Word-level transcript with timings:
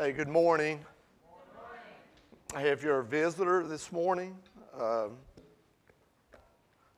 Hey, 0.00 0.12
good 0.12 0.28
morning. 0.28 0.80
Hey, 2.56 2.70
if 2.70 2.82
you're 2.82 3.00
a 3.00 3.04
visitor 3.04 3.66
this 3.66 3.92
morning 3.92 4.34
um, 4.74 5.18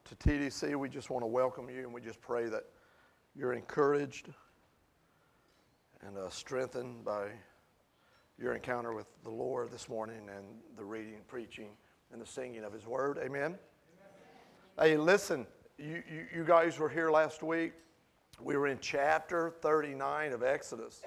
to 0.04 0.14
TDC, 0.14 0.76
we 0.76 0.88
just 0.88 1.10
want 1.10 1.24
to 1.24 1.26
welcome 1.26 1.68
you 1.68 1.80
and 1.80 1.92
we 1.92 2.00
just 2.00 2.20
pray 2.20 2.44
that 2.44 2.62
you're 3.34 3.54
encouraged 3.54 4.28
and 6.06 6.16
uh, 6.16 6.30
strengthened 6.30 7.04
by 7.04 7.26
your 8.38 8.54
encounter 8.54 8.94
with 8.94 9.06
the 9.24 9.30
Lord 9.30 9.72
this 9.72 9.88
morning 9.88 10.28
and 10.28 10.44
the 10.76 10.84
reading, 10.84 11.22
preaching, 11.26 11.70
and 12.12 12.22
the 12.22 12.26
singing 12.26 12.62
of 12.62 12.72
His 12.72 12.86
Word. 12.86 13.18
Amen. 13.18 13.40
Amen. 13.40 13.58
Hey, 14.78 14.96
listen, 14.96 15.44
you, 15.76 16.04
you, 16.08 16.26
you 16.36 16.44
guys 16.44 16.78
were 16.78 16.88
here 16.88 17.10
last 17.10 17.42
week. 17.42 17.72
We 18.40 18.56
were 18.56 18.68
in 18.68 18.78
chapter 18.80 19.54
39 19.60 20.34
of 20.34 20.44
Exodus, 20.44 21.02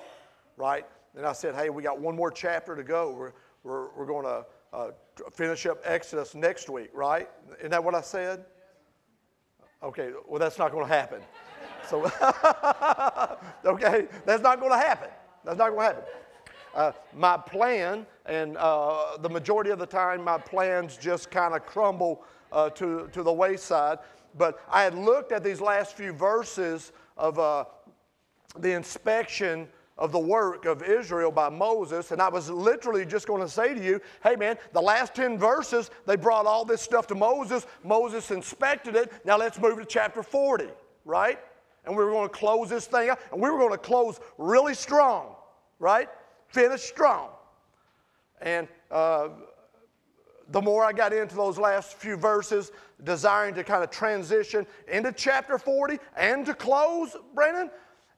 right? 0.57 0.86
And 1.16 1.25
I 1.25 1.34
said, 1.34 1.55
hey, 1.55 1.70
we 1.70 1.82
got 1.82 2.00
one 2.00 2.16
more 2.16 2.31
chapter 2.31 2.75
to 2.75 2.84
go. 2.84 3.13
We're, 3.13 3.31
we're, 3.63 3.89
we're 3.95 4.05
going 4.05 4.26
to 4.26 4.45
uh, 4.73 4.91
finish 5.31 5.66
up 5.66 5.80
Exodus 5.85 6.35
next 6.35 6.70
week, 6.70 6.89
right? 6.94 7.30
Isn't 7.59 7.72
that 7.72 7.84
what 7.84 7.95
I 7.95 8.02
said? 8.02 8.45
Okay, 9.81 10.12
well, 10.27 10.39
that's 10.39 10.58
not 10.58 10.72
going 10.72 10.86
to 10.86 10.94
happen. 10.94 11.22
So, 11.88 12.03
okay, 13.66 14.08
that's 14.25 14.44
not 14.44 14.59
going 14.59 14.72
to 14.72 14.77
happen. 14.77 15.09
That's 15.44 15.58
not 15.58 15.70
going 15.70 15.80
to 15.80 15.86
happen. 15.86 16.03
Uh, 16.73 16.91
my 17.13 17.38
plan, 17.38 18.05
and 18.25 18.58
uh, 18.58 19.17
the 19.17 19.30
majority 19.30 19.70
of 19.70 19.80
the 19.80 19.86
time, 19.86 20.22
my 20.23 20.38
plans 20.38 20.97
just 20.97 21.31
kind 21.31 21.53
of 21.53 21.66
crumble 21.66 22.23
uh, 22.52 22.70
to, 22.72 23.08
to 23.13 23.23
the 23.23 23.31
wayside. 23.31 24.00
But 24.38 24.61
I 24.70 24.84
had 24.84 24.95
looked 24.95 25.31
at 25.31 25.44
these 25.44 25.61
last 25.61 25.95
few 25.95 26.11
verses 26.11 26.91
of 27.16 27.39
uh, 27.39 27.66
the 28.58 28.73
inspection 28.73 29.70
of 29.98 30.12
the 30.12 30.20
work 30.20 30.66
of 30.66 30.84
Israel 30.84 31.31
by 31.31 31.49
Moses, 31.49 32.12
and 32.12 32.22
I 32.22 32.27
was 32.27 32.49
literally 32.49 33.05
just 33.05 33.27
going 33.27 33.41
to 33.41 33.48
say 33.48 33.73
to 33.73 33.81
you, 33.81 34.02
hey 34.23 34.36
man, 34.36 34.58
the 34.73 34.81
last 34.81 35.16
10 35.16 35.38
verses, 35.38 35.89
they 36.06 36.16
brought 36.17 36.45
all 36.45 36.66
this 36.66 36.81
stuff 36.81 37.08
to 37.08 37.16
Moses. 37.16 37.66
Moses 37.83 38.30
inspected 38.31 38.95
it. 38.95 39.11
Now 39.23 39.38
let's 39.38 39.59
move 39.59 39.80
to 39.80 39.86
chapter 39.86 40.22
40, 40.22 40.66
right? 41.06 41.39
And 41.86 41.95
we 41.95 42.03
were 42.03 42.11
going 42.11 42.28
to 42.28 42.34
close 42.34 42.69
this 42.69 42.88
thing 42.88 43.09
out, 43.09 43.19
and 43.31 43.42
we 43.42 43.50
were 43.50 43.58
going 43.58 43.72
to 43.72 43.78
close 43.78 44.19
really 44.38 44.73
strong, 44.73 45.36
right? 45.80 46.09
Finish 46.47 46.81
strong. 46.81 47.30
And 48.41 48.67
uh, 48.91 49.30
the 50.50 50.62
more 50.62 50.84
I 50.84 50.91
got 50.91 51.14
into 51.14 51.36
those 51.36 51.58
last 51.58 51.94
few 51.94 52.17
verses, 52.17 52.72
desiring 53.03 53.53
to 53.56 53.64
kind 53.64 53.84
of 53.84 53.91
transition 53.91 54.66
into 54.88 55.12
chapter 55.12 55.58
40 55.58 56.00
and 56.17 56.45
to 56.45 56.53
close, 56.53 57.16
Brandon, 57.34 57.69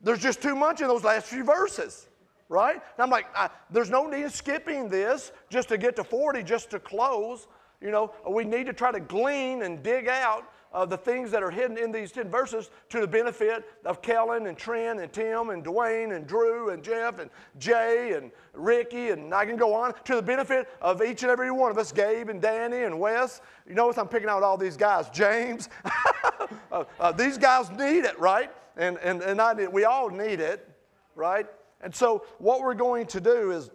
there's 0.01 0.21
just 0.21 0.41
too 0.41 0.55
much 0.55 0.81
in 0.81 0.87
those 0.87 1.03
last 1.03 1.27
few 1.27 1.43
verses, 1.43 2.07
right? 2.49 2.75
And 2.75 2.99
I'm 2.99 3.09
like, 3.09 3.27
I, 3.35 3.49
there's 3.69 3.89
no 3.89 4.07
need 4.07 4.23
of 4.23 4.31
skipping 4.31 4.89
this 4.89 5.31
just 5.49 5.69
to 5.69 5.77
get 5.77 5.95
to 5.95 6.03
40, 6.03 6.43
just 6.43 6.69
to 6.71 6.79
close. 6.79 7.47
You 7.81 7.91
know, 7.91 8.13
we 8.29 8.43
need 8.43 8.65
to 8.67 8.73
try 8.73 8.91
to 8.91 8.99
glean 8.99 9.63
and 9.63 9.83
dig 9.83 10.07
out 10.07 10.51
uh, 10.73 10.85
the 10.85 10.97
things 10.97 11.31
that 11.31 11.41
are 11.41 11.49
hidden 11.49 11.77
in 11.77 11.91
these 11.91 12.11
10 12.11 12.29
verses 12.29 12.69
to 12.89 12.99
the 12.99 13.07
benefit 13.07 13.65
of 13.85 14.01
Kellen 14.01 14.47
and 14.47 14.57
Trent 14.57 14.99
and 14.99 15.11
Tim 15.11 15.49
and 15.49 15.63
Dwayne 15.63 16.15
and 16.15 16.27
Drew 16.27 16.69
and 16.69 16.83
Jeff 16.83 17.19
and 17.19 17.29
Jay 17.57 18.13
and 18.13 18.31
Ricky 18.53 19.09
and 19.09 19.33
I 19.33 19.45
can 19.45 19.57
go 19.57 19.73
on 19.73 19.93
to 20.05 20.15
the 20.15 20.21
benefit 20.21 20.67
of 20.81 21.01
each 21.01 21.23
and 21.23 21.31
every 21.31 21.51
one 21.51 21.71
of 21.71 21.77
us, 21.77 21.91
Gabe 21.91 22.29
and 22.29 22.41
Danny 22.41 22.83
and 22.83 22.99
Wes. 22.99 23.41
You 23.67 23.75
notice 23.75 23.97
I'm 23.97 24.07
picking 24.07 24.29
out 24.29 24.43
all 24.43 24.57
these 24.57 24.77
guys, 24.77 25.09
James. 25.09 25.69
uh, 26.71 26.83
uh, 26.99 27.11
these 27.11 27.37
guys 27.37 27.69
need 27.71 28.05
it, 28.05 28.19
right? 28.19 28.51
And, 28.77 28.97
and, 28.97 29.21
and 29.21 29.41
I 29.41 29.67
we 29.67 29.83
all 29.83 30.09
need 30.09 30.39
it, 30.39 30.69
right? 31.15 31.47
And 31.81 31.93
so 31.93 32.25
what 32.37 32.61
we're 32.61 32.73
going 32.73 33.07
to 33.07 33.19
do 33.19 33.51
is 33.51 33.69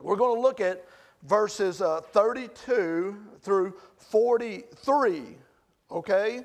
we're 0.00 0.16
going 0.16 0.36
to 0.36 0.40
look 0.40 0.60
at 0.60 0.84
verses 1.22 1.80
uh, 1.80 2.00
32 2.00 3.16
through 3.40 3.74
43 3.96 5.36
okay? 5.90 6.42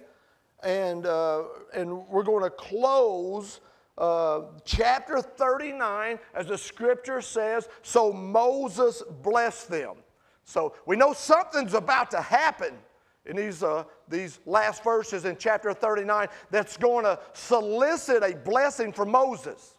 And, 0.63 1.05
uh, 1.05 1.43
and 1.73 2.07
we're 2.07 2.23
going 2.23 2.43
to 2.43 2.49
close 2.49 3.59
uh, 3.97 4.41
chapter 4.65 5.21
39 5.21 6.19
as 6.33 6.47
the 6.47 6.57
scripture 6.57 7.21
says, 7.21 7.67
so 7.81 8.11
Moses 8.11 9.03
blessed 9.21 9.69
them. 9.69 9.95
So 10.45 10.75
we 10.85 10.95
know 10.95 11.13
something's 11.13 11.73
about 11.73 12.11
to 12.11 12.21
happen 12.21 12.73
in 13.25 13.37
these, 13.37 13.63
uh, 13.63 13.83
these 14.13 14.39
last 14.45 14.83
verses 14.83 15.25
in 15.25 15.35
chapter 15.37 15.73
39 15.73 16.27
that's 16.51 16.77
going 16.77 17.03
to 17.03 17.19
solicit 17.33 18.23
a 18.23 18.35
blessing 18.35 18.93
for 18.93 19.05
Moses, 19.05 19.75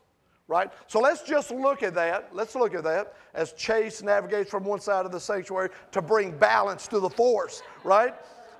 right? 0.48 0.70
So 0.88 1.00
let's 1.00 1.22
just 1.22 1.50
look 1.52 1.82
at 1.82 1.94
that. 1.94 2.30
Let's 2.32 2.54
look 2.54 2.74
at 2.74 2.84
that 2.84 3.14
as 3.32 3.52
Chase 3.52 4.02
navigates 4.02 4.50
from 4.50 4.64
one 4.64 4.80
side 4.80 5.06
of 5.06 5.12
the 5.12 5.20
sanctuary 5.20 5.70
to 5.92 6.02
bring 6.02 6.36
balance 6.36 6.88
to 6.88 6.98
the 6.98 7.08
force, 7.08 7.62
right? 7.84 8.14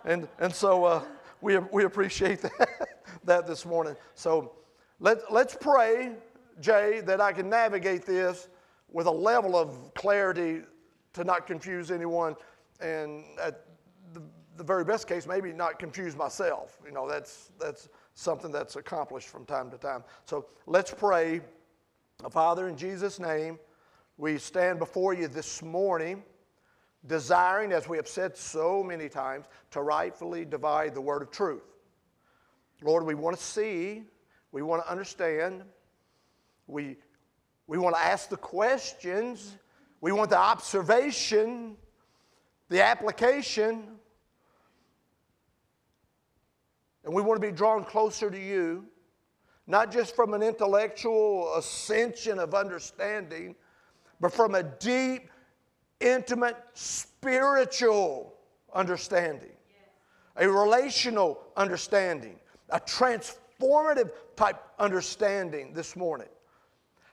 And, 0.04 0.28
and 0.38 0.54
so 0.54 0.84
uh, 0.84 1.02
we, 1.40 1.58
we 1.58 1.84
appreciate 1.84 2.41
that, 2.42 2.88
that 3.24 3.46
this 3.46 3.66
morning. 3.66 3.96
So 4.14 4.52
let, 5.00 5.32
let's 5.32 5.56
pray, 5.60 6.12
Jay, 6.60 7.00
that 7.04 7.20
I 7.20 7.32
can 7.32 7.50
navigate 7.50 8.06
this 8.06 8.48
with 8.92 9.06
a 9.06 9.12
level 9.12 9.56
of 9.56 9.92
clarity 9.94 10.62
to 11.14 11.24
not 11.24 11.46
confuse 11.48 11.91
anyone. 11.91 12.36
And 12.80 13.24
at 13.42 13.64
the, 14.56 14.65
very 14.65 14.84
best 14.84 15.09
case, 15.09 15.26
maybe 15.26 15.53
not 15.53 15.78
confuse 15.78 16.16
myself. 16.16 16.78
You 16.84 16.92
know, 16.92 17.09
that's, 17.09 17.50
that's 17.60 17.88
something 18.15 18.50
that's 18.50 18.76
accomplished 18.76 19.28
from 19.28 19.44
time 19.44 19.70
to 19.70 19.78
time. 19.78 20.04
So 20.25 20.47
let's 20.66 20.92
pray. 20.92 21.41
Father, 22.31 22.69
in 22.69 22.76
Jesus' 22.76 23.19
name, 23.19 23.59
we 24.16 24.38
stand 24.38 24.78
before 24.78 25.15
you 25.15 25.28
this 25.28 25.62
morning 25.62 26.22
desiring, 27.06 27.72
as 27.72 27.88
we 27.88 27.97
have 27.97 28.09
said 28.09 28.37
so 28.37 28.82
many 28.82 29.09
times, 29.09 29.47
to 29.70 29.82
rightfully 29.82 30.44
divide 30.44 30.94
the 30.94 31.00
word 31.00 31.22
of 31.22 31.31
truth. 31.31 31.62
Lord, 32.82 33.04
we 33.04 33.15
want 33.15 33.36
to 33.36 33.42
see, 33.42 34.04
we 34.53 34.62
want 34.62 34.84
to 34.84 34.91
understand, 34.91 35.62
we, 36.66 36.97
we 37.66 37.78
want 37.78 37.94
to 37.97 38.00
ask 38.00 38.28
the 38.28 38.36
questions, 38.36 39.56
we 40.00 40.12
want 40.12 40.31
the 40.31 40.38
observation, 40.38 41.76
the 42.69 42.82
application, 42.82 43.84
and 47.04 47.12
we 47.12 47.22
want 47.22 47.41
to 47.41 47.47
be 47.47 47.53
drawn 47.53 47.84
closer 47.84 48.31
to 48.31 48.38
you, 48.38 48.84
not 49.66 49.92
just 49.92 50.16
from 50.16 50.34
an 50.34 50.42
intellectual 50.42 51.54
ascension 51.56 52.38
of 52.38 52.54
understanding, 52.54 53.54
but 54.20 54.32
from 54.32 54.54
a 54.54 54.62
deep 54.62 55.28
intimate 56.00 56.56
spiritual 56.75 58.34
understanding, 58.72 59.53
a 60.37 60.48
relational 60.48 61.41
understanding, 61.56 62.37
a 62.70 62.81
transformative 62.81 64.10
type 64.36 64.62
understanding 64.78 65.72
this 65.72 65.97
morning. 65.97 66.28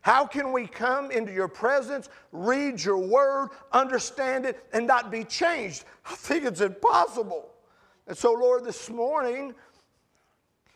How 0.02 0.26
can 0.26 0.52
we 0.52 0.66
come 0.66 1.12
into 1.12 1.32
your 1.32 1.48
presence, 1.48 2.10
read 2.32 2.84
your 2.84 2.98
word, 2.98 3.50
understand 3.72 4.46
it, 4.46 4.66
and 4.74 4.88
not 4.88 5.12
be 5.12 5.24
changed? 5.24 5.86
I 6.06 6.16
think 6.16 6.44
it's 6.44 6.62
impossible. 6.62 7.52
And 8.08 8.18
so, 8.18 8.34
Lord, 8.34 8.66
this 8.66 8.90
morning, 8.90 9.54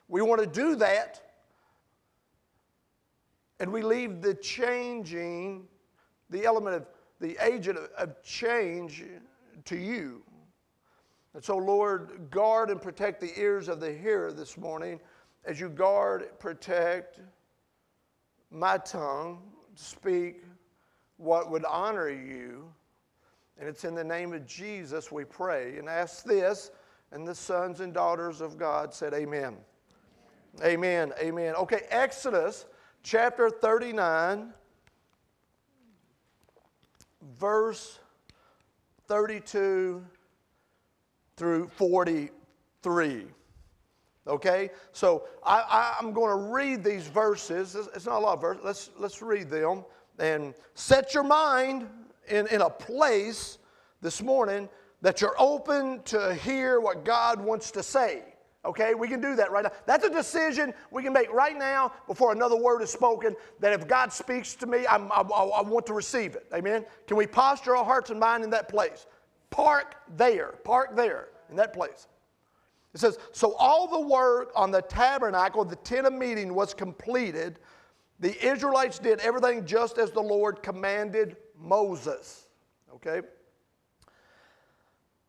we 0.08 0.22
want 0.22 0.42
to 0.42 0.48
do 0.48 0.76
that. 0.76 1.22
And 3.60 3.72
we 3.72 3.82
leave 3.82 4.22
the 4.22 4.34
changing, 4.34 5.68
the 6.30 6.46
element 6.46 6.76
of 6.76 6.86
the 7.20 7.38
agent 7.44 7.80
of 7.98 8.22
change 8.22 9.04
to 9.66 9.78
you. 9.78 10.22
And 11.34 11.44
so, 11.44 11.58
Lord, 11.58 12.30
guard 12.30 12.70
and 12.70 12.82
protect 12.82 13.22
the 13.22 13.38
ears 13.40 13.68
of 13.68 13.80
the 13.80 13.92
hearer 13.92 14.32
this 14.32 14.58
morning 14.58 15.00
as 15.46 15.60
you 15.60 15.70
guard, 15.70 16.28
protect 16.40 17.20
my 18.52 18.78
tongue 18.80 19.42
to 19.76 19.84
speak 19.84 20.44
what 21.18 21.52
would 21.52 21.66
honor 21.66 22.10
you. 22.10 22.72
And 23.60 23.70
it's 23.70 23.86
in 23.86 23.96
the 23.96 24.04
name 24.04 24.34
of 24.34 24.46
Jesus 24.46 25.12
we 25.12 25.24
pray 25.24 25.78
and 25.78 25.88
ask 25.88 26.26
this. 26.26 26.72
And 27.12 27.28
the 27.28 27.36
sons 27.36 27.80
and 27.80 27.94
daughters 27.94 28.42
of 28.42 28.58
God 28.58 28.94
said, 28.94 29.14
Amen. 29.14 29.56
Amen. 30.64 31.14
Amen. 31.20 31.56
Okay, 31.56 31.82
Exodus 31.90 32.66
chapter 33.04 33.50
39 33.50 34.54
verse 37.40 38.00
32 39.08 40.04
through 41.38 41.68
43. 41.76 43.26
Okay? 44.28 44.70
So 44.92 45.28
I, 45.44 45.96
am 46.00 46.14
going 46.14 46.30
to 46.30 46.52
read 46.54 46.84
these 46.84 47.08
verses. 47.08 47.76
It's 47.94 48.06
not 48.06 48.18
a 48.18 48.20
lot 48.20 48.34
of 48.36 48.42
verses. 48.42 48.64
Let's, 48.64 48.90
let's 48.98 49.22
read 49.22 49.50
them 49.50 49.84
and 50.18 50.54
set 50.74 51.14
your 51.14 51.24
mind 51.24 51.88
in, 52.30 52.48
in 52.48 52.62
a 52.62 52.70
place 52.70 53.58
this 54.02 54.22
morning 54.22 54.70
that 55.02 55.22
you're 55.22 55.36
open 55.38 56.02
to 56.04 56.34
hear 56.36 56.80
what 56.80 57.04
God 57.04 57.42
wants 57.42 57.72
to 57.72 57.84
say. 57.84 58.24
Okay, 58.66 58.96
we 58.96 59.08
can 59.08 59.22
do 59.22 59.36
that 59.36 59.52
right 59.52 59.64
now. 59.64 59.72
That's 59.86 60.06
a 60.06 60.10
decision 60.10 60.74
we 60.90 61.04
can 61.04 61.14
make 61.14 61.32
right 61.32 61.58
now 61.58 61.92
before 62.08 62.32
another 62.32 62.56
word 62.56 62.82
is 62.82 62.90
spoken. 62.90 63.36
That 63.60 63.74
if 63.74 63.88
God 63.88 64.12
speaks 64.12 64.56
to 64.56 64.66
me, 64.66 64.88
I, 64.88 64.98
I 64.98 65.62
want 65.62 65.86
to 65.86 65.94
receive 65.94 66.36
it. 66.36 66.48
Amen. 66.54 66.86
Can 67.08 67.16
we 67.16 67.28
posture 67.28 67.76
our 67.76 67.86
hearts 67.86 68.10
and 68.10 68.20
mind 68.20 68.44
in 68.44 68.50
that 68.50 68.68
place? 68.68 69.06
Park 69.52 69.96
there. 70.18 70.56
Park 70.64 70.96
there 70.96 71.30
in 71.50 71.56
that 71.58 71.74
place. 71.74 72.08
It 72.94 73.00
says, 73.00 73.20
So 73.34 73.54
all 73.56 73.88
the 73.88 74.08
work 74.08 74.52
on 74.56 74.72
the 74.72 74.82
tabernacle, 74.82 75.64
the 75.64 75.76
tent 75.78 76.08
of 76.08 76.14
meeting, 76.14 76.56
was 76.56 76.74
completed. 76.74 77.60
The 78.20 78.44
Israelites 78.44 78.98
did 78.98 79.20
everything 79.20 79.66
just 79.66 79.98
as 79.98 80.12
the 80.12 80.22
Lord 80.22 80.64
commanded 80.64 81.36
Moses. 81.60 82.48
Okay? 82.94 83.22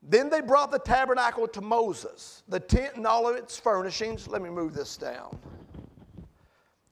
Then 0.09 0.31
they 0.31 0.41
brought 0.41 0.71
the 0.71 0.79
tabernacle 0.79 1.49
to 1.49 1.61
Moses, 1.61 2.45
the 2.49 2.61
tent 2.61 2.95
and 2.95 3.07
all 3.07 3.29
of 3.29 3.35
its 3.35 3.59
furnishings. 3.59 4.29
Let 4.29 4.41
me 4.41 4.51
move 4.51 4.73
this 4.73 4.97
down. 4.97 5.37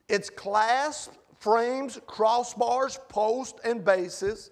Its 0.08 0.28
clasps, 0.28 1.16
frames, 1.38 2.00
crossbars, 2.08 2.98
posts, 3.08 3.60
and 3.64 3.84
bases, 3.84 4.50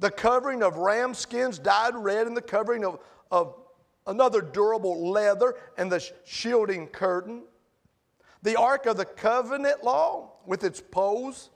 the 0.00 0.10
covering 0.10 0.64
of 0.64 0.78
ram 0.78 1.14
skins 1.14 1.60
dyed 1.60 1.94
red, 1.94 2.26
and 2.26 2.36
the 2.36 2.42
covering 2.42 2.84
of, 2.84 2.98
of 3.30 3.54
another 4.08 4.40
durable 4.40 5.10
leather, 5.10 5.54
and 5.78 5.90
the 5.90 6.04
shielding 6.24 6.88
curtain. 6.88 7.44
The 8.42 8.56
Ark 8.56 8.86
of 8.86 8.96
the 8.96 9.04
Covenant 9.04 9.84
Law 9.84 10.32
with 10.44 10.64
its 10.64 10.80
poles 10.80 11.50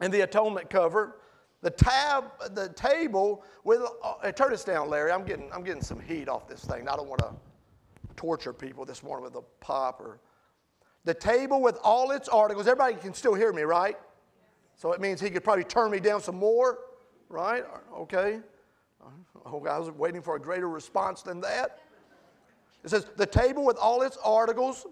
and 0.00 0.10
the 0.10 0.22
atonement 0.22 0.70
cover 0.70 1.19
the 1.62 1.70
tab, 1.70 2.24
the 2.54 2.70
table 2.70 3.44
with, 3.64 3.82
uh, 4.02 4.32
turn 4.32 4.50
this 4.50 4.64
down, 4.64 4.88
Larry. 4.88 5.12
I'm 5.12 5.24
getting, 5.24 5.50
I'm 5.52 5.62
getting 5.62 5.82
some 5.82 6.00
heat 6.00 6.28
off 6.28 6.48
this 6.48 6.64
thing. 6.64 6.88
I 6.88 6.96
don't 6.96 7.08
want 7.08 7.20
to 7.20 7.34
torture 8.16 8.52
people 8.52 8.84
this 8.84 9.02
morning 9.02 9.24
with 9.24 9.34
a 9.36 9.44
pop 9.64 10.00
or. 10.00 10.20
The 11.04 11.14
table 11.14 11.62
with 11.62 11.78
all 11.82 12.10
its 12.10 12.28
articles. 12.28 12.66
Everybody 12.66 12.94
can 12.96 13.14
still 13.14 13.32
hear 13.32 13.54
me, 13.54 13.62
right? 13.62 13.96
So 14.76 14.92
it 14.92 15.00
means 15.00 15.18
he 15.18 15.30
could 15.30 15.42
probably 15.42 15.64
turn 15.64 15.90
me 15.90 15.98
down 15.98 16.20
some 16.20 16.36
more, 16.36 16.80
right? 17.30 17.64
Okay. 17.96 18.40
I 19.46 19.78
was 19.78 19.90
waiting 19.90 20.20
for 20.20 20.36
a 20.36 20.40
greater 20.40 20.68
response 20.68 21.22
than 21.22 21.40
that. 21.40 21.78
It 22.84 22.90
says, 22.90 23.06
the 23.16 23.26
table 23.26 23.64
with 23.64 23.78
all 23.78 24.02
its 24.02 24.18
articles 24.22 24.86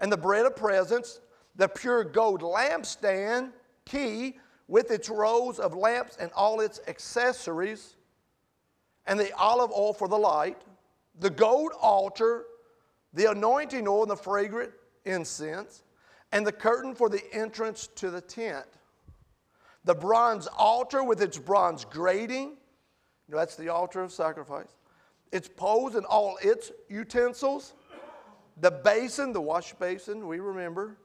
and 0.00 0.10
the 0.10 0.16
bread 0.16 0.46
of 0.46 0.56
presence, 0.56 1.20
the 1.54 1.68
pure 1.68 2.02
gold 2.02 2.42
lampstand, 2.42 3.52
key, 3.84 4.38
with 4.68 4.90
its 4.90 5.08
rows 5.08 5.58
of 5.58 5.74
lamps 5.74 6.16
and 6.18 6.30
all 6.32 6.60
its 6.60 6.80
accessories, 6.86 7.96
and 9.06 9.18
the 9.18 9.34
olive 9.36 9.70
oil 9.72 9.92
for 9.92 10.08
the 10.08 10.18
light, 10.18 10.56
the 11.18 11.30
gold 11.30 11.72
altar, 11.80 12.44
the 13.12 13.30
anointing 13.30 13.86
oil 13.86 14.02
and 14.02 14.10
the 14.10 14.16
fragrant 14.16 14.72
incense, 15.04 15.82
and 16.30 16.46
the 16.46 16.52
curtain 16.52 16.94
for 16.94 17.08
the 17.08 17.22
entrance 17.34 17.88
to 17.96 18.10
the 18.10 18.20
tent. 18.20 18.66
The 19.84 19.94
bronze 19.94 20.46
altar 20.56 21.02
with 21.02 21.20
its 21.20 21.38
bronze 21.38 21.84
grating, 21.84 22.56
that's 23.28 23.56
the 23.56 23.68
altar 23.68 24.02
of 24.02 24.12
sacrifice, 24.12 24.76
its 25.32 25.48
poles 25.48 25.96
and 25.96 26.06
all 26.06 26.38
its 26.42 26.70
utensils, 26.88 27.74
the 28.60 28.70
basin, 28.70 29.32
the 29.32 29.40
wash 29.40 29.72
basin, 29.74 30.26
we 30.26 30.38
remember, 30.38 30.98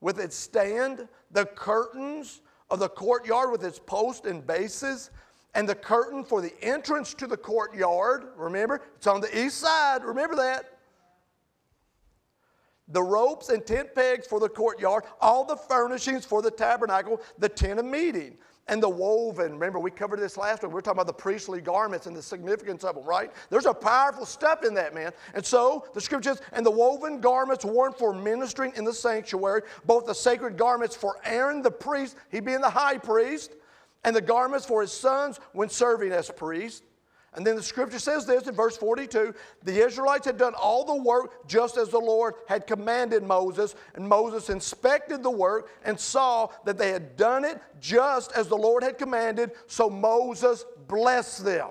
with 0.00 0.18
its 0.18 0.36
stand, 0.36 1.08
the 1.30 1.44
curtains 1.44 2.40
of 2.72 2.78
the 2.78 2.88
courtyard 2.88 3.52
with 3.52 3.62
its 3.64 3.78
posts 3.78 4.26
and 4.26 4.44
bases, 4.46 5.10
and 5.54 5.68
the 5.68 5.74
curtain 5.74 6.24
for 6.24 6.40
the 6.40 6.52
entrance 6.62 7.12
to 7.12 7.26
the 7.26 7.36
courtyard. 7.36 8.28
Remember, 8.34 8.80
it's 8.96 9.06
on 9.06 9.20
the 9.20 9.38
east 9.38 9.58
side. 9.58 10.02
Remember 10.02 10.34
that. 10.36 10.78
The 12.88 13.02
ropes 13.02 13.50
and 13.50 13.64
tent 13.64 13.94
pegs 13.94 14.26
for 14.26 14.40
the 14.40 14.48
courtyard, 14.48 15.04
all 15.20 15.44
the 15.44 15.56
furnishings 15.56 16.24
for 16.24 16.40
the 16.40 16.50
tabernacle, 16.50 17.20
the 17.38 17.48
tent 17.48 17.78
of 17.78 17.84
meeting 17.84 18.38
and 18.68 18.82
the 18.82 18.88
woven. 18.88 19.52
Remember, 19.52 19.78
we 19.78 19.90
covered 19.90 20.20
this 20.20 20.36
last 20.36 20.62
week. 20.62 20.70
We 20.70 20.74
were 20.74 20.82
talking 20.82 21.00
about 21.00 21.06
the 21.06 21.12
priestly 21.12 21.60
garments 21.60 22.06
and 22.06 22.14
the 22.14 22.22
significance 22.22 22.84
of 22.84 22.94
them, 22.94 23.04
right? 23.04 23.32
There's 23.50 23.66
a 23.66 23.74
powerful 23.74 24.24
stuff 24.24 24.64
in 24.64 24.74
that, 24.74 24.94
man. 24.94 25.12
And 25.34 25.44
so 25.44 25.86
the 25.94 26.00
scriptures, 26.00 26.40
and 26.52 26.64
the 26.64 26.70
woven 26.70 27.20
garments 27.20 27.64
worn 27.64 27.92
for 27.92 28.12
ministering 28.12 28.72
in 28.76 28.84
the 28.84 28.94
sanctuary, 28.94 29.62
both 29.84 30.06
the 30.06 30.14
sacred 30.14 30.56
garments 30.56 30.94
for 30.94 31.16
Aaron 31.24 31.62
the 31.62 31.70
priest, 31.70 32.16
he 32.30 32.40
being 32.40 32.60
the 32.60 32.70
high 32.70 32.98
priest, 32.98 33.52
and 34.04 34.14
the 34.14 34.20
garments 34.20 34.66
for 34.66 34.80
his 34.80 34.92
sons 34.92 35.38
when 35.52 35.68
serving 35.68 36.12
as 36.12 36.30
priest. 36.30 36.84
And 37.34 37.46
then 37.46 37.56
the 37.56 37.62
scripture 37.62 37.98
says 37.98 38.26
this 38.26 38.46
in 38.46 38.54
verse 38.54 38.76
42 38.76 39.34
the 39.62 39.84
Israelites 39.84 40.26
had 40.26 40.36
done 40.36 40.54
all 40.54 40.84
the 40.84 41.02
work 41.02 41.48
just 41.48 41.78
as 41.78 41.88
the 41.88 41.98
Lord 41.98 42.34
had 42.46 42.66
commanded 42.66 43.22
Moses. 43.22 43.74
And 43.94 44.06
Moses 44.06 44.50
inspected 44.50 45.22
the 45.22 45.30
work 45.30 45.70
and 45.84 45.98
saw 45.98 46.48
that 46.64 46.76
they 46.76 46.90
had 46.90 47.16
done 47.16 47.44
it 47.44 47.60
just 47.80 48.32
as 48.32 48.48
the 48.48 48.56
Lord 48.56 48.82
had 48.82 48.98
commanded. 48.98 49.52
So 49.66 49.88
Moses 49.88 50.66
blessed 50.88 51.44
them. 51.44 51.70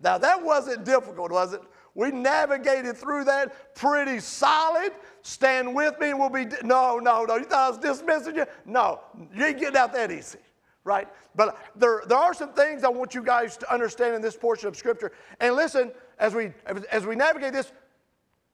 Now, 0.00 0.18
that 0.18 0.42
wasn't 0.42 0.84
difficult, 0.84 1.30
was 1.30 1.52
it? 1.52 1.62
We 1.94 2.10
navigated 2.10 2.96
through 2.96 3.24
that 3.24 3.74
pretty 3.74 4.18
solid. 4.18 4.92
Stand 5.22 5.74
with 5.74 5.98
me 6.00 6.10
and 6.10 6.18
we'll 6.18 6.30
be. 6.30 6.46
No, 6.64 6.98
no, 6.98 7.24
no. 7.24 7.36
You 7.36 7.44
thought 7.44 7.66
I 7.66 7.68
was 7.68 7.78
dismissing 7.78 8.36
you? 8.36 8.46
No, 8.64 9.00
you 9.34 9.44
ain't 9.44 9.58
getting 9.58 9.76
out 9.76 9.92
that 9.92 10.10
easy 10.10 10.38
right? 10.84 11.08
But 11.34 11.58
there, 11.76 12.02
there 12.06 12.18
are 12.18 12.34
some 12.34 12.52
things 12.52 12.84
I 12.84 12.88
want 12.88 13.14
you 13.14 13.22
guys 13.22 13.56
to 13.58 13.72
understand 13.72 14.14
in 14.14 14.22
this 14.22 14.36
portion 14.36 14.68
of 14.68 14.76
Scripture. 14.76 15.12
And 15.40 15.54
listen, 15.54 15.92
as 16.18 16.34
we, 16.34 16.52
as 16.90 17.06
we 17.06 17.14
navigate 17.14 17.52
this, 17.52 17.72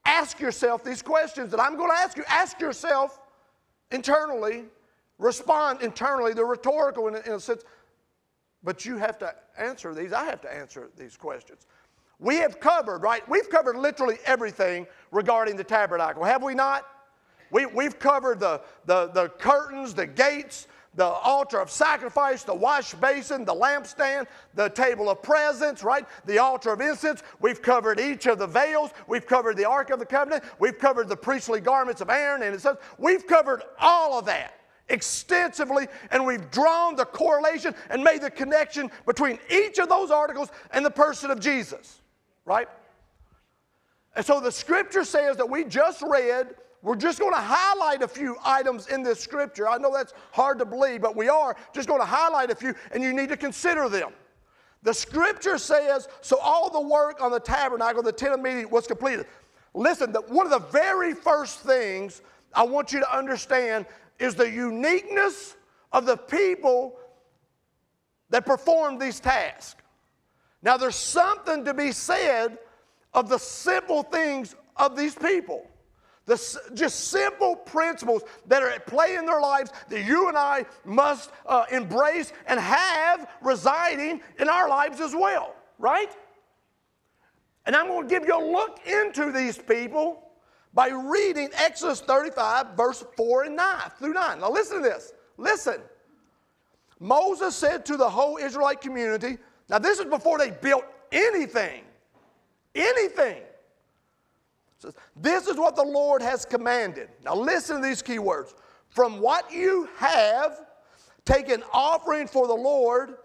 ask 0.05 0.41
yourself 0.41 0.85
these 0.85 1.03
questions 1.03 1.51
that 1.51 1.61
I'm 1.61 1.77
going 1.77 1.91
to 1.91 1.97
ask 1.97 2.17
you. 2.17 2.25
Ask 2.29 2.61
yourself 2.61 3.21
internally, 3.91 4.65
respond 5.19 5.83
internally. 5.83 6.35
They're 6.35 6.47
rhetorical 6.47 7.09
in 7.09 7.17
a, 7.17 7.21
in 7.21 7.33
a 7.33 7.41
sense, 7.41 7.63
but 8.63 8.85
you 8.85 8.97
have 8.97 9.19
to 9.19 9.35
answer 9.59 9.95
these. 9.95 10.13
I 10.13 10.25
have 10.25 10.41
to 10.43 10.55
answer 10.55 10.91
these 10.97 11.17
questions. 11.17 11.67
We 12.19 12.37
have 12.37 12.59
covered, 12.59 13.03
right? 13.03 13.27
We've 13.29 13.49
covered 13.49 13.77
literally 13.77 14.19
everything 14.27 14.87
regarding 15.13 15.57
the 15.57 15.65
tabernacle, 15.65 16.25
have 16.25 16.43
we 16.43 16.55
not? 16.55 16.87
We, 17.51 17.65
we've 17.65 17.99
covered 17.99 18.41
the, 18.41 18.61
the, 18.85 19.07
the 19.07 19.29
curtains, 19.29 19.95
the 19.95 20.07
gates, 20.07 20.67
the 20.99 21.05
altar 21.05 21.61
of 21.61 21.71
sacrifice, 21.71 22.43
the 22.43 22.53
wash 22.53 22.93
basin, 22.95 23.45
the 23.45 23.55
lampstand, 23.55 24.27
the 24.55 24.69
table 24.71 25.09
of 25.09 25.23
presence, 25.23 25.85
right? 25.85 26.05
The 26.27 26.39
altar 26.39 26.73
of 26.73 26.81
incense. 26.81 27.23
We've 27.41 27.63
covered 27.63 28.01
each 28.01 28.27
of 28.27 28.41
the 28.41 28.49
veils. 28.49 28.91
We've 29.07 29.25
covered 29.25 29.57
the 29.57 29.65
Ark 29.65 29.91
of 29.91 30.01
the 30.01 30.05
Covenant. 30.05 30.43
We've 30.59 30.77
covered 30.77 31.09
the 31.09 31.17
priestly 31.17 31.61
garments 31.61 32.01
of 32.01 32.11
Aaron 32.11 32.43
and 32.43 32.53
his 32.53 32.63
sons. 32.63 32.79
We've 32.99 33.25
covered 33.29 33.63
all 33.79 34.19
of 34.19 34.27
that 34.27 34.55
extensively, 34.89 35.87
and 36.11 36.27
we've 36.27 36.51
drawn 36.51 36.97
the 36.97 37.05
correlation 37.05 37.77
and 37.91 38.03
made 38.03 38.21
the 38.21 38.31
connection 38.31 38.91
between 39.07 39.39
each 39.49 39.79
of 39.79 39.89
those 39.89 40.11
articles 40.11 40.51
and 40.73 40.85
the 40.85 40.91
person 40.91 41.31
of 41.31 41.39
Jesus, 41.39 42.01
right? 42.45 42.69
And 44.17 44.27
so 44.27 44.41
the 44.41 44.51
scripture 44.51 45.05
says 45.05 45.37
that 45.37 45.49
we 45.49 45.63
just 45.63 46.03
read 46.03 46.57
we're 46.83 46.97
just 46.97 47.19
going 47.19 47.33
to 47.33 47.41
highlight 47.41 48.03
a 48.03 48.09
few 48.09 48.37
items 48.45 48.87
in 48.87 49.03
this 49.03 49.21
scripture. 49.21 49.69
I 49.69 49.79
know 49.79 49.93
that's 49.93 50.15
hard 50.33 50.59
to 50.61 50.65
believe, 50.65 51.01
but 51.01 51.17
we 51.17 51.29
are 51.29 51.57
just 51.75 51.89
going 51.89 52.01
to 52.01 52.07
highlight 52.07 52.51
a 52.51 52.55
few, 52.55 52.75
and 52.93 53.03
you 53.03 53.13
need 53.13 53.29
to 53.31 53.37
consider 53.37 53.89
them. 53.89 54.13
The 54.83 54.95
scripture 54.95 55.59
says, 55.59 56.07
so 56.21 56.39
all 56.39 56.71
the 56.71 56.81
work 56.81 57.21
on 57.21 57.33
the 57.33 57.41
tabernacle, 57.41 58.03
the 58.03 58.13
tent 58.13 58.35
of 58.35 58.41
meeting, 58.41 58.71
was 58.71 58.87
completed. 58.87 59.27
Listen, 59.75 60.13
the, 60.13 60.21
one 60.23 60.47
of 60.47 60.53
the 60.53 60.69
very 60.71 61.15
first 61.15 61.61
things 61.61 62.23
I 62.55 62.63
want 62.63 62.93
you 62.93 63.01
to 63.01 63.17
understand 63.17 63.87
is 64.19 64.35
the 64.35 64.49
uniqueness 64.49 65.57
of 65.93 66.07
the 66.07 66.17
people 66.17 66.97
that 68.31 68.47
performed 68.47 69.01
these 69.01 69.21
tasks. 69.21 69.81
Now, 70.63 70.77
there's 70.77 70.97
something 70.97 71.65
to 71.65 71.75
be 71.75 71.93
said 71.93 72.59
of 73.15 73.29
the 73.29 73.39
simple 73.39 74.03
things 74.03 74.55
of 74.77 74.97
these 74.97 75.15
people. 75.15 75.67
The, 76.29 76.71
just 76.75 77.09
simple 77.09 77.57
principles 77.57 78.23
that 78.47 78.63
are 78.63 78.71
at 78.71 78.87
play 78.87 79.17
in 79.17 79.27
their 79.27 79.41
lives 79.41 79.73
that 79.89 80.05
you 80.05 80.29
and 80.29 80.37
I 80.37 80.67
must 80.85 81.31
uh, 81.47 81.65
embrace 81.73 82.33
and 82.47 82.61
have 82.61 83.29
residing 83.43 84.21
in 84.39 84.49
our 84.49 84.69
lives 84.69 85.01
as 85.01 85.15
well, 85.15 85.57
right? 85.79 86.11
And 87.67 87.75
I'm 87.75 87.89
going 87.89 88.07
to 88.07 88.09
give 88.09 88.27
you 88.27 88.39
a 88.39 88.45
look 88.45 88.79
into 88.87 89.33
these 89.33 89.59
people 89.59 90.23
by 90.75 90.89
reading 90.91 91.49
Exodus 91.55 92.01
35, 92.03 92.77
verse 92.77 93.05
4 93.17 93.45
and 93.45 93.57
9 93.57 93.81
through 93.99 94.13
9. 94.13 94.41
Now, 94.41 94.51
listen 94.51 94.83
to 94.83 94.83
this. 94.83 95.13
Listen. 95.39 95.81
Moses 97.01 97.57
said 97.57 97.87
to 97.87 97.97
the 97.97 98.09
whole 98.09 98.37
Israelite 98.37 98.81
community, 98.81 99.39
now, 99.69 99.79
this 99.79 99.99
is 99.99 100.07
before 100.07 100.39
they 100.39 100.51
built 100.51 100.85
anything, 101.13 101.85
anything. 102.75 103.43
Says, 104.79 104.95
this 105.17 105.49
is 105.49 105.57
what 105.57 105.75
the 105.75 105.85
Lord 105.85 106.23
has 106.23 106.45
commanded. 106.45 107.09
Now 107.25 107.35
listen 107.35 107.77
to 107.77 107.83
these 107.83 108.01
key 108.01 108.19
words. 108.19 108.55
From 108.89 109.21
what 109.21 109.53
you 109.53 109.89
have, 109.97 110.61
take 111.25 111.49
an 111.49 111.63
offering 111.73 112.27
for 112.29 112.47
the 112.47 112.55
Lord. 112.55 113.17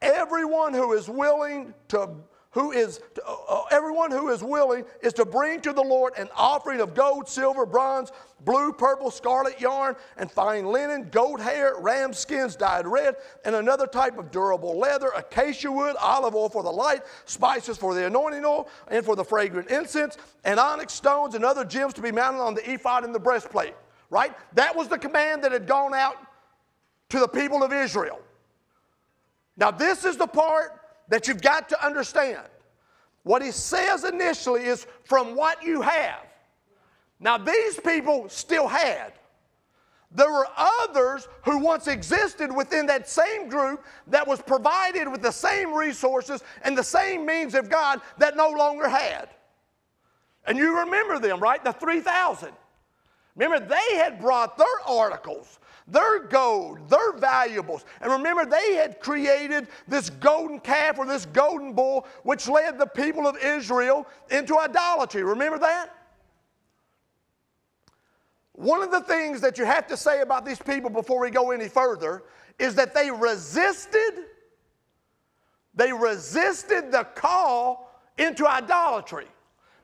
Everyone 0.00 0.72
who 0.72 0.92
is 0.94 1.08
willing 1.08 1.74
to 1.88 2.10
who 2.54 2.70
is 2.70 3.00
uh, 3.26 3.62
everyone 3.72 4.12
who 4.12 4.30
is 4.30 4.42
willing 4.42 4.84
is 5.02 5.12
to 5.12 5.24
bring 5.24 5.60
to 5.60 5.72
the 5.72 5.82
Lord 5.82 6.14
an 6.16 6.28
offering 6.36 6.80
of 6.80 6.94
gold, 6.94 7.28
silver, 7.28 7.66
bronze, 7.66 8.12
blue, 8.44 8.72
purple, 8.72 9.10
scarlet 9.10 9.60
yarn, 9.60 9.96
and 10.16 10.30
fine 10.30 10.64
linen, 10.64 11.08
goat 11.10 11.40
hair, 11.40 11.74
ram 11.78 12.12
skins 12.12 12.54
dyed 12.54 12.86
red, 12.86 13.16
and 13.44 13.56
another 13.56 13.88
type 13.88 14.18
of 14.18 14.30
durable 14.30 14.78
leather, 14.78 15.10
acacia 15.16 15.70
wood, 15.70 15.96
olive 16.00 16.36
oil 16.36 16.48
for 16.48 16.62
the 16.62 16.70
light, 16.70 17.02
spices 17.24 17.76
for 17.76 17.92
the 17.92 18.06
anointing 18.06 18.44
oil, 18.44 18.68
and 18.88 19.04
for 19.04 19.16
the 19.16 19.24
fragrant 19.24 19.68
incense, 19.68 20.16
and 20.44 20.60
onyx 20.60 20.92
stones 20.92 21.34
and 21.34 21.44
other 21.44 21.64
gems 21.64 21.92
to 21.94 22.00
be 22.00 22.12
mounted 22.12 22.38
on 22.38 22.54
the 22.54 22.72
ephod 22.72 23.02
and 23.02 23.12
the 23.12 23.20
breastplate. 23.20 23.74
Right? 24.10 24.32
That 24.54 24.76
was 24.76 24.86
the 24.86 24.98
command 24.98 25.42
that 25.42 25.50
had 25.50 25.66
gone 25.66 25.92
out 25.92 26.16
to 27.08 27.18
the 27.18 27.26
people 27.26 27.64
of 27.64 27.72
Israel. 27.72 28.20
Now, 29.56 29.72
this 29.72 30.04
is 30.04 30.16
the 30.16 30.26
part 30.28 30.83
that 31.08 31.28
you've 31.28 31.42
got 31.42 31.68
to 31.70 31.86
understand. 31.86 32.46
What 33.22 33.42
he 33.42 33.50
says 33.50 34.04
initially 34.04 34.64
is 34.64 34.86
from 35.04 35.34
what 35.34 35.62
you 35.62 35.80
have. 35.80 36.26
Now, 37.20 37.38
these 37.38 37.80
people 37.80 38.28
still 38.28 38.68
had. 38.68 39.12
There 40.10 40.30
were 40.30 40.46
others 40.56 41.26
who 41.44 41.58
once 41.58 41.88
existed 41.88 42.54
within 42.54 42.86
that 42.86 43.08
same 43.08 43.48
group 43.48 43.84
that 44.06 44.26
was 44.26 44.40
provided 44.40 45.08
with 45.08 45.22
the 45.22 45.32
same 45.32 45.74
resources 45.74 46.42
and 46.62 46.78
the 46.78 46.84
same 46.84 47.26
means 47.26 47.54
of 47.54 47.68
God 47.68 48.00
that 48.18 48.36
no 48.36 48.50
longer 48.50 48.88
had. 48.88 49.30
And 50.46 50.56
you 50.56 50.78
remember 50.78 51.18
them, 51.18 51.40
right? 51.40 51.64
The 51.64 51.72
3,000. 51.72 52.50
Remember, 53.34 53.66
they 53.66 53.96
had 53.96 54.20
brought 54.20 54.56
their 54.56 54.66
articles 54.86 55.58
their 55.86 56.20
gold, 56.20 56.88
their 56.88 57.12
valuables. 57.12 57.84
And 58.00 58.10
remember, 58.10 58.46
they 58.46 58.74
had 58.74 59.00
created 59.00 59.68
this 59.86 60.08
golden 60.08 60.58
calf 60.60 60.98
or 60.98 61.06
this 61.06 61.26
golden 61.26 61.74
bull, 61.74 62.06
which 62.22 62.48
led 62.48 62.78
the 62.78 62.86
people 62.86 63.26
of 63.26 63.36
Israel 63.36 64.06
into 64.30 64.58
idolatry. 64.58 65.22
Remember 65.22 65.58
that? 65.58 65.94
One 68.52 68.82
of 68.82 68.90
the 68.90 69.00
things 69.00 69.40
that 69.40 69.58
you 69.58 69.64
have 69.64 69.86
to 69.88 69.96
say 69.96 70.20
about 70.20 70.46
these 70.46 70.60
people 70.60 70.88
before 70.88 71.20
we 71.20 71.30
go 71.30 71.50
any 71.50 71.68
further 71.68 72.22
is 72.58 72.74
that 72.76 72.94
they 72.94 73.10
resisted 73.10 74.26
they 75.76 75.92
resisted 75.92 76.92
the 76.92 77.02
call 77.16 78.00
into 78.16 78.46
idolatry 78.46 79.26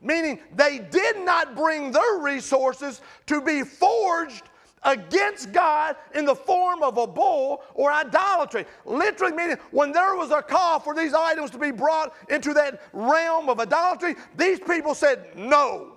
meaning 0.01 0.39
they 0.55 0.79
did 0.79 1.19
not 1.19 1.57
bring 1.57 1.91
their 1.91 2.19
resources 2.19 3.01
to 3.27 3.41
be 3.41 3.63
forged 3.63 4.45
against 4.83 5.53
God 5.53 5.97
in 6.15 6.25
the 6.25 6.35
form 6.35 6.83
of 6.83 6.97
a 6.97 7.07
bull 7.07 7.63
or 7.75 7.93
idolatry. 7.93 8.65
Literally 8.85 9.35
meaning 9.35 9.57
when 9.71 9.93
there 9.93 10.17
was 10.17 10.31
a 10.31 10.43
call 10.43 10.81
for 10.81 10.95
these 10.95 11.15
items 11.15 11.51
to 11.51 11.59
be 11.59 11.71
brought 11.71 12.15
into 12.29 12.55
that 12.55 12.83
realm 12.93 13.49
of 13.49 13.61
idolatry, 13.61 14.17
these 14.37 14.59
people 14.61 14.95
said, 14.95 15.37
no. 15.37 15.93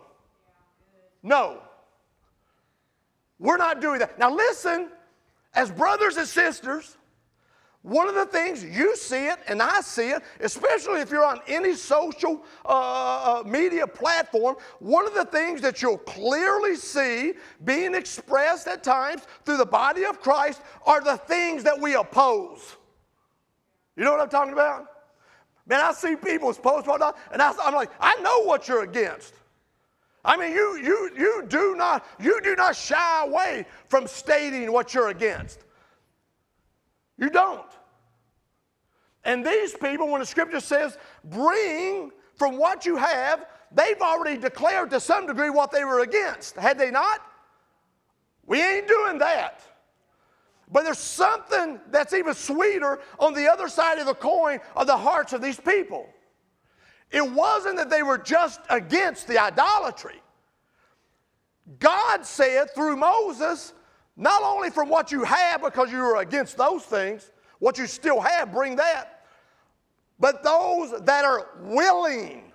No. 1.22 1.60
We're 3.40 3.58
not 3.58 3.82
doing 3.82 4.00
that. 4.00 4.20
Now 4.20 4.34
listen, 4.34 4.90
as 5.54 5.72
brothers 5.72 6.18
and 6.18 6.28
sisters, 6.28 6.98
one 7.84 8.08
of 8.08 8.16
the 8.16 8.26
things 8.26 8.64
you 8.64 8.96
see 8.96 9.28
it 9.28 9.40
and 9.48 9.62
I 9.62 9.82
see 9.82 10.10
it, 10.10 10.24
especially 10.40 11.02
if 11.02 11.12
you're 11.12 11.26
on 11.26 11.42
any 11.48 11.76
social 11.76 12.44
uh, 12.66 12.70
uh, 12.70 13.44
media 13.46 13.86
platform, 13.86 14.56
one 14.80 15.06
of 15.06 15.14
the 15.14 15.26
things 15.26 15.60
that 15.62 15.82
you'll 15.82 15.98
clearly 15.98 16.78
see 16.78 17.34
being 17.66 17.94
expressed 17.94 18.68
at 18.68 18.86
times 18.86 19.24
through 19.44 19.58
the 19.58 19.66
body 19.66 20.06
of 20.06 20.22
Christ 20.22 20.62
are 20.86 21.02
the 21.02 21.18
things 21.18 21.62
that 21.64 21.78
we 21.80 21.96
oppose. 21.96 22.78
You 23.98 24.06
know 24.06 24.12
what 24.12 24.22
I'm 24.22 24.30
talking 24.30 24.54
about? 24.54 24.88
Man, 25.68 25.82
I 25.82 25.92
see 25.92 26.16
people's 26.16 26.58
posts 26.58 26.90
and 26.90 27.42
I, 27.42 27.54
I'm 27.64 27.76
like, 27.76 27.92
I 28.00 28.16
know 28.22 28.46
what 28.46 28.70
you're 28.70 28.84
against. 28.84 29.34
I 30.24 30.38
mean, 30.38 30.54
you, 30.54 30.78
you, 30.78 31.12
you, 31.18 31.46
do 31.50 31.76
not, 31.76 32.06
you 32.18 32.40
do 32.42 32.56
not 32.56 32.78
shy 32.78 33.26
away 33.26 33.66
from 33.90 34.08
stating 34.08 34.72
what 34.72 34.94
you're 34.94 35.10
against. 35.10 35.66
You 37.24 37.30
don't. 37.30 37.72
And 39.24 39.46
these 39.46 39.74
people, 39.74 40.10
when 40.10 40.20
the 40.20 40.26
scripture 40.26 40.60
says, 40.60 40.98
bring 41.24 42.12
from 42.36 42.58
what 42.58 42.86
you 42.86 42.98
have, 42.98 43.46
they've 43.72 44.02
already 44.02 44.38
declared 44.38 44.90
to 44.90 45.00
some 45.00 45.26
degree 45.26 45.50
what 45.50 45.72
they 45.72 45.86
were 45.86 46.02
against. 46.02 46.58
Had 46.58 46.78
they 46.78 46.92
not? 46.92 47.22
We 48.46 48.62
ain't 48.62 48.90
doing 48.90 49.20
that. 49.20 49.62
But 50.70 50.84
there's 50.84 50.98
something 50.98 51.80
that's 51.92 52.12
even 52.12 52.34
sweeter 52.34 53.00
on 53.20 53.34
the 53.34 53.50
other 53.50 53.70
side 53.70 54.00
of 54.00 54.06
the 54.06 54.16
coin 54.16 54.60
of 54.76 54.88
the 54.88 54.98
hearts 54.98 55.32
of 55.32 55.42
these 55.42 55.58
people. 55.58 56.10
It 57.10 57.26
wasn't 57.32 57.78
that 57.78 57.90
they 57.90 58.04
were 58.04 58.18
just 58.18 58.60
against 58.70 59.30
the 59.30 59.42
idolatry. 59.42 60.22
God 61.80 62.26
said 62.26 62.76
through 62.76 62.98
Moses, 62.98 63.72
not 64.16 64.44
only 64.44 64.70
from 64.70 64.90
what 64.90 65.12
you 65.12 65.24
have 65.24 65.62
because 65.62 65.92
you 65.92 66.00
are 66.00 66.18
against 66.18 66.58
those 66.58 66.84
things, 66.84 67.32
what 67.60 67.78
you 67.78 67.88
still 67.88 68.20
have, 68.22 68.52
bring 68.52 68.76
that, 68.76 69.26
but 70.20 70.44
those 70.44 71.02
that 71.02 71.26
are 71.26 71.50
willing. 71.62 72.52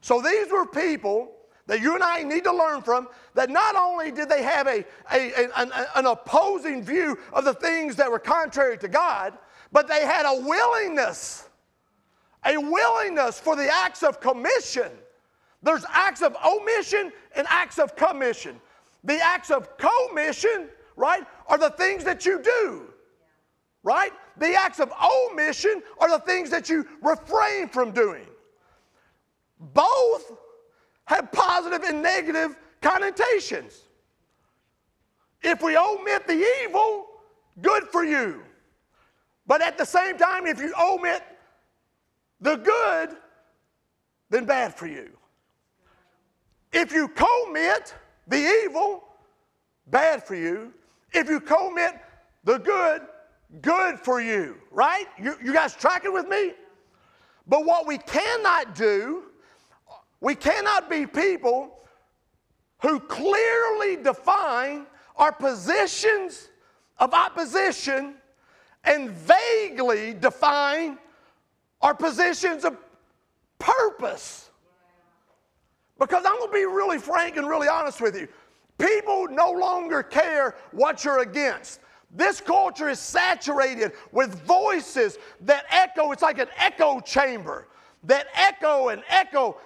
So 0.00 0.20
these 0.20 0.50
were 0.50 0.66
people 0.66 1.32
that 1.66 1.80
you 1.80 1.94
and 1.94 2.02
I 2.02 2.22
need 2.22 2.44
to 2.44 2.52
learn 2.52 2.82
from 2.82 3.08
that 3.34 3.50
not 3.50 3.74
only 3.74 4.10
did 4.10 4.28
they 4.28 4.42
have 4.42 4.66
a, 4.66 4.84
a, 5.12 5.32
a 5.32 5.50
an, 5.56 5.72
an 5.94 6.06
opposing 6.06 6.82
view 6.82 7.18
of 7.32 7.44
the 7.44 7.54
things 7.54 7.96
that 7.96 8.10
were 8.10 8.18
contrary 8.18 8.76
to 8.78 8.88
God, 8.88 9.36
but 9.72 9.88
they 9.88 10.04
had 10.04 10.26
a 10.26 10.40
willingness, 10.40 11.48
a 12.44 12.56
willingness 12.56 13.40
for 13.40 13.56
the 13.56 13.68
acts 13.68 14.02
of 14.02 14.20
commission. 14.20 14.90
There's 15.62 15.84
acts 15.88 16.22
of 16.22 16.36
omission 16.46 17.10
and 17.34 17.46
acts 17.48 17.78
of 17.78 17.96
commission. 17.96 18.60
The 19.02 19.18
acts 19.18 19.50
of 19.50 19.68
commission, 19.78 20.68
right, 20.96 21.24
are 21.46 21.58
the 21.58 21.70
things 21.70 22.04
that 22.04 22.24
you 22.24 22.42
do, 22.42 22.92
right? 23.82 24.12
The 24.36 24.54
acts 24.54 24.80
of 24.80 24.92
omission 24.92 25.82
are 25.98 26.10
the 26.10 26.24
things 26.24 26.50
that 26.50 26.68
you 26.68 26.86
refrain 27.02 27.68
from 27.68 27.92
doing. 27.92 28.26
Both 29.58 30.32
have 31.06 31.30
positive 31.32 31.82
and 31.82 32.02
negative 32.02 32.56
connotations. 32.80 33.80
If 35.42 35.62
we 35.62 35.76
omit 35.76 36.26
the 36.26 36.46
evil, 36.62 37.06
good 37.60 37.84
for 37.84 38.04
you. 38.04 38.42
But 39.46 39.60
at 39.60 39.76
the 39.76 39.84
same 39.84 40.16
time, 40.16 40.46
if 40.46 40.58
you 40.58 40.72
omit 40.80 41.22
the 42.40 42.56
good, 42.56 43.16
then 44.30 44.46
bad 44.46 44.74
for 44.74 44.86
you. 44.86 45.10
If 46.72 46.92
you 46.92 47.08
commit 47.08 47.94
the 48.26 48.64
evil, 48.64 49.04
bad 49.86 50.24
for 50.24 50.34
you. 50.34 50.72
If 51.14 51.28
you 51.28 51.40
commit 51.40 51.94
the 52.42 52.58
good, 52.58 53.02
good 53.62 54.00
for 54.00 54.20
you, 54.20 54.56
right? 54.70 55.06
You, 55.18 55.36
you 55.42 55.52
guys 55.52 55.74
tracking 55.74 56.12
with 56.12 56.28
me? 56.28 56.52
But 57.46 57.64
what 57.64 57.86
we 57.86 57.98
cannot 57.98 58.74
do, 58.74 59.24
we 60.20 60.34
cannot 60.34 60.90
be 60.90 61.06
people 61.06 61.78
who 62.82 62.98
clearly 63.00 63.96
define 64.02 64.86
our 65.16 65.32
positions 65.32 66.48
of 66.98 67.14
opposition 67.14 68.14
and 68.84 69.10
vaguely 69.10 70.14
define 70.14 70.98
our 71.80 71.94
positions 71.94 72.64
of 72.64 72.76
purpose. 73.58 74.50
Because 75.98 76.24
I'm 76.26 76.38
going 76.38 76.50
to 76.50 76.52
be 76.52 76.64
really 76.64 76.98
frank 76.98 77.36
and 77.36 77.48
really 77.48 77.68
honest 77.68 78.00
with 78.00 78.16
you. 78.16 78.28
People 78.78 79.28
no 79.28 79.50
longer 79.50 80.02
care 80.02 80.56
what 80.72 81.04
you're 81.04 81.20
against. 81.20 81.80
This 82.10 82.40
culture 82.40 82.88
is 82.88 82.98
saturated 82.98 83.92
with 84.12 84.42
voices 84.44 85.18
that 85.42 85.64
echo, 85.70 86.12
it's 86.12 86.22
like 86.22 86.38
an 86.38 86.48
echo 86.56 87.00
chamber 87.00 87.68
that 88.04 88.26
echo 88.34 88.88
and 88.88 89.02
echo 89.08 89.56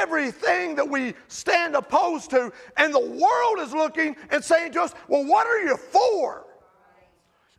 everything 0.00 0.74
that 0.74 0.88
we 0.88 1.14
stand 1.28 1.74
opposed 1.74 2.30
to. 2.30 2.52
And 2.76 2.92
the 2.92 3.00
world 3.00 3.58
is 3.60 3.72
looking 3.72 4.16
and 4.30 4.42
saying 4.42 4.72
to 4.72 4.82
us, 4.82 4.94
Well, 5.08 5.24
what 5.24 5.46
are 5.46 5.60
you 5.60 5.76
for? 5.76 6.46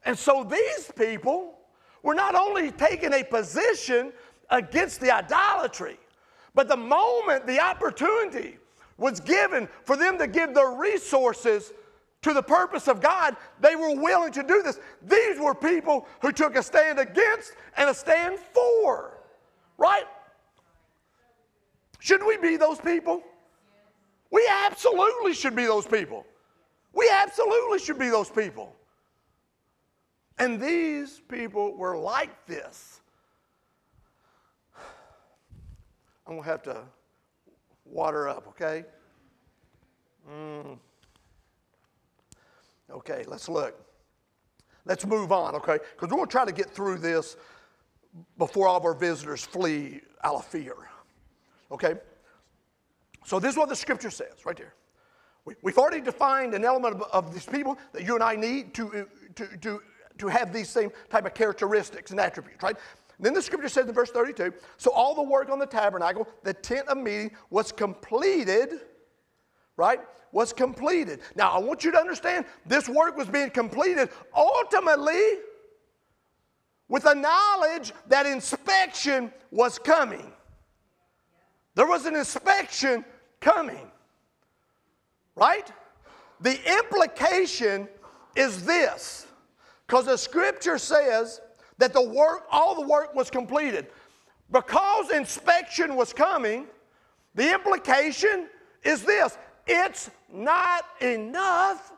And 0.05 0.17
so 0.17 0.43
these 0.43 0.91
people 0.95 1.60
were 2.01 2.15
not 2.15 2.36
only 2.36 2.72
taking 2.72 3.13
a 3.13 3.24
position 3.24 4.12
against 4.50 5.00
the 5.00 5.12
idolatry, 5.12 5.98
but 6.53 6.67
the 6.67 6.77
moment 6.77 7.48
the 7.48 7.60
opportunity 7.60 8.57
was 8.97 9.19
given 9.19 9.67
for 9.83 9.95
them 9.95 10.17
to 10.17 10.27
give 10.27 10.53
their 10.53 10.71
resources 10.71 11.73
to 12.21 12.33
the 12.33 12.41
purpose 12.41 12.88
of 12.88 13.01
God, 13.01 13.35
they 13.59 13.75
were 13.75 13.95
willing 13.95 14.31
to 14.33 14.43
do 14.43 14.63
this. 14.63 14.79
These 15.01 15.39
were 15.39 15.53
people 15.53 16.07
who 16.21 16.31
took 16.31 16.55
a 16.55 16.63
stand 16.63 17.00
against 17.00 17.53
and 17.75 17.89
a 17.89 17.93
stand 17.93 18.39
for, 18.39 19.17
right? 19.77 20.05
Should 22.00 22.25
we 22.25 22.38
be 22.38 22.57
those 22.57 22.79
people? 22.79 23.21
We 24.31 24.50
absolutely 24.65 25.33
should 25.33 25.55
be 25.55 25.65
those 25.65 25.85
people. 25.85 26.25
We 26.93 27.09
absolutely 27.12 27.79
should 27.79 28.00
be 28.00 28.09
those 28.09 28.29
people. 28.29 28.75
And 30.39 30.59
these 30.59 31.21
people 31.27 31.75
were 31.75 31.97
like 31.97 32.45
this. 32.47 33.01
I'm 36.25 36.33
going 36.33 36.43
to 36.43 36.50
have 36.50 36.63
to 36.63 36.81
water 37.93 38.27
up, 38.27 38.47
okay? 38.50 38.85
Mm. 40.29 40.77
Okay, 42.91 43.23
let's 43.27 43.50
look. 43.50 43.79
Let's 44.85 45.05
move 45.05 45.31
on, 45.31 45.55
okay? 45.55 45.79
Because 45.91 46.09
we're 46.09 46.17
going 46.17 46.27
to 46.27 46.31
try 46.31 46.45
to 46.45 46.51
get 46.51 46.69
through 46.69 46.97
this 46.97 47.38
before 48.38 48.67
all 48.67 48.77
of 48.77 48.85
our 48.85 48.93
visitors 48.93 49.43
flee 49.43 50.01
out 50.23 50.35
of 50.35 50.45
fear. 50.45 50.75
Okay? 51.71 51.95
So, 53.25 53.39
this 53.39 53.51
is 53.51 53.57
what 53.57 53.69
the 53.69 53.75
scripture 53.75 54.12
says 54.12 54.45
right 54.45 54.57
there. 54.57 54.73
We, 55.45 55.55
have 55.65 55.77
already 55.77 56.01
defined 56.01 56.53
an 56.53 56.63
element 56.63 56.95
of, 56.95 57.01
of 57.12 57.33
these 57.33 57.45
people 57.45 57.77
that 57.91 58.03
you 58.03 58.15
and 58.15 58.23
I 58.23 58.35
need 58.35 58.73
to, 58.75 59.07
to, 59.35 59.57
to, 59.57 59.81
to 60.17 60.27
have 60.27 60.53
these 60.53 60.69
same 60.69 60.91
type 61.09 61.25
of 61.25 61.33
characteristics 61.33 62.12
and 62.12 62.19
attributes, 62.19 62.63
right? 62.63 62.77
Then 63.23 63.33
the 63.33 63.41
scripture 63.41 63.69
says 63.69 63.87
in 63.87 63.93
verse 63.93 64.11
32 64.11 64.53
so 64.75 64.91
all 64.91 65.15
the 65.15 65.23
work 65.23 65.49
on 65.49 65.57
the 65.57 65.65
tabernacle, 65.65 66.27
the 66.43 66.53
tent 66.53 66.89
of 66.89 66.97
meeting, 66.97 67.31
was 67.49 67.71
completed, 67.71 68.81
right? 69.77 70.01
Was 70.33 70.51
completed. 70.51 71.21
Now, 71.33 71.51
I 71.51 71.59
want 71.59 71.85
you 71.85 71.91
to 71.93 71.97
understand 71.97 72.43
this 72.65 72.89
work 72.89 73.15
was 73.15 73.29
being 73.29 73.49
completed 73.49 74.09
ultimately 74.35 75.21
with 76.89 77.03
the 77.03 77.13
knowledge 77.13 77.93
that 78.09 78.25
inspection 78.25 79.31
was 79.51 79.79
coming. 79.79 80.33
There 81.75 81.87
was 81.87 82.05
an 82.05 82.17
inspection 82.17 83.05
coming, 83.39 83.89
right? 85.37 85.71
The 86.41 86.59
implication 86.77 87.87
is 88.35 88.65
this 88.65 89.27
because 89.87 90.07
the 90.07 90.17
scripture 90.17 90.77
says 90.77 91.39
that 91.77 91.93
the 91.93 92.01
work, 92.01 92.45
all 92.51 92.75
the 92.75 92.87
work 92.87 93.15
was 93.15 93.29
completed. 93.29 93.87
Because 94.51 95.09
inspection 95.11 95.95
was 95.95 96.13
coming, 96.13 96.67
the 97.35 97.53
implication 97.53 98.47
is 98.83 99.03
this 99.03 99.37
it's 99.65 100.11
not 100.31 100.85
enough 101.01 101.93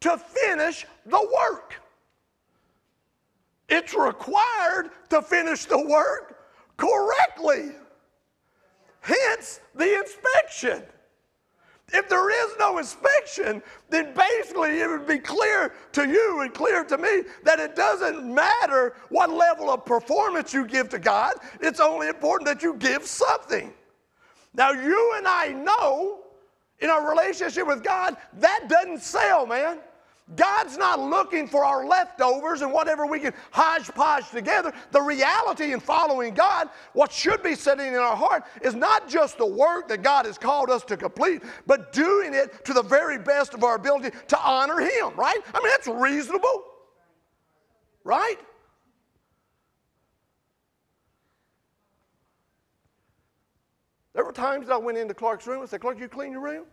to 0.00 0.16
finish 0.16 0.86
the 1.06 1.28
work. 1.34 1.74
It's 3.68 3.94
required 3.94 4.90
to 5.10 5.20
finish 5.20 5.66
the 5.66 5.78
work 5.78 6.38
correctly. 6.76 7.72
Hence 9.00 9.60
the 9.74 9.98
inspection. 9.98 10.82
If 11.90 12.08
there 12.08 12.30
is 12.30 12.54
no 12.58 12.78
inspection, 12.78 13.62
then 13.88 14.12
basically 14.14 14.80
it 14.80 14.88
would 14.88 15.06
be 15.06 15.18
clear 15.18 15.72
to 15.92 16.06
you 16.06 16.40
and 16.40 16.52
clear 16.52 16.84
to 16.84 16.98
me 16.98 17.22
that 17.44 17.60
it 17.60 17.74
doesn't 17.74 18.34
matter 18.34 18.94
what 19.08 19.30
level 19.30 19.70
of 19.70 19.86
performance 19.86 20.52
you 20.52 20.66
give 20.66 20.90
to 20.90 20.98
God, 20.98 21.34
it's 21.60 21.80
only 21.80 22.08
important 22.08 22.46
that 22.46 22.62
you 22.62 22.74
give 22.74 23.04
something. 23.06 23.72
Now, 24.54 24.72
you 24.72 25.14
and 25.16 25.26
I 25.26 25.48
know 25.48 26.20
in 26.80 26.90
our 26.90 27.08
relationship 27.08 27.66
with 27.66 27.82
God, 27.82 28.16
that 28.34 28.68
doesn't 28.68 29.00
sell, 29.00 29.46
man. 29.46 29.78
God's 30.36 30.76
not 30.76 31.00
looking 31.00 31.46
for 31.46 31.64
our 31.64 31.86
leftovers 31.86 32.60
and 32.60 32.72
whatever 32.72 33.06
we 33.06 33.18
can 33.18 33.32
hodgepodge 33.50 34.28
together. 34.30 34.72
The 34.90 35.00
reality 35.00 35.72
in 35.72 35.80
following 35.80 36.34
God, 36.34 36.68
what 36.92 37.10
should 37.10 37.42
be 37.42 37.54
sitting 37.54 37.86
in 37.86 37.94
our 37.94 38.16
heart, 38.16 38.44
is 38.60 38.74
not 38.74 39.08
just 39.08 39.38
the 39.38 39.46
work 39.46 39.88
that 39.88 40.02
God 40.02 40.26
has 40.26 40.36
called 40.36 40.68
us 40.68 40.84
to 40.84 40.96
complete, 40.98 41.42
but 41.66 41.92
doing 41.92 42.34
it 42.34 42.64
to 42.66 42.74
the 42.74 42.82
very 42.82 43.18
best 43.18 43.54
of 43.54 43.64
our 43.64 43.76
ability 43.76 44.10
to 44.28 44.38
honor 44.38 44.80
Him, 44.80 45.14
right? 45.16 45.38
I 45.54 45.60
mean, 45.60 45.70
that's 45.70 45.88
reasonable, 45.88 46.64
right? 48.04 48.36
There 54.12 54.24
were 54.24 54.32
times 54.32 54.66
that 54.66 54.74
I 54.74 54.78
went 54.78 54.98
into 54.98 55.14
Clark's 55.14 55.46
room 55.46 55.60
and 55.60 55.70
said, 55.70 55.80
Clark, 55.80 55.98
you 55.98 56.08
clean 56.08 56.32
your 56.32 56.40
room? 56.42 56.66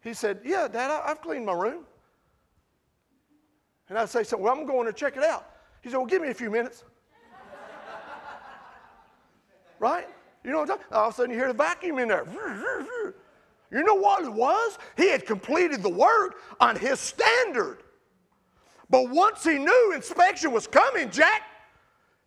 He 0.00 0.14
said, 0.14 0.40
Yeah, 0.44 0.68
Dad, 0.68 0.90
I've 1.04 1.20
cleaned 1.20 1.44
my 1.44 1.52
room. 1.52 1.84
And 3.88 3.98
I'd 3.98 4.08
say, 4.08 4.22
so, 4.22 4.36
well, 4.36 4.52
I'm 4.52 4.66
going 4.66 4.86
to 4.86 4.92
check 4.92 5.16
it 5.16 5.24
out. 5.24 5.48
He 5.82 5.88
said, 5.88 5.96
well, 5.96 6.06
give 6.06 6.22
me 6.22 6.28
a 6.28 6.34
few 6.34 6.50
minutes. 6.50 6.84
right? 9.78 10.06
You 10.44 10.50
know 10.50 10.58
what 10.58 10.70
I'm 10.70 10.78
talking 10.78 10.92
All 10.92 11.08
of 11.08 11.14
a 11.14 11.16
sudden 11.16 11.30
you 11.30 11.36
hear 11.36 11.48
the 11.48 11.54
vacuum 11.54 11.98
in 11.98 12.08
there. 12.08 12.26
You 13.70 13.84
know 13.84 13.96
what 13.96 14.24
it 14.24 14.32
was? 14.32 14.78
He 14.96 15.10
had 15.10 15.26
completed 15.26 15.82
the 15.82 15.90
work 15.90 16.36
on 16.58 16.74
his 16.74 16.98
standard. 16.98 17.82
But 18.88 19.10
once 19.10 19.44
he 19.44 19.58
knew 19.58 19.92
inspection 19.94 20.52
was 20.52 20.66
coming, 20.66 21.10
Jack, 21.10 21.42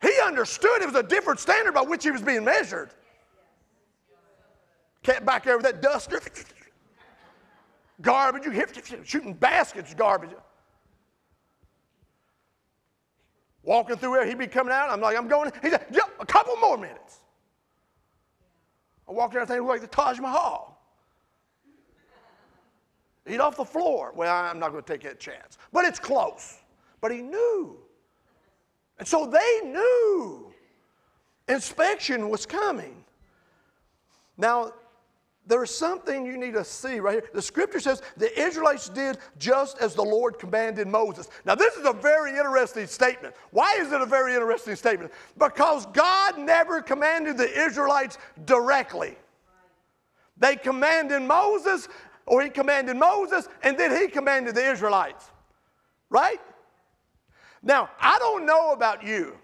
he 0.01 0.13
understood 0.23 0.81
it 0.81 0.85
was 0.85 0.95
a 0.95 1.03
different 1.03 1.39
standard 1.39 1.73
by 1.73 1.81
which 1.81 2.03
he 2.03 2.11
was 2.11 2.21
being 2.21 2.43
measured. 2.43 2.91
Cat 5.01 5.25
back 5.25 5.45
with 5.45 5.63
that 5.63 5.81
duster, 5.81 6.21
garbage, 8.01 8.45
you 8.45 8.51
hit 8.51 8.79
shooting 9.03 9.33
baskets, 9.33 9.95
garbage. 9.95 10.29
Walking 13.63 13.95
through 13.95 14.13
there, 14.13 14.25
he'd 14.25 14.37
be 14.37 14.47
coming 14.47 14.73
out. 14.73 14.89
I'm 14.89 15.01
like, 15.01 15.17
I'm 15.17 15.27
going. 15.27 15.51
He 15.61 15.69
said, 15.69 15.85
yep, 15.91 16.09
a 16.19 16.25
couple 16.25 16.55
more 16.57 16.77
minutes. 16.77 17.19
I 19.07 19.11
walked 19.11 19.33
think 19.33 19.49
it 19.49 19.55
looked 19.55 19.69
like 19.69 19.81
the 19.81 19.87
Taj 19.87 20.19
Mahal. 20.19 20.81
Eat 23.27 23.39
off 23.39 23.55
the 23.55 23.65
floor. 23.65 24.13
Well, 24.15 24.33
I'm 24.33 24.57
not 24.57 24.71
going 24.71 24.83
to 24.83 24.91
take 24.91 25.03
that 25.03 25.19
chance. 25.19 25.57
But 25.71 25.85
it's 25.85 25.99
close. 25.99 26.57
But 27.01 27.11
he 27.11 27.21
knew. 27.21 27.77
And 28.97 29.07
so 29.07 29.25
they 29.25 29.61
knew 29.63 30.53
inspection 31.47 32.29
was 32.29 32.45
coming. 32.45 33.03
Now, 34.37 34.73
there's 35.51 35.69
something 35.69 36.25
you 36.25 36.37
need 36.37 36.53
to 36.53 36.63
see 36.63 37.01
right 37.01 37.15
here. 37.15 37.29
The 37.33 37.41
scripture 37.41 37.81
says 37.81 38.01
the 38.15 38.39
Israelites 38.39 38.87
did 38.87 39.17
just 39.37 39.79
as 39.79 39.93
the 39.93 40.01
Lord 40.01 40.39
commanded 40.39 40.87
Moses. 40.87 41.27
Now, 41.43 41.55
this 41.55 41.75
is 41.75 41.85
a 41.85 41.91
very 41.91 42.31
interesting 42.31 42.87
statement. 42.87 43.35
Why 43.49 43.75
is 43.77 43.91
it 43.91 43.99
a 43.99 44.05
very 44.05 44.33
interesting 44.33 44.77
statement? 44.77 45.11
Because 45.37 45.87
God 45.87 46.39
never 46.39 46.81
commanded 46.81 47.37
the 47.37 47.51
Israelites 47.65 48.17
directly. 48.45 49.17
They 50.37 50.55
commanded 50.55 51.21
Moses, 51.21 51.89
or 52.25 52.41
he 52.41 52.49
commanded 52.49 52.95
Moses, 52.95 53.49
and 53.61 53.77
then 53.77 53.91
he 53.91 54.07
commanded 54.07 54.55
the 54.55 54.71
Israelites. 54.71 55.29
Right? 56.09 56.39
Now, 57.61 57.89
I 57.99 58.17
don't 58.19 58.45
know 58.45 58.71
about 58.71 59.05
you, 59.05 59.37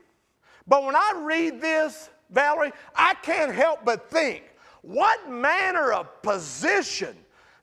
but 0.65 0.86
when 0.86 0.96
I 0.96 1.22
read 1.22 1.60
this, 1.60 2.10
Valerie, 2.30 2.72
I 2.96 3.13
can't 3.15 3.54
help 3.54 3.84
but 3.84 4.10
think 4.10 4.43
what 4.88 5.30
manner 5.30 5.91
of 5.91 6.21
position 6.21 7.13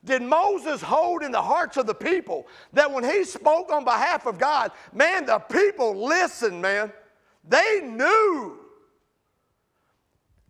did 0.05 0.21
Moses 0.21 0.83
hold 0.83 1.23
in 1.23 1.33
the 1.33 1.41
hearts 1.41 1.79
of 1.79 1.87
the 1.87 1.95
people 1.95 2.47
that 2.75 2.91
when 2.91 3.03
he 3.03 3.25
spoke 3.25 3.73
on 3.73 3.83
behalf 3.83 4.27
of 4.27 4.39
God, 4.39 4.73
man, 4.93 5.25
the 5.25 5.39
people 5.39 6.07
listened, 6.07 6.61
man. 6.61 6.93
They 7.49 7.81
knew. 7.83 8.59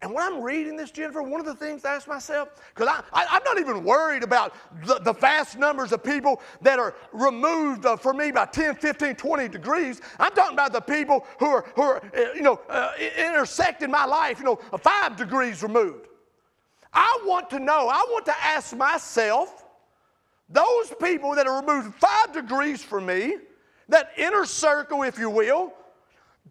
And 0.02 0.12
when 0.12 0.24
I'm 0.24 0.42
reading 0.42 0.76
this, 0.76 0.90
Jennifer, 0.90 1.22
one 1.22 1.38
of 1.38 1.46
the 1.46 1.54
things 1.54 1.84
I 1.84 1.94
ask 1.94 2.08
myself, 2.08 2.48
because 2.74 2.88
I, 2.88 3.02
I, 3.12 3.36
am 3.36 3.42
not 3.44 3.60
even 3.60 3.84
worried 3.84 4.24
about 4.24 4.52
the, 4.84 4.98
the, 4.98 5.12
vast 5.12 5.56
numbers 5.56 5.92
of 5.92 6.02
people 6.02 6.42
that 6.60 6.80
are 6.80 6.96
removed 7.12 7.86
uh, 7.86 7.96
for 7.96 8.12
me 8.12 8.32
by 8.32 8.46
10, 8.46 8.74
15, 8.74 9.14
20 9.14 9.48
degrees. 9.48 10.02
I'm 10.18 10.34
talking 10.34 10.54
about 10.54 10.72
the 10.72 10.80
people 10.80 11.24
who 11.38 11.46
are, 11.46 11.64
who 11.76 11.82
are 11.82 12.02
uh, 12.16 12.32
you 12.34 12.42
know, 12.42 12.60
uh, 12.68 12.90
intersecting 13.16 13.92
my 13.92 14.04
life, 14.04 14.40
you 14.40 14.44
know, 14.44 14.56
five 14.80 15.16
degrees 15.16 15.62
removed. 15.62 16.08
I 16.94 17.20
want 17.24 17.50
to 17.50 17.58
know, 17.58 17.88
I 17.88 18.06
want 18.10 18.24
to 18.26 18.34
ask 18.42 18.74
myself, 18.76 19.64
those 20.48 20.92
people 21.02 21.34
that 21.34 21.46
are 21.46 21.60
removed 21.60 21.94
five 21.96 22.32
degrees 22.32 22.82
from 22.82 23.06
me, 23.06 23.36
that 23.88 24.12
inner 24.16 24.44
circle, 24.44 25.02
if 25.02 25.18
you 25.18 25.28
will, 25.28 25.72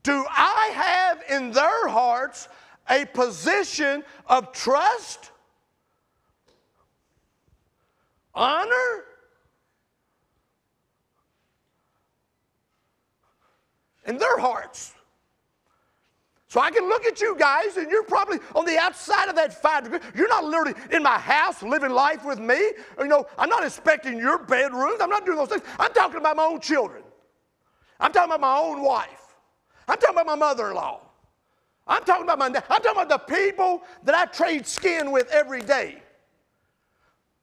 do 0.01 0.25
I 0.29 0.71
have 0.73 1.23
in 1.29 1.51
their 1.51 1.87
hearts 1.87 2.49
a 2.89 3.05
position 3.05 4.03
of 4.27 4.51
trust, 4.51 5.31
honor, 8.35 9.05
in 14.05 14.17
their 14.17 14.37
hearts? 14.37 14.93
So 16.53 16.59
I 16.59 16.69
can 16.69 16.87
look 16.87 17.03
at 17.07 17.19
you 17.19 17.35
guys, 17.35 17.77
and 17.77 17.89
you're 17.89 18.03
probably 18.03 18.37
on 18.53 18.63
the 18.63 18.77
outside 18.77 19.27
of 19.27 19.35
that 19.37 19.59
five 19.59 19.85
degree. 19.85 19.97
You're 20.13 20.27
not 20.27 20.43
literally 20.43 20.75
in 20.91 21.01
my 21.01 21.17
house 21.17 21.63
living 21.63 21.89
life 21.89 22.23
with 22.23 22.37
me. 22.37 22.73
You 22.99 23.07
know, 23.07 23.25
I'm 23.39 23.49
not 23.49 23.63
inspecting 23.63 24.19
your 24.19 24.37
bedrooms. 24.37 24.99
I'm 25.01 25.09
not 25.09 25.25
doing 25.25 25.39
those 25.39 25.47
things. 25.47 25.63
I'm 25.79 25.91
talking 25.93 26.17
about 26.17 26.37
my 26.37 26.43
own 26.43 26.59
children. 26.59 27.01
I'm 27.99 28.11
talking 28.13 28.29
about 28.29 28.41
my 28.41 28.55
own 28.55 28.83
wife. 28.83 29.33
I'm 29.87 29.97
talking 29.97 30.13
about 30.15 30.27
my 30.27 30.35
mother-in-law. 30.35 31.01
I'm 31.87 32.03
talking 32.03 32.23
about 32.23 32.37
my. 32.37 32.45
I'm 32.45 32.83
talking 32.83 33.01
about 33.01 33.09
the 33.09 33.35
people 33.35 33.81
that 34.03 34.13
I 34.13 34.25
trade 34.25 34.67
skin 34.67 35.11
with 35.11 35.31
every 35.31 35.63
day. 35.63 36.03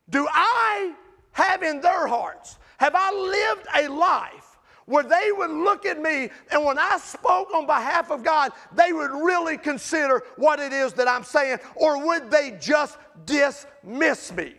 Do 0.08 0.28
I 0.30 0.94
have 1.32 1.64
in 1.64 1.80
their 1.80 2.06
hearts? 2.06 2.58
Have 2.78 2.94
I 2.94 3.10
lived 3.10 3.66
a 3.74 3.88
life 3.88 4.49
where 4.90 5.04
they 5.04 5.30
would 5.30 5.50
look 5.52 5.86
at 5.86 6.02
me 6.02 6.30
and 6.50 6.64
when 6.64 6.76
I 6.76 6.98
spoke 6.98 7.54
on 7.54 7.64
behalf 7.64 8.10
of 8.10 8.24
God, 8.24 8.50
they 8.74 8.92
would 8.92 9.12
really 9.12 9.56
consider 9.56 10.24
what 10.36 10.58
it 10.58 10.72
is 10.72 10.92
that 10.94 11.06
I'm 11.06 11.22
saying, 11.22 11.58
or 11.76 12.04
would 12.04 12.28
they 12.28 12.56
just 12.60 12.98
dismiss 13.24 14.32
me? 14.32 14.54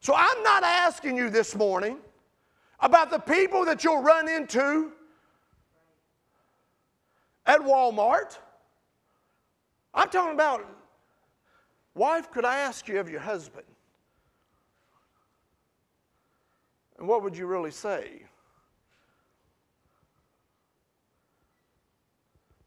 So 0.00 0.14
I'm 0.16 0.42
not 0.42 0.64
asking 0.64 1.16
you 1.16 1.30
this 1.30 1.54
morning 1.54 1.98
about 2.80 3.12
the 3.12 3.20
people 3.20 3.64
that 3.66 3.84
you'll 3.84 4.02
run 4.02 4.28
into 4.28 4.90
at 7.46 7.60
Walmart. 7.60 8.36
I'm 9.94 10.08
talking 10.08 10.34
about, 10.34 10.66
wife, 11.94 12.32
could 12.32 12.44
I 12.44 12.58
ask 12.58 12.88
you 12.88 12.98
of 12.98 13.08
your 13.08 13.20
husband? 13.20 13.66
And 16.98 17.06
what 17.06 17.22
would 17.22 17.36
you 17.36 17.46
really 17.46 17.70
say? 17.70 18.22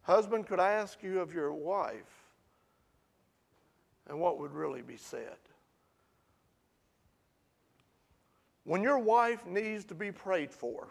Husband, 0.05 0.45
could 0.45 0.59
I 0.59 0.73
ask 0.73 1.01
you 1.01 1.19
of 1.19 1.33
your 1.33 1.51
wife? 1.51 2.25
And 4.07 4.19
what 4.19 4.39
would 4.39 4.51
really 4.51 4.83
be 4.83 4.97
said? 4.97 5.37
When 8.65 8.83
your 8.83 8.99
wife 8.99 9.45
needs 9.47 9.83
to 9.85 9.95
be 9.95 10.11
prayed 10.11 10.51
for, 10.51 10.89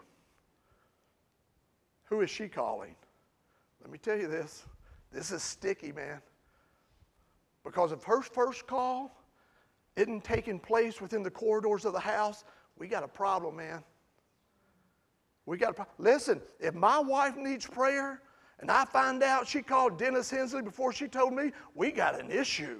who 2.05 2.21
is 2.21 2.29
she 2.29 2.49
calling? 2.49 2.95
Let 3.81 3.89
me 3.89 3.97
tell 3.97 4.17
you 4.17 4.27
this 4.27 4.65
this 5.13 5.31
is 5.31 5.41
sticky, 5.41 5.93
man. 5.93 6.21
Because 7.63 7.93
if 7.93 8.03
her 8.03 8.21
first 8.21 8.67
call 8.67 9.17
isn't 9.95 10.25
taking 10.25 10.59
place 10.59 10.99
within 10.99 11.23
the 11.23 11.31
corridors 11.31 11.85
of 11.85 11.93
the 11.93 11.99
house, 11.99 12.43
we 12.77 12.87
got 12.87 13.03
a 13.03 13.07
problem, 13.07 13.55
man. 13.55 13.81
We 15.45 15.57
got 15.57 15.71
a 15.71 15.73
problem. 15.73 15.95
Listen, 15.99 16.41
if 16.59 16.73
my 16.73 16.99
wife 16.99 17.37
needs 17.37 17.65
prayer 17.65 18.21
and 18.59 18.71
I 18.71 18.85
find 18.85 19.21
out 19.21 19.47
she 19.47 19.61
called 19.61 19.99
Dennis 19.99 20.29
Hensley 20.29 20.61
before 20.61 20.93
she 20.93 21.07
told 21.07 21.33
me, 21.33 21.51
we 21.73 21.91
got 21.91 22.19
an 22.19 22.31
issue. 22.31 22.79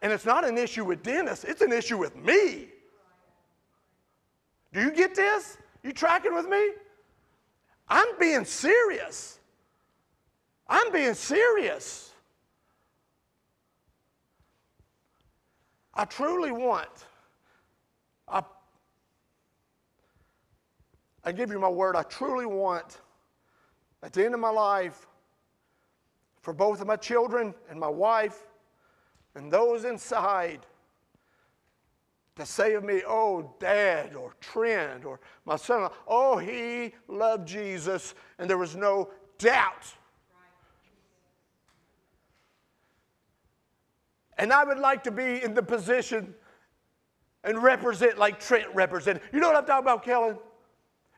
And 0.00 0.12
it's 0.12 0.24
not 0.24 0.44
an 0.44 0.58
issue 0.58 0.84
with 0.84 1.02
Dennis, 1.02 1.44
it's 1.44 1.62
an 1.62 1.72
issue 1.72 1.98
with 1.98 2.16
me. 2.16 2.68
Do 4.72 4.80
you 4.80 4.90
get 4.90 5.14
this? 5.14 5.58
You 5.82 5.92
tracking 5.92 6.34
with 6.34 6.48
me? 6.48 6.70
I'm 7.88 8.18
being 8.18 8.44
serious. 8.44 9.38
I'm 10.66 10.90
being 10.92 11.14
serious. 11.14 12.12
I 15.94 16.06
truly 16.06 16.52
want, 16.52 16.88
I, 18.26 18.42
I 21.22 21.32
give 21.32 21.50
you 21.50 21.58
my 21.58 21.68
word, 21.68 21.96
I 21.96 22.02
truly 22.04 22.46
want 22.46 22.98
at 24.02 24.12
the 24.12 24.24
end 24.24 24.34
of 24.34 24.40
my 24.40 24.50
life 24.50 25.06
for 26.40 26.52
both 26.52 26.80
of 26.80 26.86
my 26.86 26.96
children 26.96 27.54
and 27.70 27.78
my 27.78 27.88
wife 27.88 28.46
and 29.34 29.50
those 29.50 29.84
inside 29.84 30.66
to 32.36 32.46
say 32.46 32.74
of 32.74 32.82
me, 32.82 33.02
oh, 33.06 33.54
dad, 33.60 34.14
or 34.14 34.34
Trent, 34.40 35.04
or 35.04 35.20
my 35.44 35.56
son, 35.56 35.90
oh, 36.08 36.38
he 36.38 36.94
loved 37.06 37.46
Jesus, 37.46 38.14
and 38.38 38.48
there 38.48 38.58
was 38.58 38.74
no 38.74 39.10
doubt. 39.38 39.92
And 44.38 44.52
I 44.52 44.64
would 44.64 44.78
like 44.78 45.04
to 45.04 45.10
be 45.10 45.42
in 45.42 45.54
the 45.54 45.62
position 45.62 46.34
and 47.44 47.62
represent 47.62 48.18
like 48.18 48.40
Trent 48.40 48.66
represented. 48.74 49.22
You 49.32 49.40
know 49.40 49.48
what 49.48 49.56
I'm 49.56 49.66
talking 49.66 49.84
about, 49.84 50.02
Kellen? 50.02 50.38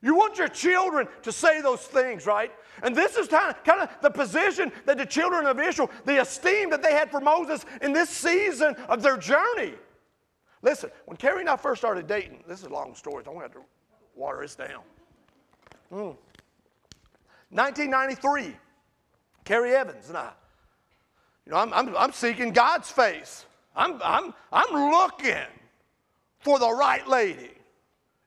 You 0.05 0.15
want 0.15 0.37
your 0.37 0.49
children 0.49 1.09
to 1.23 1.33
say 1.33 1.63
those 1.63 1.81
things, 1.81 2.27
right? 2.27 2.53
And 2.83 2.95
this 2.95 3.17
is 3.17 3.27
kind 3.27 3.49
of, 3.49 3.65
kind 3.65 3.81
of 3.81 3.89
the 4.03 4.11
position 4.11 4.71
that 4.85 4.99
the 4.99 5.07
children 5.07 5.47
of 5.47 5.59
Israel, 5.59 5.91
the 6.05 6.21
esteem 6.21 6.69
that 6.71 6.83
they 6.83 6.93
had 6.93 7.11
for 7.11 7.21
Moses 7.21 7.65
in 7.81 7.95
this 7.95 8.11
season 8.11 8.75
of 8.91 9.01
their 9.01 9.17
journey. 9.17 9.73
Listen, 10.61 10.91
when 11.07 11.17
Carrie 11.17 11.41
and 11.41 11.49
I 11.49 11.57
first 11.57 11.81
started 11.81 12.07
dating, 12.07 12.45
this 12.47 12.61
is 12.61 12.67
a 12.67 12.69
long 12.69 12.95
story, 12.95 13.25
so 13.25 13.31
I'm 13.31 13.39
going 13.39 13.49
to 13.49 13.55
have 13.55 13.65
to 13.65 13.69
water 14.15 14.43
this 14.43 14.55
down. 14.55 14.83
Mm. 15.91 16.17
1993, 17.49 18.55
Carrie 19.47 19.75
Evans 19.75 20.11
and 20.11 20.19
I, 20.19 20.33
you 21.47 21.53
know, 21.53 21.59
I'm, 21.59 21.73
I'm, 21.73 21.97
I'm 21.97 22.13
seeking 22.13 22.53
God's 22.53 22.91
face. 22.91 23.47
I'm, 23.75 23.99
I'm, 24.05 24.35
I'm 24.53 24.91
looking 24.93 25.47
for 26.41 26.59
the 26.59 26.71
right 26.71 27.09
lady. 27.09 27.53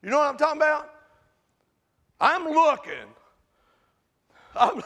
You 0.01 0.09
know 0.09 0.17
what 0.17 0.27
I'm 0.27 0.37
talking 0.37 0.57
about? 0.57 0.95
I'm 2.19 2.45
looking. 2.45 2.93
I'm, 4.55 4.81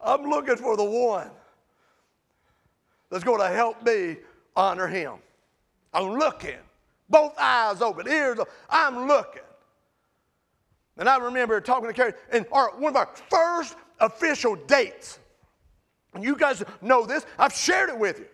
I'm 0.00 0.22
looking 0.24 0.56
for 0.56 0.76
the 0.76 0.84
one 0.84 1.30
that's 3.10 3.24
going 3.24 3.40
to 3.40 3.48
help 3.48 3.84
me 3.84 4.18
honor 4.56 4.86
him. 4.86 5.14
I'm 5.92 6.18
looking 6.18 6.58
both 7.08 7.34
eyes 7.38 7.80
open, 7.80 8.08
ears 8.08 8.38
open. 8.38 8.52
I'm 8.68 9.06
looking. 9.06 9.42
And 10.96 11.08
I 11.08 11.18
remember 11.18 11.60
talking 11.60 11.88
to 11.88 11.92
Carrie, 11.92 12.14
and 12.30 12.46
our, 12.52 12.70
one 12.76 12.90
of 12.92 12.96
our 12.96 13.10
first 13.30 13.76
official 14.00 14.54
dates, 14.54 15.18
and 16.14 16.22
you 16.22 16.36
guys 16.36 16.62
know 16.80 17.04
this, 17.04 17.26
I've 17.38 17.52
shared 17.54 17.90
it 17.90 17.98
with 17.98 18.20
you, 18.20 18.26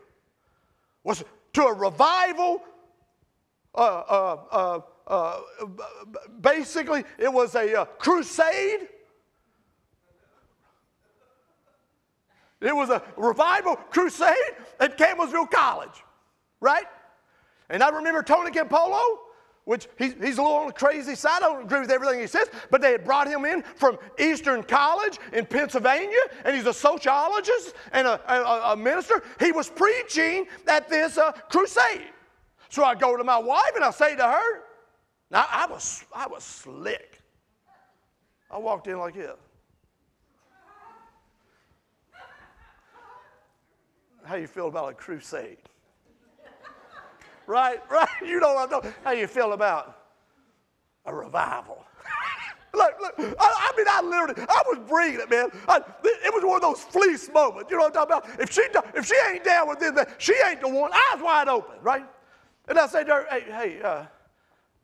was 1.04 1.24
to 1.54 1.62
a 1.62 1.72
revival. 1.72 2.62
Uh, 3.74 3.78
uh, 3.78 4.38
uh, 4.50 4.80
uh 5.06 5.40
basically, 6.40 7.04
it 7.18 7.32
was 7.32 7.54
a 7.54 7.80
uh, 7.80 7.84
crusade. 7.84 8.88
It 12.60 12.76
was 12.76 12.90
a 12.90 13.02
revival 13.16 13.76
crusade 13.76 14.36
at 14.80 14.98
Campbellsville 14.98 15.50
College, 15.50 16.04
right? 16.60 16.84
And 17.70 17.82
I 17.82 17.88
remember 17.88 18.22
Tony 18.22 18.50
Campolo, 18.50 19.00
which 19.64 19.88
he's, 19.96 20.14
he's 20.14 20.38
a 20.38 20.42
little 20.42 20.56
on 20.58 20.66
the 20.66 20.72
crazy 20.72 21.14
side. 21.14 21.42
I 21.42 21.48
don't 21.48 21.64
agree 21.64 21.80
with 21.80 21.90
everything 21.90 22.20
he 22.20 22.26
says, 22.26 22.48
but 22.70 22.82
they 22.82 22.92
had 22.92 23.04
brought 23.04 23.28
him 23.28 23.44
in 23.44 23.62
from 23.62 23.98
Eastern 24.18 24.62
College 24.62 25.18
in 25.32 25.46
Pennsylvania, 25.46 26.18
and 26.44 26.54
he's 26.54 26.66
a 26.66 26.74
sociologist 26.74 27.74
and 27.92 28.06
a, 28.06 28.20
a, 28.30 28.72
a 28.72 28.76
minister. 28.76 29.22
He 29.38 29.52
was 29.52 29.70
preaching 29.70 30.46
at 30.66 30.88
this 30.88 31.16
uh, 31.16 31.32
crusade. 31.32 32.10
So 32.68 32.84
I 32.84 32.94
go 32.94 33.16
to 33.16 33.24
my 33.24 33.38
wife 33.38 33.72
and 33.74 33.84
I 33.84 33.90
say 33.90 34.16
to 34.16 34.22
her, 34.22 34.62
now 35.30 35.46
I 35.48 35.66
was, 35.66 36.04
I 36.14 36.26
was 36.26 36.42
slick. 36.42 37.20
I 38.50 38.58
walked 38.58 38.88
in 38.88 38.98
like 38.98 39.14
this. 39.14 39.36
How 44.24 44.34
you 44.36 44.46
feel 44.46 44.68
about 44.68 44.90
a 44.90 44.94
crusade? 44.94 45.58
right? 47.46 47.80
Right? 47.90 48.08
You 48.24 48.40
know 48.40 48.54
what 48.54 48.64
I'm 48.64 48.68
talking 48.70 48.94
How 49.04 49.12
you 49.12 49.26
feel 49.26 49.52
about 49.52 49.96
a 51.06 51.14
revival? 51.14 51.84
look, 52.74 52.94
look, 53.00 53.14
I, 53.18 53.72
I, 53.72 53.76
mean, 53.76 53.86
I 53.88 54.02
literally, 54.02 54.46
I 54.48 54.62
was 54.66 54.78
bringing 54.88 55.20
it, 55.20 55.30
man. 55.30 55.48
I, 55.68 55.78
it 56.04 56.32
was 56.32 56.44
one 56.44 56.56
of 56.56 56.62
those 56.62 56.80
fleece 56.80 57.30
moments. 57.32 57.70
You 57.70 57.76
know 57.76 57.84
what 57.84 57.96
I'm 57.96 58.08
talking 58.08 58.30
about? 58.30 58.40
If 58.40 58.52
she, 58.52 58.62
if 58.94 59.06
she 59.06 59.14
ain't 59.32 59.44
down 59.44 59.68
with 59.68 59.80
this, 59.80 59.92
she 60.18 60.34
ain't 60.48 60.60
the 60.60 60.68
one. 60.68 60.92
Eyes 60.92 61.22
wide 61.22 61.48
open, 61.48 61.76
right? 61.82 62.06
And 62.68 62.78
I 62.78 62.86
say 62.86 63.04
hey, 63.04 63.44
hey, 63.46 63.82
uh, 63.82 64.04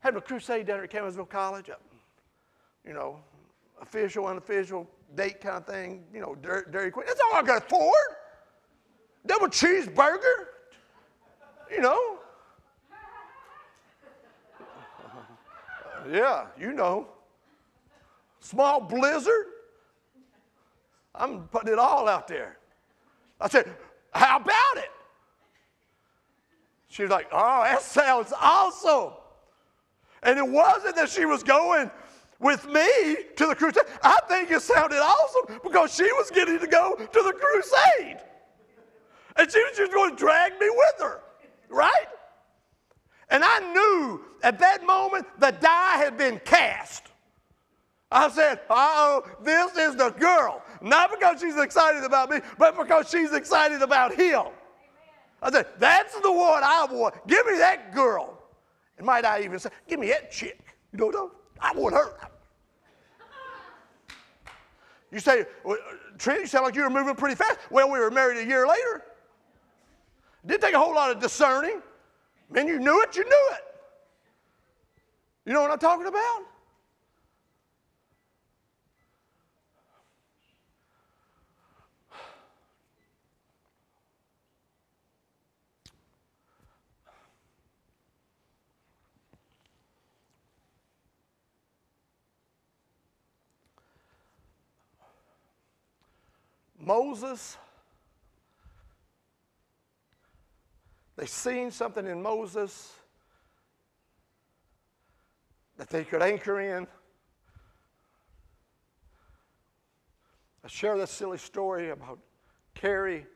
having 0.07 0.19
a 0.19 0.23
crusade 0.23 0.69
down 0.69 0.79
at 0.81 0.89
Campbellsville 0.89 1.29
College, 1.29 1.69
you 2.87 2.93
know, 2.93 3.19
official, 3.83 4.29
unofficial, 4.29 4.89
date 5.17 5.41
kind 5.41 5.57
of 5.57 5.67
thing, 5.67 6.05
you 6.15 6.21
know, 6.21 6.37
Dairy 6.37 6.93
Queen. 6.93 7.07
That's 7.09 7.21
all 7.21 7.35
I 7.35 7.43
got 7.43 7.67
afford. 7.67 7.93
Double 9.27 9.49
cheeseburger, 9.49 10.47
you 11.71 11.81
know. 11.81 12.19
Yeah, 16.09 16.47
you 16.57 16.73
know. 16.73 17.09
Small 18.39 18.81
blizzard. 18.81 19.47
I'm 21.17 21.49
putting 21.49 21.73
it 21.73 21.81
all 21.81 22.07
out 22.07 22.29
there. 22.29 22.59
I 23.41 23.49
said, 23.49 23.69
How 24.13 24.37
about 24.37 24.77
it? 24.77 24.91
She 26.87 27.03
was 27.03 27.11
like, 27.11 27.27
Oh, 27.33 27.63
that 27.65 27.83
sounds 27.83 28.33
awesome. 28.41 29.15
And 30.27 30.39
it 30.39 30.47
wasn't 30.47 30.97
that 30.97 31.09
she 31.09 31.25
was 31.25 31.45
going 31.45 31.89
with 32.41 32.67
me 32.67 33.17
to 33.37 33.47
the 33.47 33.55
crusade. 33.55 33.85
I 34.03 34.19
think 34.29 34.51
it 34.51 34.61
sounded 34.61 34.99
awesome 34.99 35.61
because 35.63 35.95
she 35.95 36.03
was 36.13 36.31
getting 36.33 36.59
to 36.59 36.67
go 36.67 36.97
to 36.97 37.07
the 37.23 37.33
crusade. 37.33 38.19
And 39.37 39.51
she 39.51 39.63
was 39.63 39.77
just 39.77 39.93
going 39.93 40.11
to 40.11 40.17
drag 40.17 40.53
me 40.59 40.69
with 40.69 40.95
her, 41.01 41.21
right? 41.69 42.07
And 43.31 43.45
I 43.45 43.73
knew 43.73 44.21
at 44.43 44.59
that 44.59 44.85
moment 44.85 45.27
the 45.39 45.53
die 45.53 45.97
had 45.97 46.19
been 46.19 46.41
cast. 46.45 47.05
I 48.11 48.29
said, 48.29 48.61
uh 48.69 48.75
oh, 48.75 49.23
this 49.43 49.77
is 49.77 49.95
the 49.95 50.11
girl. 50.11 50.63
Not 50.81 51.11
because 51.11 51.41
she's 51.41 51.57
excited 51.57 52.03
about 52.03 52.31
me, 52.31 52.39
but 52.59 52.77
because 52.77 53.11
she's 53.11 53.33
excited 53.33 53.81
about 53.81 54.15
him. 54.15 54.47
I 55.41 55.53
said, 55.53 55.67
that's 55.79 56.19
the 56.21 56.33
one 56.33 56.63
I 56.65 56.87
want. 56.91 57.15
Give 57.29 57.47
me 57.47 57.59
that 57.59 57.95
girl. 57.95 58.36
And 58.99 59.07
might 59.07 59.25
I 59.25 59.43
even 59.43 59.59
say, 59.59 59.71
give 59.89 60.01
me 60.01 60.09
that 60.09 60.31
chick. 60.31 60.59
You 60.93 60.99
know, 60.99 61.11
no, 61.11 61.31
I 61.61 61.73
want 61.73 61.95
her. 61.95 62.15
You 65.13 65.21
say, 65.21 65.47
uh, 65.69 65.75
Trent, 66.19 66.41
you 66.41 66.47
sound 66.47 66.65
like 66.65 66.75
you 66.75 66.83
were 66.83 66.91
moving 66.91 67.15
pretty 67.15 67.37
fast. 67.37 67.59
Well, 67.71 67.91
we 67.91 67.99
were 67.99 68.11
married 68.11 68.39
a 68.39 68.47
year 68.47 68.67
later. 68.67 69.05
It 70.43 70.49
didn't 70.49 70.63
take 70.63 70.75
a 70.75 70.79
whole 70.79 70.95
lot 70.95 71.11
of 71.11 71.21
discerning. 71.21 71.81
Man, 72.51 72.67
you 72.67 72.79
knew 72.79 73.03
it, 73.03 73.17
you 73.17 73.25
knew 73.25 73.49
it. 73.53 73.65
You 75.45 75.53
know 75.53 75.63
what 75.63 75.71
I'm 75.71 75.79
talking 75.79 76.07
about? 76.07 76.43
Moses, 96.87 97.59
they 101.17 101.27
seen 101.27 101.73
something 101.73 102.07
in 102.07 102.23
Moses 102.23 102.95
that 105.79 105.91
they 105.91 106.05
could 106.05 106.23
anchor 106.23 106.61
in. 106.61 106.87
I 110.65 110.69
share 110.69 110.97
this 110.97 111.11
silly 111.11 111.39
story 111.39 111.91
about 111.91 112.21
Carrie 112.75 113.27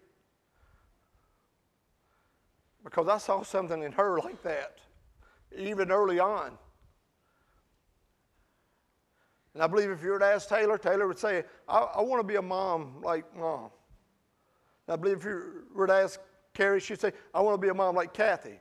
because 2.84 3.08
I 3.08 3.18
saw 3.18 3.42
something 3.42 3.82
in 3.82 3.90
her 3.92 4.20
like 4.20 4.42
that, 4.44 4.78
even 5.56 5.90
early 5.90 6.20
on. 6.20 6.56
And 9.54 9.62
I 9.62 9.66
believe 9.66 9.90
if 9.90 10.02
you 10.02 10.10
were 10.10 10.18
to 10.18 10.26
ask 10.26 10.48
Taylor, 10.48 10.78
Taylor 10.78 11.08
would 11.08 11.18
say, 11.18 11.44
I, 11.68 11.78
I 11.78 12.00
want 12.02 12.20
to 12.20 12.26
be 12.26 12.36
a 12.36 12.42
mom 12.42 13.02
like 13.02 13.24
mom. 13.36 13.70
And 14.86 14.94
I 14.94 14.96
believe 14.96 15.18
if 15.18 15.24
you 15.24 15.64
were 15.74 15.86
to 15.86 15.92
ask 15.92 16.20
Carrie, 16.54 16.80
she'd 16.80 17.00
say, 17.00 17.12
I 17.34 17.40
want 17.40 17.54
to 17.54 17.60
be 17.60 17.68
a 17.68 17.74
mom 17.74 17.96
like 17.96 18.12
Kathy. 18.12 18.60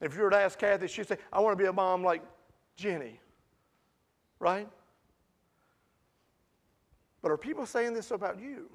If 0.00 0.16
you 0.16 0.22
were 0.22 0.30
to 0.30 0.36
ask 0.36 0.58
Kathy, 0.58 0.86
she'd 0.86 1.08
say, 1.08 1.18
I 1.32 1.40
want 1.40 1.58
to 1.58 1.62
be 1.62 1.68
a 1.68 1.72
mom 1.72 2.04
like 2.04 2.22
Jenny. 2.76 3.20
Right? 4.38 4.68
But 7.22 7.32
are 7.32 7.38
people 7.38 7.66
saying 7.66 7.94
this 7.94 8.10
about 8.12 8.40
you? 8.40 8.70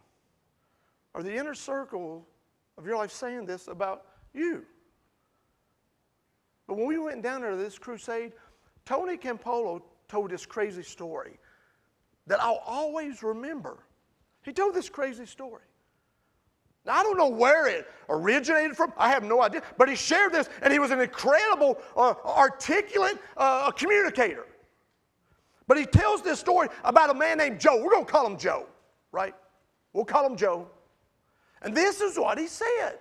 Are 1.14 1.24
the 1.24 1.34
inner 1.34 1.54
circle 1.54 2.26
of 2.78 2.86
your 2.86 2.98
life 2.98 3.12
saying 3.12 3.46
this 3.46 3.68
about 3.68 4.06
you? 4.34 4.66
But 6.68 6.78
when 6.78 6.88
we 6.88 6.98
went 6.98 7.22
down 7.22 7.42
to 7.42 7.56
this 7.56 7.78
crusade, 7.78 8.34
Tony 8.86 9.18
Campolo 9.18 9.82
told 10.12 10.30
this 10.30 10.46
crazy 10.46 10.84
story 10.84 11.40
that 12.28 12.42
I'll 12.42 12.62
always 12.66 13.24
remember. 13.24 13.80
He 14.44 14.52
told 14.52 14.76
this 14.76 14.90
crazy 14.90 15.26
story. 15.26 15.64
Now, 16.86 16.96
I 16.98 17.04
don't 17.04 17.18
know 17.18 17.30
where 17.30 17.68
it 17.68 17.88
originated 18.10 18.76
from. 18.76 18.92
I 18.98 19.10
have 19.10 19.24
no 19.24 19.42
idea. 19.42 19.62
But 19.78 19.88
he 19.88 19.96
shared 19.96 20.34
this, 20.34 20.50
and 20.62 20.74
he 20.74 20.80
was 20.80 20.92
an 20.92 21.00
incredible, 21.00 21.78
uh, 21.96 22.16
articulate 22.26 23.18
uh, 23.38 23.72
communicator. 23.72 24.46
But 25.68 25.78
he 25.78 25.86
tells 25.86 26.22
this 26.22 26.40
story 26.40 26.68
about 26.84 27.10
a 27.10 27.14
man 27.14 27.38
named 27.38 27.60
Joe. 27.60 27.82
We're 27.82 27.92
going 27.92 28.06
to 28.06 28.12
call 28.12 28.28
him 28.28 28.38
Joe, 28.38 28.66
right? 29.12 29.36
We'll 29.94 30.06
call 30.06 30.26
him 30.26 30.36
Joe. 30.36 30.68
And 31.62 31.76
this 31.76 32.02
is 32.02 32.18
what 32.18 32.38
he 32.38 32.48
said. 32.48 33.00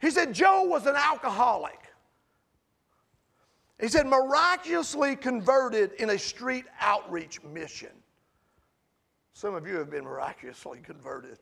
He 0.00 0.10
said 0.10 0.34
Joe 0.34 0.64
was 0.64 0.84
an 0.86 0.96
alcoholic. 0.96 1.85
He 3.80 3.88
said, 3.88 4.06
miraculously 4.06 5.16
converted 5.16 5.92
in 5.92 6.10
a 6.10 6.18
street 6.18 6.64
outreach 6.80 7.42
mission. 7.42 7.90
Some 9.34 9.54
of 9.54 9.66
you 9.66 9.76
have 9.76 9.90
been 9.90 10.04
miraculously 10.04 10.80
converted. 10.82 11.38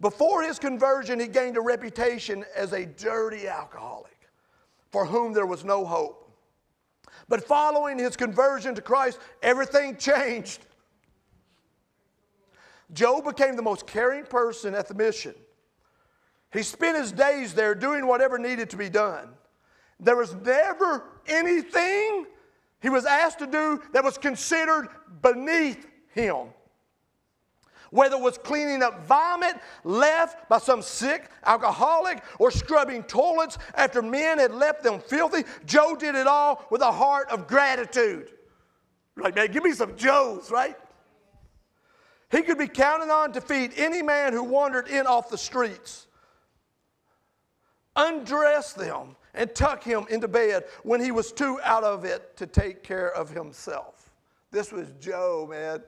Before 0.00 0.42
his 0.42 0.58
conversion, 0.58 1.20
he 1.20 1.26
gained 1.26 1.56
a 1.56 1.60
reputation 1.60 2.44
as 2.54 2.72
a 2.72 2.86
dirty 2.86 3.48
alcoholic 3.48 4.16
for 4.90 5.04
whom 5.04 5.32
there 5.32 5.46
was 5.46 5.64
no 5.64 5.84
hope. 5.84 6.30
But 7.28 7.46
following 7.46 7.98
his 7.98 8.16
conversion 8.16 8.74
to 8.74 8.82
Christ, 8.82 9.18
everything 9.42 9.96
changed. 9.96 10.64
Joe 12.92 13.20
became 13.20 13.56
the 13.56 13.62
most 13.62 13.86
caring 13.86 14.24
person 14.24 14.74
at 14.74 14.86
the 14.86 14.94
mission. 14.94 15.34
He 16.52 16.62
spent 16.62 16.96
his 16.96 17.10
days 17.12 17.52
there 17.52 17.74
doing 17.74 18.06
whatever 18.06 18.38
needed 18.38 18.70
to 18.70 18.76
be 18.76 18.88
done. 18.88 19.30
There 19.98 20.16
was 20.16 20.34
never 20.34 21.04
anything 21.26 22.26
he 22.80 22.90
was 22.90 23.06
asked 23.06 23.38
to 23.38 23.46
do 23.46 23.82
that 23.92 24.04
was 24.04 24.18
considered 24.18 24.88
beneath 25.22 25.86
him. 26.14 26.48
Whether 27.90 28.16
it 28.16 28.22
was 28.22 28.36
cleaning 28.36 28.82
up 28.82 29.06
vomit 29.06 29.56
left 29.84 30.48
by 30.48 30.58
some 30.58 30.82
sick 30.82 31.30
alcoholic 31.44 32.22
or 32.38 32.50
scrubbing 32.50 33.04
toilets 33.04 33.58
after 33.74 34.02
men 34.02 34.38
had 34.38 34.52
left 34.52 34.82
them 34.82 35.00
filthy, 35.00 35.44
Joe 35.64 35.96
did 35.96 36.14
it 36.14 36.26
all 36.26 36.66
with 36.70 36.82
a 36.82 36.92
heart 36.92 37.30
of 37.30 37.46
gratitude. 37.46 38.30
Like, 39.16 39.34
man, 39.34 39.50
give 39.50 39.64
me 39.64 39.72
some 39.72 39.96
Joes, 39.96 40.50
right? 40.50 40.76
He 42.30 42.42
could 42.42 42.58
be 42.58 42.68
counted 42.68 43.10
on 43.10 43.32
to 43.32 43.40
feed 43.40 43.72
any 43.76 44.02
man 44.02 44.32
who 44.32 44.42
wandered 44.42 44.88
in 44.88 45.06
off 45.06 45.30
the 45.30 45.38
streets, 45.38 46.06
undress 47.94 48.72
them, 48.72 49.15
and 49.36 49.54
tuck 49.54 49.84
him 49.84 50.06
into 50.10 50.26
bed 50.26 50.64
when 50.82 51.00
he 51.00 51.12
was 51.12 51.30
too 51.30 51.60
out 51.62 51.84
of 51.84 52.04
it 52.04 52.36
to 52.38 52.46
take 52.46 52.82
care 52.82 53.12
of 53.12 53.30
himself. 53.30 54.10
This 54.50 54.72
was 54.72 54.90
Joe, 55.00 55.46
man. 55.48 55.82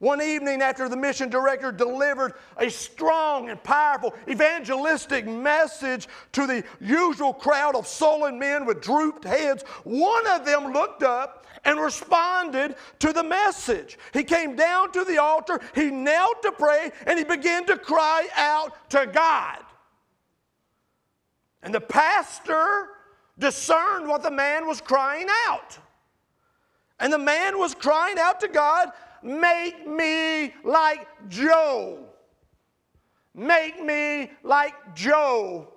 One 0.00 0.22
evening, 0.22 0.62
after 0.62 0.88
the 0.88 0.96
mission 0.96 1.28
director 1.28 1.70
delivered 1.70 2.32
a 2.56 2.70
strong 2.70 3.50
and 3.50 3.62
powerful 3.62 4.14
evangelistic 4.26 5.26
message 5.26 6.08
to 6.32 6.46
the 6.46 6.64
usual 6.80 7.34
crowd 7.34 7.76
of 7.76 7.86
sullen 7.86 8.38
men 8.38 8.64
with 8.64 8.80
drooped 8.80 9.24
heads, 9.24 9.62
one 9.84 10.26
of 10.28 10.46
them 10.46 10.72
looked 10.72 11.02
up 11.02 11.46
and 11.66 11.78
responded 11.78 12.76
to 13.00 13.12
the 13.12 13.22
message. 13.22 13.98
He 14.14 14.24
came 14.24 14.56
down 14.56 14.90
to 14.92 15.04
the 15.04 15.18
altar, 15.18 15.60
he 15.74 15.90
knelt 15.90 16.42
to 16.44 16.52
pray, 16.52 16.92
and 17.06 17.18
he 17.18 17.24
began 17.24 17.66
to 17.66 17.76
cry 17.76 18.26
out 18.34 18.90
to 18.90 19.06
God. 19.06 19.58
And 21.62 21.74
the 21.74 21.80
pastor 21.80 22.88
discerned 23.38 24.08
what 24.08 24.22
the 24.22 24.30
man 24.30 24.66
was 24.66 24.80
crying 24.80 25.26
out. 25.46 25.78
And 26.98 27.12
the 27.12 27.18
man 27.18 27.58
was 27.58 27.74
crying 27.74 28.18
out 28.18 28.40
to 28.40 28.48
God, 28.48 28.90
Make 29.22 29.86
me 29.86 30.54
like 30.64 31.06
Joe. 31.28 32.06
Make 33.34 33.82
me 33.82 34.30
like 34.42 34.94
Joe. 34.94 35.68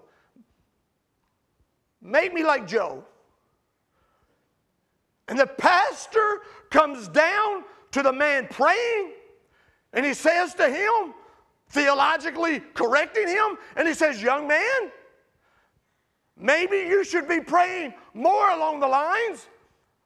Make 2.01 2.33
me 2.33 2.43
like 2.43 2.67
Joe. 2.67 3.03
And 5.27 5.37
the 5.39 5.47
pastor 5.47 6.41
comes 6.69 7.07
down 7.09 7.63
to 7.91 8.01
the 8.01 8.13
man 8.13 8.47
praying 8.49 9.13
and 9.93 10.05
he 10.05 10.13
says 10.13 10.53
to 10.55 10.69
him, 10.69 11.13
theologically 11.69 12.61
correcting 12.73 13.27
him, 13.27 13.57
and 13.75 13.87
he 13.87 13.93
says, 13.93 14.21
Young 14.21 14.47
man, 14.47 14.91
Maybe 16.37 16.77
you 16.77 17.03
should 17.03 17.27
be 17.27 17.39
praying 17.39 17.93
more 18.13 18.49
along 18.49 18.79
the 18.79 18.87
lines 18.87 19.47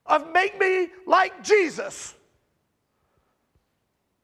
of 0.06 0.32
make 0.34 0.60
me 0.60 0.90
like 1.06 1.44
Jesus. 1.44 2.16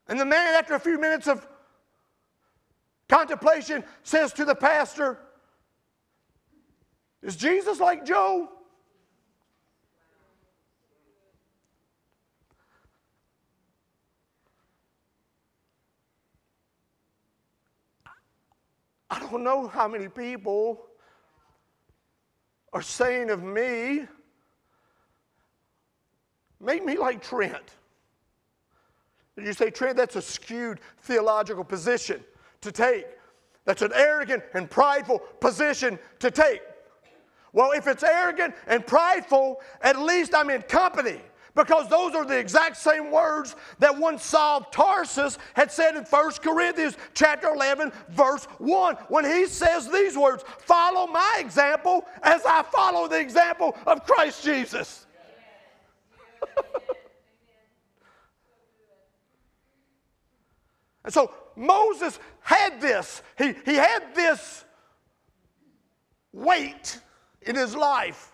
And 0.07 0.19
the 0.19 0.25
man, 0.25 0.55
after 0.55 0.75
a 0.75 0.79
few 0.79 0.99
minutes 0.99 1.27
of 1.27 1.47
contemplation, 3.07 3.83
says 4.03 4.33
to 4.33 4.45
the 4.45 4.55
pastor, 4.55 5.17
Is 7.21 7.35
Jesus 7.35 7.79
like 7.79 8.05
Joe? 8.05 8.49
I 19.09 19.19
don't 19.19 19.43
know 19.43 19.67
how 19.67 19.87
many 19.87 20.07
people 20.07 20.87
are 22.73 22.81
saying 22.81 23.29
of 23.29 23.43
me, 23.43 24.05
make 26.59 26.83
me 26.83 26.97
like 26.97 27.23
Trent. 27.23 27.75
Did 29.35 29.45
you 29.45 29.53
say, 29.53 29.69
Trent, 29.69 29.97
that's 29.97 30.15
a 30.15 30.21
skewed 30.21 30.79
theological 31.01 31.63
position 31.63 32.23
to 32.61 32.71
take. 32.71 33.05
That's 33.65 33.81
an 33.81 33.91
arrogant 33.95 34.43
and 34.53 34.69
prideful 34.69 35.19
position 35.39 35.97
to 36.19 36.29
take. 36.29 36.61
Well, 37.53 37.71
if 37.71 37.87
it's 37.87 38.03
arrogant 38.03 38.55
and 38.67 38.85
prideful, 38.85 39.61
at 39.81 39.99
least 39.99 40.33
I'm 40.35 40.49
in 40.49 40.63
company 40.63 41.21
because 41.55 41.87
those 41.87 42.15
are 42.15 42.25
the 42.25 42.37
exact 42.37 42.77
same 42.77 43.11
words 43.11 43.55
that 43.77 43.95
one 43.95 44.17
Saul 44.17 44.61
of 44.61 44.71
Tarsus 44.71 45.37
had 45.53 45.71
said 45.71 45.95
in 45.95 46.03
1 46.03 46.31
Corinthians 46.41 46.97
chapter 47.13 47.53
11 47.53 47.91
verse 48.09 48.45
1 48.57 48.95
when 49.09 49.23
he 49.23 49.45
says 49.45 49.87
these 49.87 50.17
words, 50.17 50.43
"Follow 50.59 51.05
my 51.05 51.37
example 51.39 52.05
as 52.23 52.43
I 52.45 52.63
follow 52.63 53.07
the 53.07 53.19
example 53.19 53.77
of 53.85 54.03
Christ 54.03 54.43
Jesus." 54.43 55.05
and 61.05 61.13
so 61.13 61.31
Moses 61.55 62.17
had 62.41 62.81
this. 62.81 63.21
He, 63.37 63.53
he 63.63 63.75
had 63.75 64.15
this 64.15 64.65
weight 66.31 66.99
in 67.43 67.55
his 67.55 67.75
life 67.75 68.32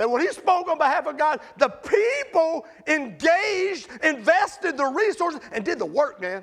that 0.00 0.08
when 0.10 0.22
he 0.22 0.28
spoke 0.28 0.66
on 0.66 0.78
behalf 0.78 1.06
of 1.06 1.18
God, 1.18 1.40
the 1.58 1.68
people 1.68 2.64
engaged, 2.86 3.86
invested 4.02 4.78
the 4.78 4.86
resources, 4.86 5.42
and 5.52 5.62
did 5.62 5.78
the 5.78 5.84
work, 5.84 6.22
man. 6.22 6.42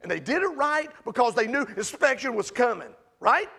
And 0.00 0.10
they 0.10 0.18
did 0.18 0.40
it 0.40 0.56
right 0.56 0.88
because 1.04 1.34
they 1.34 1.46
knew 1.46 1.66
inspection 1.76 2.34
was 2.34 2.50
coming, 2.50 2.88
right? 3.20 3.50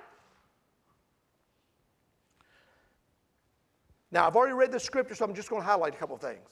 Now, 4.09 4.25
I've 4.25 4.35
already 4.35 4.55
read 4.55 4.71
the 4.71 4.79
scripture, 4.79 5.13
so 5.13 5.23
I'm 5.23 5.35
just 5.35 5.51
going 5.51 5.61
to 5.61 5.67
highlight 5.67 5.93
a 5.93 5.97
couple 5.97 6.15
of 6.15 6.21
things. 6.23 6.49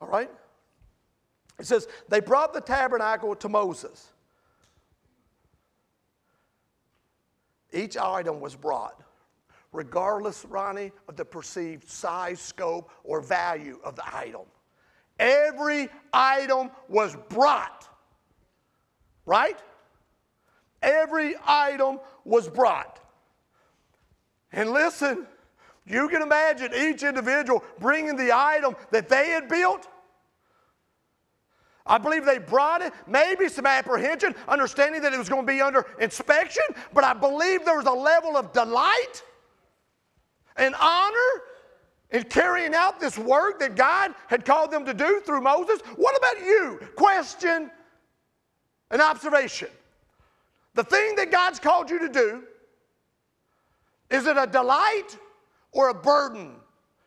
All 0.00 0.08
right? 0.08 0.32
It 1.60 1.66
says, 1.66 1.86
they 2.08 2.18
brought 2.18 2.54
the 2.54 2.60
tabernacle 2.60 3.36
to 3.36 3.48
Moses. 3.48 4.08
Each 7.72 7.96
item 7.96 8.40
was 8.40 8.56
brought, 8.56 9.00
regardless, 9.74 10.44
Ronnie, 10.44 10.92
of 11.08 11.16
the 11.16 11.24
perceived 11.24 11.88
size, 11.90 12.40
scope, 12.40 12.90
or 13.02 13.20
value 13.20 13.80
of 13.84 13.96
the 13.96 14.16
item. 14.16 14.42
Every 15.18 15.88
item 16.12 16.70
was 16.88 17.16
brought. 17.28 17.88
Right? 19.26 19.58
Every 20.80 21.34
item 21.44 21.98
was 22.24 22.48
brought. 22.48 23.00
And 24.52 24.70
listen, 24.70 25.26
you 25.84 26.08
can 26.08 26.22
imagine 26.22 26.72
each 26.72 27.02
individual 27.02 27.64
bringing 27.80 28.16
the 28.16 28.30
item 28.32 28.76
that 28.92 29.08
they 29.08 29.30
had 29.30 29.48
built. 29.48 29.88
I 31.84 31.98
believe 31.98 32.24
they 32.24 32.38
brought 32.38 32.80
it, 32.80 32.92
maybe 33.06 33.48
some 33.48 33.66
apprehension, 33.66 34.34
understanding 34.46 35.02
that 35.02 35.12
it 35.12 35.18
was 35.18 35.28
going 35.28 35.44
to 35.44 35.52
be 35.52 35.60
under 35.60 35.84
inspection, 36.00 36.62
but 36.94 37.02
I 37.04 37.12
believe 37.12 37.64
there 37.64 37.76
was 37.76 37.86
a 37.86 37.92
level 37.92 38.36
of 38.36 38.52
delight 38.52 39.22
and 40.56 40.74
honor 40.80 41.42
in 42.10 42.22
carrying 42.24 42.74
out 42.74 43.00
this 43.00 43.18
work 43.18 43.58
that 43.60 43.74
God 43.74 44.14
had 44.28 44.44
called 44.44 44.70
them 44.70 44.84
to 44.84 44.94
do 44.94 45.20
through 45.26 45.40
Moses. 45.40 45.80
What 45.96 46.16
about 46.16 46.44
you? 46.44 46.80
Question 46.96 47.70
and 48.90 49.02
observation. 49.02 49.68
The 50.74 50.84
thing 50.84 51.16
that 51.16 51.30
God's 51.30 51.58
called 51.58 51.90
you 51.90 51.98
to 52.00 52.08
do, 52.08 52.44
is 54.10 54.26
it 54.26 54.36
a 54.36 54.46
delight 54.46 55.16
or 55.72 55.88
a 55.88 55.94
burden? 55.94 56.56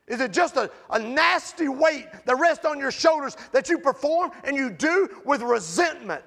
Is 0.07 0.21
it 0.21 0.31
just 0.31 0.55
a, 0.55 0.71
a 0.89 0.99
nasty 0.99 1.67
weight 1.67 2.07
that 2.25 2.35
rests 2.37 2.65
on 2.65 2.79
your 2.79 2.91
shoulders 2.91 3.35
that 3.51 3.69
you 3.69 3.77
perform 3.77 4.31
and 4.43 4.55
you 4.55 4.69
do 4.69 5.09
with 5.25 5.41
resentment 5.41 6.23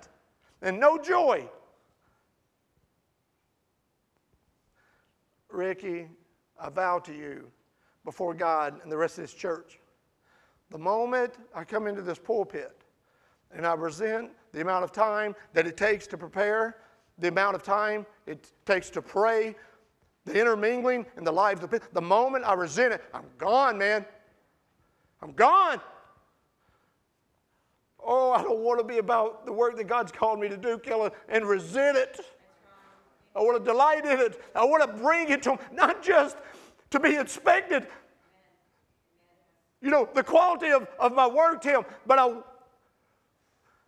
and 0.63 0.79
no 0.79 0.99
joy? 0.99 1.49
Ricky, 5.49 6.09
I 6.61 6.69
vow 6.69 6.99
to 7.01 7.13
you 7.13 7.51
before 8.05 8.35
God 8.35 8.81
and 8.83 8.91
the 8.91 8.97
rest 8.97 9.19
of 9.19 9.25
this 9.25 9.35
church, 9.35 9.79
the 10.71 10.79
moment 10.79 11.35
I 11.55 11.65
come 11.65 11.87
into 11.87 12.03
this 12.03 12.19
pulpit 12.19 12.77
and 13.55 13.67
I 13.67 13.75
resent 13.75 14.31
the 14.53 14.61
amount 14.61 14.85
of 14.85 14.93
time 14.93 15.35
that 15.53 15.67
it 15.67 15.77
takes 15.77 16.07
to 16.09 16.19
prepare, 16.19 16.77
the 17.19 17.29
amount 17.29 17.57
of 17.57 17.63
time 17.63 18.07
it 18.27 18.51
takes 18.67 18.91
to 18.91 19.03
pray, 19.03 19.57
the 20.25 20.39
intermingling 20.39 21.07
and 21.17 21.27
the 21.27 21.33
lives 21.33 21.63
of 21.63 21.71
people. 21.71 21.89
The 21.93 22.01
moment 22.01 22.45
I 22.45 22.55
resent 22.55 22.95
it, 22.95 23.03
I'm 23.13 23.27
gone, 23.39 23.79
man. 23.79 24.05
I'm 25.23 25.33
gone. 25.33 25.81
Oh, 28.03 28.33
I 28.33 28.43
don't 28.43 28.61
want 28.61 28.81
to 28.81 28.85
be 28.85 28.99
about 28.99 29.45
the 29.45 29.53
work 29.53 29.77
that 29.77 29.85
God's 29.85 30.13
called 30.13 30.41
me 30.41 30.49
to 30.49 30.57
do, 30.57 30.79
Kellen, 30.79 31.11
and 31.29 31.45
resent 31.45 31.97
it. 31.97 32.21
I 33.35 33.41
want 33.41 33.59
to 33.59 33.65
delight 33.65 34.05
in 34.05 34.19
it. 34.19 34.43
I 34.55 34.65
want 34.65 34.83
to 34.83 35.03
bring 35.03 35.31
it 35.31 35.43
to 35.45 35.53
Him, 35.53 35.59
not 35.73 36.03
just 36.03 36.37
to 36.91 37.01
be 37.01 37.17
inspected. 37.17 37.87
You 39.81 39.91
know, 39.91 40.09
the 40.13 40.23
quality 40.23 40.71
of, 40.71 40.89
of 40.99 41.15
my 41.15 41.27
work 41.27 41.63
to 41.63 41.71
Him, 41.71 41.85
but 42.07 42.19
I, 42.19 42.35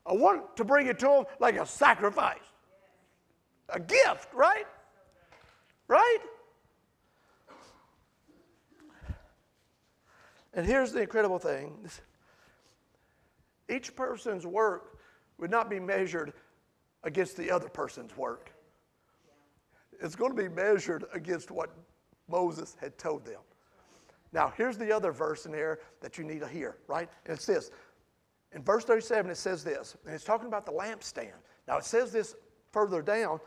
I 0.07 0.13
want 0.13 0.57
to 0.57 0.65
bring 0.65 0.87
it 0.87 0.99
to 1.01 1.11
Him 1.11 1.25
like 1.41 1.57
a 1.57 1.67
sacrifice, 1.67 2.39
a 3.69 3.81
gift, 3.81 4.33
right? 4.33 4.67
Right? 5.89 6.19
And 10.55 10.67
here's 10.67 10.93
the 10.93 11.01
incredible 11.01 11.39
thing 11.39 11.89
each 13.69 13.97
person's 13.97 14.47
work 14.47 14.99
would 15.39 15.51
not 15.51 15.71
be 15.71 15.81
measured 15.81 16.33
against 17.05 17.37
the 17.37 17.51
other 17.51 17.69
person's 17.69 18.17
work. 18.17 18.53
It's 20.03 20.17
going 20.17 20.37
to 20.37 20.43
be 20.43 20.49
measured 20.49 21.05
against 21.15 21.51
what 21.51 21.71
Moses 22.29 22.77
had 22.81 22.99
told 22.99 23.25
them. 23.25 23.41
Now, 24.33 24.53
here's 24.57 24.77
the 24.77 24.95
other 24.95 25.13
verse 25.13 25.47
in 25.47 25.53
there 25.53 25.79
that 26.01 26.19
you 26.19 26.25
need 26.25 26.41
to 26.41 26.49
hear, 26.49 26.77
right? 26.89 27.09
And 27.25 27.35
it's 27.35 27.47
this. 27.47 27.71
In 28.53 28.63
verse 28.63 28.85
37, 28.85 29.31
it 29.31 29.37
says 29.37 29.63
this, 29.63 29.97
and 30.05 30.15
it's 30.15 30.25
talking 30.25 30.49
about 30.49 30.67
the 30.67 30.73
lampstand. 30.73 31.33
Now, 31.69 31.79
it 31.79 31.85
says 31.85 32.13
this 32.13 32.35
further 32.73 33.01
down, 33.03 33.41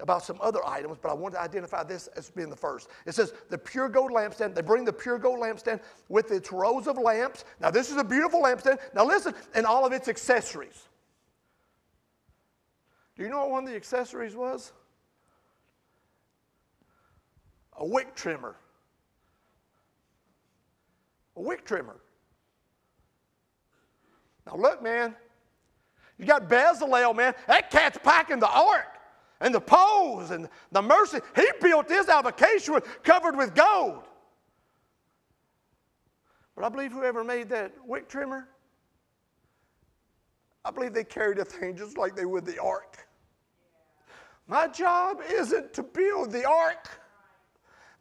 about 0.00 0.24
some 0.24 0.36
other 0.40 0.64
items, 0.66 0.98
but 1.00 1.10
I 1.10 1.14
want 1.14 1.34
to 1.34 1.40
identify 1.40 1.84
this 1.84 2.08
as 2.08 2.28
being 2.30 2.50
the 2.50 2.56
first. 2.56 2.88
It 3.06 3.14
says 3.14 3.32
the 3.50 3.58
pure 3.58 3.88
gold 3.88 4.10
lampstand. 4.10 4.54
They 4.54 4.62
bring 4.62 4.84
the 4.84 4.92
pure 4.92 5.18
gold 5.18 5.38
lampstand 5.38 5.80
with 6.08 6.32
its 6.32 6.50
rows 6.50 6.88
of 6.88 6.98
lamps. 6.98 7.44
Now, 7.60 7.70
this 7.70 7.90
is 7.90 7.96
a 7.96 8.04
beautiful 8.04 8.42
lampstand. 8.42 8.78
Now, 8.94 9.04
listen, 9.04 9.34
and 9.54 9.64
all 9.64 9.86
of 9.86 9.92
its 9.92 10.08
accessories. 10.08 10.88
Do 13.16 13.22
you 13.22 13.28
know 13.28 13.38
what 13.40 13.50
one 13.50 13.64
of 13.64 13.70
the 13.70 13.76
accessories 13.76 14.34
was? 14.34 14.72
A 17.78 17.86
wick 17.86 18.14
trimmer. 18.14 18.56
A 21.36 21.40
wick 21.40 21.64
trimmer. 21.64 21.96
Now, 24.46 24.56
look, 24.56 24.82
man, 24.82 25.14
you 26.18 26.26
got 26.26 26.48
Bezalel, 26.48 27.16
man. 27.16 27.34
That 27.46 27.70
cat's 27.70 27.98
packing 27.98 28.38
the 28.38 28.48
ark 28.48 28.86
and 29.40 29.54
the 29.54 29.60
poles 29.60 30.30
and 30.30 30.48
the 30.70 30.82
mercy. 30.82 31.18
He 31.34 31.46
built 31.60 31.88
this 31.88 32.08
out 32.08 32.24
of 32.24 32.32
acacia 32.32 32.82
covered 33.02 33.36
with 33.36 33.54
gold. 33.54 34.04
But 36.54 36.64
I 36.64 36.68
believe 36.68 36.92
whoever 36.92 37.24
made 37.24 37.48
that 37.48 37.72
wick 37.84 38.08
trimmer, 38.08 38.48
I 40.64 40.70
believe 40.70 40.92
they 40.92 41.04
carried 41.04 41.38
a 41.38 41.44
thing 41.44 41.76
just 41.76 41.98
like 41.98 42.14
they 42.14 42.26
would 42.26 42.44
the 42.44 42.58
ark. 42.60 43.08
My 44.46 44.68
job 44.68 45.20
isn't 45.28 45.72
to 45.74 45.82
build 45.82 46.30
the 46.30 46.44
ark. 46.44 46.88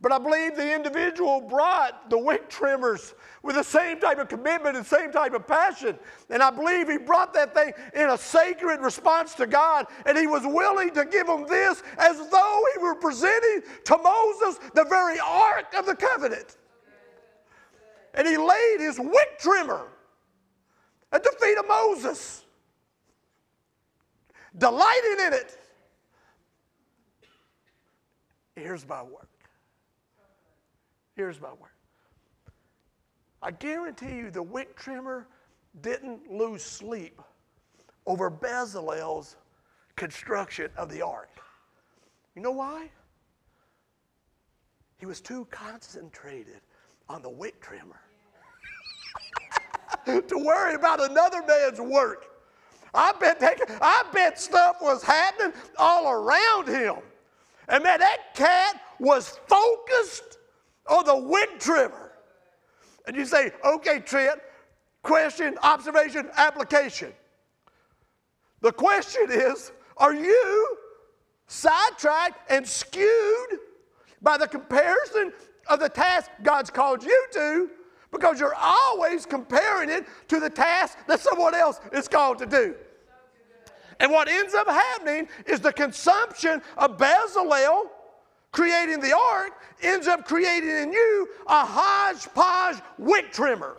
But 0.02 0.12
I 0.12 0.18
believe 0.18 0.56
the 0.56 0.74
individual 0.74 1.42
brought 1.42 2.10
the 2.10 2.18
wick 2.18 2.50
trimmers 2.50 3.14
with 3.44 3.56
the 3.56 3.64
same 3.64 4.00
type 4.00 4.18
of 4.18 4.30
commitment 4.30 4.76
and 4.76 4.84
same 4.84 5.12
type 5.12 5.34
of 5.34 5.46
passion. 5.46 5.98
And 6.32 6.42
I 6.42 6.50
believe 6.50 6.90
he 6.90 6.98
brought 6.98 7.36
that 7.36 7.54
thing 7.54 7.72
in 7.94 8.10
a 8.10 8.18
sacred 8.18 8.82
response 8.82 9.36
to 9.36 9.46
God. 9.46 9.86
And 10.08 10.18
he 10.18 10.26
was 10.26 10.42
willing 10.44 10.92
to 10.96 11.06
give 11.06 11.28
them 11.28 11.46
this 11.48 11.84
as 12.00 12.18
though 12.30 12.64
he 12.74 12.82
were 12.82 12.96
presenting 12.96 13.62
to 13.86 13.98
Moses 14.00 14.60
the 14.74 14.86
very 14.86 15.20
ark 15.20 15.72
of 15.78 15.86
the 15.86 15.96
covenant. 15.96 16.58
And 18.16 18.28
he 18.28 18.38
laid 18.38 18.78
his 18.80 19.00
wick 19.00 19.38
trimmer 19.40 19.86
at 21.12 21.24
the 21.24 21.34
feet 21.40 21.58
of 21.60 21.68
Moses, 21.68 22.44
delighting 24.58 25.28
in 25.28 25.34
it. 25.34 25.58
Here's 28.56 28.88
my 28.88 29.04
work. 29.04 29.31
Here's 31.22 31.40
my 31.40 31.50
word. 31.50 31.70
I 33.44 33.52
guarantee 33.52 34.16
you 34.16 34.32
the 34.32 34.42
wick 34.42 34.76
trimmer 34.76 35.28
didn't 35.82 36.32
lose 36.32 36.64
sleep 36.64 37.22
over 38.08 38.32
Bezalel's 38.32 39.36
construction 39.96 40.72
of 40.76 40.90
the 40.90 41.04
ark. 41.04 41.30
You 42.36 42.42
know 42.42 42.54
why? 42.54 42.90
He 44.98 45.06
was 45.06 45.22
too 45.22 45.46
concentrated 45.52 46.62
on 47.08 47.22
the 47.22 47.30
wick 47.30 47.62
trimmer 47.62 48.02
to 50.28 50.38
worry 50.40 50.74
about 50.74 51.08
another 51.08 51.44
man's 51.44 51.80
work. 51.80 52.26
I 52.96 53.14
bet, 53.20 53.38
I 53.80 54.06
bet 54.12 54.40
stuff 54.40 54.78
was 54.82 55.04
happening 55.04 55.54
all 55.78 56.10
around 56.10 56.68
him. 56.68 56.96
And 57.68 57.84
man, 57.84 58.00
that 58.00 58.34
cat 58.34 58.82
was 59.00 59.40
focused 59.48 60.40
or 60.90 61.04
the 61.04 61.16
wind 61.16 61.60
trimmer. 61.60 62.12
And 63.08 63.16
you 63.16 63.26
say, 63.26 63.52
okay, 63.66 64.00
Trent, 64.00 64.40
question, 65.04 65.58
observation, 65.64 66.30
application. 66.36 67.14
The 68.62 68.72
question 68.72 69.28
is, 69.30 69.72
are 69.98 70.14
you 70.14 70.78
sidetracked 71.48 72.50
and 72.50 72.68
skewed 72.68 73.60
by 74.22 74.38
the 74.38 74.48
comparison 74.48 75.34
of 75.68 75.80
the 75.80 75.90
task 75.90 76.30
God's 76.44 76.70
called 76.70 77.04
you 77.04 77.28
to 77.34 77.70
because 78.12 78.40
you're 78.40 78.56
always 78.56 79.26
comparing 79.26 79.90
it 79.90 80.06
to 80.28 80.40
the 80.40 80.50
task 80.50 80.98
that 81.08 81.20
someone 81.20 81.56
else 81.56 81.80
is 81.94 82.08
called 82.08 82.38
to 82.40 82.46
do. 82.46 82.76
And 84.00 84.12
what 84.12 84.28
ends 84.28 84.54
up 84.54 84.68
happening 84.68 85.28
is 85.46 85.60
the 85.60 85.72
consumption 85.72 86.62
of 86.78 86.98
Bezalel 86.98 87.88
creating 88.52 89.00
the 89.00 89.16
ark 89.16 89.54
ends 89.82 90.08
up 90.08 90.26
creating 90.26 90.70
in 90.70 90.94
you 90.94 91.30
a 91.48 91.66
hodgepodge 91.66 92.78
wick 92.98 93.32
trimmer. 93.32 93.78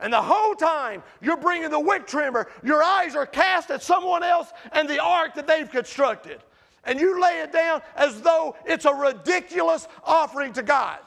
And 0.00 0.12
the 0.12 0.22
whole 0.22 0.54
time 0.54 1.02
you're 1.20 1.36
bringing 1.36 1.70
the 1.70 1.80
wick 1.80 2.06
trimmer, 2.06 2.48
your 2.62 2.82
eyes 2.82 3.14
are 3.14 3.26
cast 3.26 3.70
at 3.70 3.82
someone 3.82 4.22
else 4.22 4.50
and 4.72 4.88
the 4.88 4.98
ark 4.98 5.34
that 5.34 5.46
they've 5.46 5.70
constructed. 5.70 6.42
And 6.84 6.98
you 6.98 7.20
lay 7.20 7.40
it 7.40 7.52
down 7.52 7.82
as 7.94 8.22
though 8.22 8.56
it's 8.64 8.86
a 8.86 8.94
ridiculous 8.94 9.86
offering 10.04 10.54
to 10.54 10.62
God. 10.62 10.98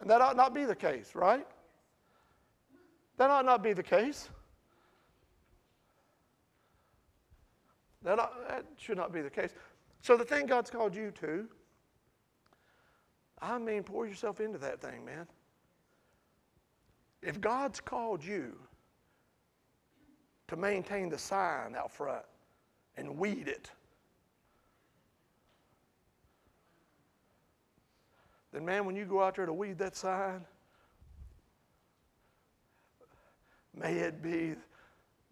And 0.00 0.10
that 0.10 0.20
ought 0.20 0.36
not 0.36 0.52
be 0.54 0.64
the 0.64 0.74
case, 0.74 1.14
right? 1.14 1.46
That 3.18 3.30
ought 3.30 3.44
not 3.44 3.62
be 3.62 3.72
the 3.72 3.84
case. 3.84 4.28
That, 8.04 8.18
ought, 8.18 8.48
that 8.48 8.64
should 8.76 8.96
not 8.96 9.12
be 9.12 9.20
the 9.20 9.30
case. 9.30 9.50
So, 10.00 10.16
the 10.16 10.24
thing 10.24 10.46
God's 10.46 10.70
called 10.70 10.94
you 10.94 11.12
to, 11.20 11.46
I 13.40 13.58
mean, 13.58 13.82
pour 13.82 14.06
yourself 14.06 14.40
into 14.40 14.58
that 14.58 14.80
thing, 14.80 15.04
man. 15.04 15.26
If 17.22 17.40
God's 17.40 17.80
called 17.80 18.24
you 18.24 18.56
to 20.48 20.56
maintain 20.56 21.08
the 21.08 21.18
sign 21.18 21.76
out 21.76 21.92
front 21.92 22.24
and 22.96 23.16
weed 23.16 23.46
it, 23.46 23.70
then, 28.52 28.64
man, 28.64 28.84
when 28.84 28.96
you 28.96 29.04
go 29.04 29.22
out 29.22 29.36
there 29.36 29.46
to 29.46 29.52
weed 29.52 29.78
that 29.78 29.94
sign, 29.94 30.44
may 33.76 33.94
it 33.94 34.20
be 34.20 34.56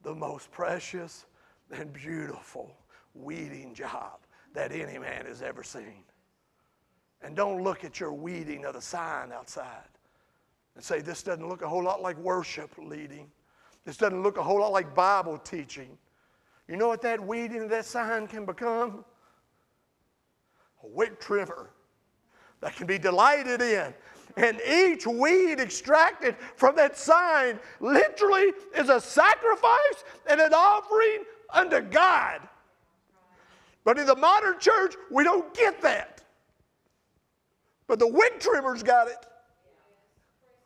the 0.04 0.14
most 0.14 0.50
precious 0.52 1.26
and 1.70 1.92
beautiful 1.92 2.76
weeding 3.14 3.74
job 3.74 4.20
that 4.54 4.72
any 4.72 4.98
man 4.98 5.26
has 5.26 5.42
ever 5.42 5.62
seen. 5.62 6.04
And 7.22 7.36
don't 7.36 7.62
look 7.62 7.84
at 7.84 8.00
your 8.00 8.12
weeding 8.12 8.64
of 8.64 8.74
the 8.74 8.80
sign 8.80 9.32
outside 9.32 9.88
and 10.74 10.82
say, 10.82 11.00
This 11.00 11.22
doesn't 11.22 11.48
look 11.48 11.62
a 11.62 11.68
whole 11.68 11.84
lot 11.84 12.00
like 12.00 12.16
worship 12.18 12.70
leading. 12.78 13.30
This 13.84 13.96
doesn't 13.96 14.22
look 14.22 14.36
a 14.36 14.42
whole 14.42 14.60
lot 14.60 14.72
like 14.72 14.94
Bible 14.94 15.38
teaching. 15.38 15.96
You 16.68 16.76
know 16.76 16.88
what 16.88 17.02
that 17.02 17.24
weeding 17.24 17.62
of 17.62 17.70
that 17.70 17.84
sign 17.84 18.26
can 18.26 18.44
become? 18.44 19.04
A 20.82 20.86
wick 20.86 21.20
trimmer 21.20 21.70
that 22.60 22.76
can 22.76 22.86
be 22.86 22.98
delighted 22.98 23.60
in. 23.60 23.92
And 24.36 24.60
each 24.66 25.06
weed 25.06 25.58
extracted 25.58 26.36
from 26.56 26.76
that 26.76 26.96
sign 26.96 27.58
literally 27.80 28.52
is 28.76 28.88
a 28.88 29.00
sacrifice 29.00 30.04
and 30.28 30.40
an 30.40 30.54
offering 30.54 31.24
unto 31.52 31.80
God. 31.80 32.40
But 33.84 33.98
in 33.98 34.06
the 34.06 34.16
modern 34.16 34.58
church, 34.58 34.94
we 35.10 35.24
don't 35.24 35.52
get 35.54 35.80
that. 35.82 36.22
But 37.86 37.98
the 37.98 38.06
wick 38.06 38.40
trimmers 38.40 38.82
got 38.82 39.08
it. 39.08 39.26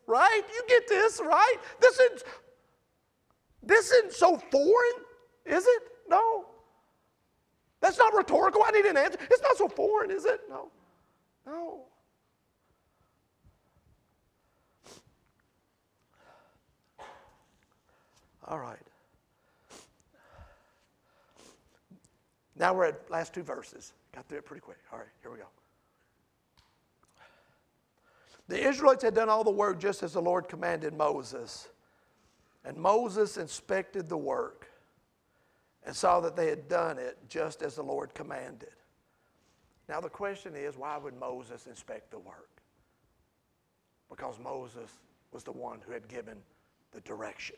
Right? 0.06 0.42
You 0.52 0.62
get 0.68 0.86
this, 0.88 1.20
right? 1.24 1.56
This 1.80 1.98
is 1.98 2.24
this 3.62 3.90
isn't 3.90 4.12
so 4.12 4.36
foreign, 4.50 5.04
is 5.46 5.64
it? 5.66 5.82
No. 6.08 6.46
That's 7.80 7.98
not 7.98 8.14
rhetorical. 8.14 8.62
I 8.66 8.70
need 8.70 8.84
an 8.84 8.96
answer. 8.96 9.18
It's 9.30 9.42
not 9.42 9.56
so 9.56 9.68
foreign, 9.68 10.10
is 10.10 10.24
it? 10.24 10.40
No. 10.48 10.70
No. 11.46 11.80
All 18.46 18.58
right. 18.58 18.78
Now 22.56 22.74
we're 22.74 22.86
at 22.86 23.10
last 23.10 23.34
two 23.34 23.42
verses. 23.42 23.92
Got 24.14 24.28
through 24.28 24.38
it 24.38 24.44
pretty 24.44 24.60
quick. 24.60 24.78
All 24.92 24.98
right, 24.98 25.08
here 25.22 25.30
we 25.30 25.38
go. 25.38 25.46
The 28.46 28.68
Israelites 28.68 29.02
had 29.02 29.14
done 29.14 29.28
all 29.28 29.42
the 29.42 29.50
work 29.50 29.80
just 29.80 30.02
as 30.02 30.12
the 30.12 30.20
Lord 30.20 30.48
commanded 30.48 30.94
Moses. 30.94 31.68
And 32.64 32.76
Moses 32.76 33.36
inspected 33.36 34.08
the 34.08 34.16
work 34.16 34.68
and 35.84 35.94
saw 35.94 36.20
that 36.20 36.36
they 36.36 36.48
had 36.48 36.68
done 36.68 36.98
it 36.98 37.18
just 37.28 37.62
as 37.62 37.74
the 37.76 37.82
Lord 37.82 38.14
commanded. 38.14 38.70
Now, 39.88 40.00
the 40.00 40.08
question 40.08 40.54
is 40.54 40.76
why 40.76 40.96
would 40.96 41.18
Moses 41.18 41.66
inspect 41.66 42.10
the 42.10 42.18
work? 42.18 42.62
Because 44.08 44.38
Moses 44.38 44.90
was 45.32 45.44
the 45.44 45.52
one 45.52 45.80
who 45.86 45.92
had 45.92 46.08
given 46.08 46.38
the 46.92 47.00
direction. 47.00 47.56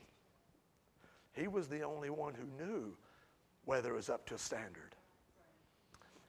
He 1.32 1.46
was 1.46 1.68
the 1.68 1.82
only 1.82 2.10
one 2.10 2.34
who 2.34 2.64
knew 2.64 2.96
whether 3.66 3.90
it 3.90 3.96
was 3.96 4.08
up 4.08 4.26
to 4.26 4.38
standard. 4.38 4.94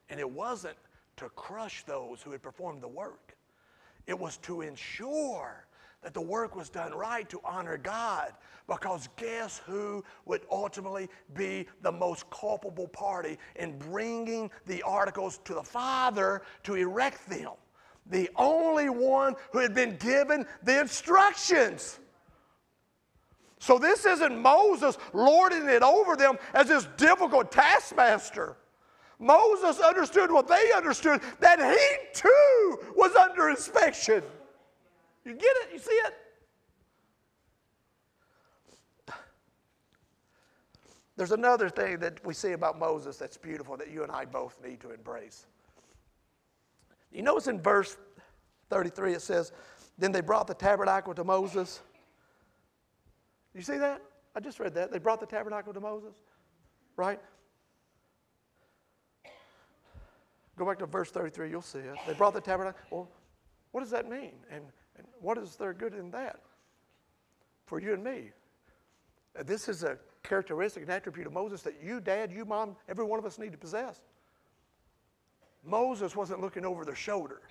And 0.10 0.20
it 0.20 0.30
wasn't 0.30 0.78
to 1.18 1.30
crush 1.30 1.84
those 1.86 2.22
who 2.22 2.32
had 2.32 2.42
performed 2.42 2.82
the 2.82 2.88
work, 2.88 3.36
it 4.06 4.18
was 4.18 4.38
to 4.38 4.62
ensure 4.62 5.66
that 6.04 6.14
the 6.14 6.22
work 6.22 6.56
was 6.56 6.70
done 6.70 6.94
right 6.94 7.28
to 7.30 7.42
honor 7.44 7.78
God. 7.78 8.32
Because 8.68 9.08
guess 9.16 9.62
who 9.66 10.04
would 10.26 10.42
ultimately 10.52 11.10
be 11.34 11.66
the 11.82 11.92
most 11.92 12.30
culpable 12.30 12.88
party 12.88 13.38
in 13.56 13.78
bringing 13.78 14.52
the 14.66 14.82
articles 14.84 15.40
to 15.46 15.54
the 15.54 15.64
Father 15.64 16.42
to 16.64 16.76
erect 16.76 17.28
them? 17.30 17.52
The 18.10 18.30
only 18.36 18.90
one 18.90 19.36
who 19.52 19.60
had 19.60 19.74
been 19.74 19.98
given 19.98 20.46
the 20.64 20.82
instructions. 20.82 22.00
So 23.60 23.80
this 23.80 24.06
isn't 24.06 24.40
Moses 24.40 24.98
lording 25.14 25.68
it 25.68 25.82
over 25.82 26.16
them 26.16 26.38
as 26.54 26.68
this 26.68 26.88
difficult 26.98 27.52
taskmaster. 27.52 28.56
Moses 29.20 29.80
understood 29.80 30.32
what 30.32 30.48
they 30.48 30.72
understood 30.76 31.22
that 31.40 31.60
he 31.60 31.98
too 32.14 32.80
was 32.96 33.16
under 33.16 33.50
inspection. 33.50 34.22
You 35.26 35.34
get 35.34 35.56
it? 35.64 35.74
You 35.74 35.80
see 35.80 35.92
it? 35.92 36.14
There's 41.16 41.32
another 41.32 41.68
thing 41.68 41.98
that 42.00 42.24
we 42.24 42.36
see 42.36 42.52
about 42.52 42.78
Moses 42.78 43.18
that's 43.18 43.38
beautiful 43.38 43.76
that 43.78 43.90
you 43.90 44.04
and 44.04 44.12
I 44.12 44.26
both 44.26 44.64
need 44.64 44.80
to 44.82 44.92
embrace. 44.92 45.48
You 47.12 47.24
notice 47.24 47.48
in 47.48 47.60
verse 47.60 47.98
33 48.70 49.14
it 49.14 49.22
says, 49.24 49.52
Then 49.98 50.12
they 50.12 50.22
brought 50.22 50.46
the 50.46 50.54
tabernacle 50.54 51.16
to 51.16 51.24
Moses 51.24 51.82
you 53.58 53.64
see 53.64 53.78
that? 53.78 54.02
I 54.36 54.40
just 54.40 54.60
read 54.60 54.76
that. 54.76 54.92
They 54.92 55.00
brought 55.00 55.20
the 55.20 55.26
tabernacle 55.26 55.74
to 55.74 55.80
Moses, 55.80 56.16
right? 56.96 57.20
Go 60.58 60.66
back 60.66 60.80
to 60.80 60.86
verse 60.86 61.10
33, 61.12 61.50
you'll 61.50 61.62
see 61.62 61.80
it. 61.80 61.96
They 62.08 62.14
brought 62.14 62.34
the 62.34 62.42
tabernacle. 62.42 62.80
Well, 62.92 63.10
what 63.72 63.82
does 63.82 63.92
that 63.92 64.10
mean? 64.10 64.34
And, 64.52 64.64
and 64.98 65.08
what 65.20 65.38
is 65.38 65.56
there 65.56 65.74
good 65.74 65.94
in 65.94 66.12
that 66.12 66.40
for 67.66 67.80
you 67.80 67.94
and 67.94 68.04
me? 68.04 68.32
Uh, 69.38 69.44
this 69.44 69.68
is 69.68 69.84
a 69.84 69.98
characteristic, 70.24 70.84
an 70.84 70.90
attribute 70.90 71.28
of 71.28 71.34
Moses 71.34 71.62
that 71.64 71.76
you, 71.84 72.00
dad, 72.00 72.32
you, 72.32 72.46
mom, 72.46 72.76
every 72.88 73.06
one 73.06 73.20
of 73.20 73.26
us 73.26 73.38
need 73.38 73.52
to 73.52 73.58
possess. 73.58 74.02
Moses 75.64 76.16
wasn't 76.16 76.42
looking 76.42 76.66
over 76.66 76.86
their 76.86 76.96
shoulder 76.96 77.42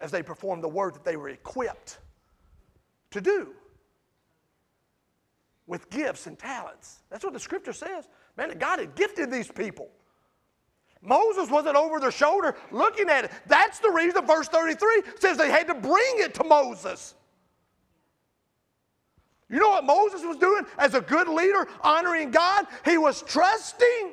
as 0.00 0.10
they 0.10 0.22
performed 0.22 0.62
the 0.62 0.68
work 0.68 0.94
that 0.94 1.04
they 1.04 1.16
were 1.16 1.28
equipped 1.28 1.98
to 3.10 3.20
do 3.20 3.54
with 5.66 5.90
gifts 5.90 6.26
and 6.26 6.38
talents. 6.38 7.02
That's 7.10 7.24
what 7.24 7.32
the 7.32 7.40
scripture 7.40 7.72
says. 7.72 8.08
Man, 8.36 8.56
God 8.58 8.78
had 8.78 8.94
gifted 8.94 9.30
these 9.30 9.50
people. 9.50 9.88
Moses 11.02 11.50
wasn't 11.50 11.76
over 11.76 12.00
their 12.00 12.10
shoulder 12.10 12.56
looking 12.70 13.08
at 13.08 13.24
it. 13.24 13.30
That's 13.46 13.78
the 13.78 13.90
reason 13.90 14.26
verse 14.26 14.48
33 14.48 15.02
says 15.18 15.36
they 15.36 15.50
had 15.50 15.66
to 15.68 15.74
bring 15.74 16.14
it 16.16 16.34
to 16.34 16.44
Moses. 16.44 17.14
You 19.48 19.60
know 19.60 19.68
what 19.70 19.84
Moses 19.84 20.22
was 20.24 20.36
doing 20.38 20.64
as 20.78 20.94
a 20.94 21.00
good 21.00 21.28
leader, 21.28 21.68
honoring 21.82 22.30
God? 22.32 22.66
He 22.84 22.98
was 22.98 23.22
trusting 23.22 24.12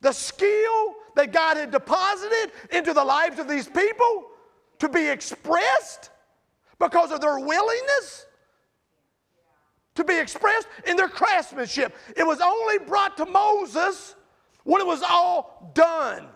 the 0.00 0.12
skill 0.12 0.94
that 1.14 1.32
God 1.32 1.56
had 1.56 1.70
deposited 1.70 2.52
into 2.70 2.94
the 2.94 3.04
lives 3.04 3.38
of 3.38 3.48
these 3.48 3.68
people 3.68 4.28
to 4.78 4.88
be 4.88 5.08
expressed 5.08 6.10
because 6.78 7.10
of 7.10 7.20
their 7.20 7.38
willingness 7.38 8.26
to 9.96 10.04
be 10.04 10.18
expressed 10.18 10.68
in 10.86 10.96
their 10.96 11.08
craftsmanship. 11.08 11.96
It 12.16 12.26
was 12.26 12.40
only 12.40 12.78
brought 12.78 13.16
to 13.16 13.26
Moses 13.26 14.14
when 14.64 14.80
it 14.80 14.86
was 14.86 15.02
all 15.02 15.72
done. 15.74 16.28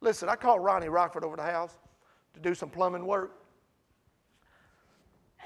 Listen, 0.00 0.28
I 0.28 0.36
called 0.36 0.62
Ronnie 0.62 0.88
Rockford 0.88 1.24
over 1.24 1.36
the 1.36 1.42
house 1.42 1.76
to 2.34 2.40
do 2.40 2.54
some 2.54 2.70
plumbing 2.70 3.04
work. 3.04 3.36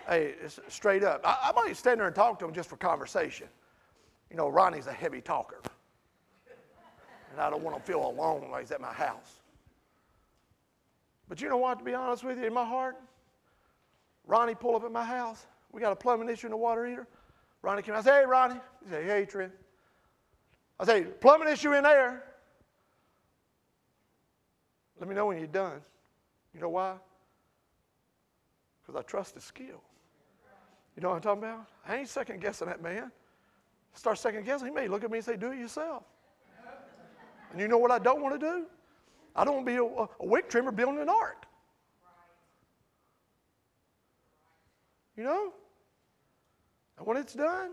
Hey, 0.07 0.35
straight 0.69 1.03
up. 1.03 1.23
I, 1.25 1.51
I 1.51 1.53
might 1.53 1.77
stand 1.77 2.01
there 2.01 2.07
and 2.07 2.15
talk 2.15 2.39
to 2.41 2.45
him 2.45 2.53
just 2.53 2.69
for 2.69 2.77
conversation. 2.77 3.49
You 4.31 4.37
know, 4.37 4.49
Ronnie's 4.49 4.87
a 4.87 4.93
heavy 4.93 5.21
talker. 5.21 5.61
And 7.33 7.41
I 7.41 7.51
don't 7.51 7.63
want 7.63 7.77
to 7.77 7.83
feel 7.83 8.07
alone 8.07 8.51
like 8.51 8.63
he's 8.63 8.71
at 8.71 8.81
my 8.81 8.93
house. 8.93 9.41
But 11.29 11.41
you 11.41 11.49
know 11.49 11.57
what, 11.57 11.79
to 11.79 11.85
be 11.85 11.95
honest 11.95 12.23
with 12.23 12.39
you, 12.39 12.45
in 12.45 12.55
my 12.55 12.65
heart, 12.65 12.97
Ronnie 14.27 14.55
pull 14.55 14.77
up 14.77 14.85
at 14.85 14.93
my 14.93 15.05
house. 15.05 15.47
We 15.73 15.81
got 15.81 15.93
a 15.93 15.97
plumbing 15.97 16.29
issue 16.29 16.47
in 16.47 16.53
the 16.53 16.57
water 16.57 16.87
heater. 16.87 17.07
Ronnie 17.63 17.83
came. 17.83 17.95
Out. 17.95 18.01
I 18.01 18.03
say, 18.03 18.21
"Hey, 18.21 18.27
Ronnie." 18.27 18.61
He 18.85 18.91
say, 18.91 19.05
"Hey, 19.05 19.25
Trent." 19.27 19.53
I 20.79 20.85
say, 20.85 21.05
"Plumbing 21.05 21.49
issue 21.49 21.73
in 21.73 21.83
there." 21.83 22.25
Let 24.99 25.09
me 25.09 25.15
know 25.15 25.27
when 25.27 25.39
you're 25.39 25.47
done. 25.47 25.83
You 26.55 26.61
know 26.61 26.69
why? 26.69 26.97
Because 28.81 28.99
I 28.99 29.03
trust 29.03 29.35
his 29.35 29.45
skill. 29.45 29.83
You 30.95 31.03
know 31.03 31.11
what 31.11 31.17
I'm 31.17 31.23
talking 31.23 31.43
about? 31.43 31.67
I 31.87 31.97
ain't 31.97 32.09
second 32.09 32.41
guessing 32.41 32.69
that 32.69 32.81
man. 32.81 33.11
Start 33.95 34.19
second 34.19 34.45
guessing, 34.45 34.69
he 34.69 34.75
may 34.75 34.89
look 34.89 35.05
at 35.05 35.11
me 35.11 35.19
and 35.19 35.25
say, 35.25 35.37
"Do 35.37 35.53
it 35.53 35.59
yourself." 35.59 36.05
And 37.51 37.61
you 37.61 37.69
know 37.69 37.79
what 37.79 37.91
I 37.91 37.99
don't 37.99 38.21
want 38.21 38.39
to 38.39 38.47
do? 38.47 38.67
I 39.37 39.45
don't 39.45 39.55
want 39.55 39.67
to 39.67 39.73
be 39.73 39.79
a, 39.79 40.07
a 40.21 40.27
wick 40.27 40.49
trimmer 40.49 40.73
building 40.73 41.01
an 41.01 41.09
ark. 41.09 41.47
You 45.17 45.25
know? 45.25 45.53
And 46.99 47.07
when 47.07 47.17
it's 47.17 47.35
done, 47.35 47.73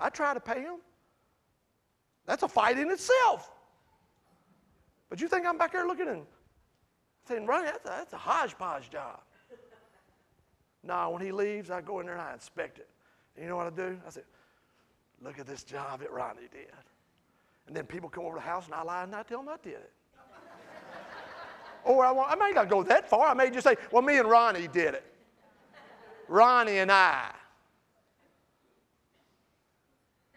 I 0.00 0.10
try 0.10 0.34
to 0.34 0.40
pay 0.40 0.62
him. 0.62 0.76
That's 2.26 2.42
a 2.42 2.48
fight 2.48 2.78
in 2.78 2.90
itself. 2.90 3.50
But 5.08 5.20
you 5.20 5.28
think 5.28 5.46
I'm 5.46 5.56
back 5.56 5.72
there 5.72 5.86
looking 5.86 6.08
and 6.08 6.26
saying, 7.26 7.46
Ronnie, 7.46 7.66
that's 7.66 7.84
a, 7.84 7.88
that's 7.88 8.12
a 8.12 8.18
hodgepodge 8.18 8.90
job. 8.90 9.20
no, 10.84 11.10
when 11.10 11.22
he 11.22 11.32
leaves, 11.32 11.70
I 11.70 11.80
go 11.80 12.00
in 12.00 12.06
there 12.06 12.16
and 12.16 12.22
I 12.22 12.34
inspect 12.34 12.78
it. 12.78 12.88
And 13.34 13.44
you 13.44 13.48
know 13.48 13.56
what 13.56 13.66
I 13.66 13.70
do? 13.70 13.98
I 14.06 14.10
say, 14.10 14.20
look 15.22 15.38
at 15.38 15.46
this 15.46 15.62
job 15.62 16.00
that 16.00 16.12
Ronnie 16.12 16.48
did. 16.52 16.72
And 17.66 17.76
then 17.76 17.84
people 17.84 18.08
come 18.08 18.24
over 18.24 18.36
to 18.36 18.42
the 18.42 18.48
house 18.48 18.66
and 18.66 18.74
I 18.74 18.82
lie 18.82 19.04
and 19.04 19.14
I 19.14 19.22
tell 19.22 19.42
them 19.42 19.48
I 19.48 19.56
did 19.62 19.74
it. 19.74 19.92
or 21.84 22.04
I, 22.04 22.10
want, 22.10 22.30
I 22.30 22.34
may 22.34 22.50
not 22.50 22.68
go 22.68 22.82
that 22.82 23.08
far. 23.08 23.28
I 23.28 23.34
may 23.34 23.50
just 23.50 23.66
say, 23.66 23.76
well, 23.90 24.02
me 24.02 24.18
and 24.18 24.28
Ronnie 24.28 24.68
did 24.68 24.94
it. 24.94 25.17
Ronnie 26.28 26.78
and 26.78 26.92
I. 26.92 27.30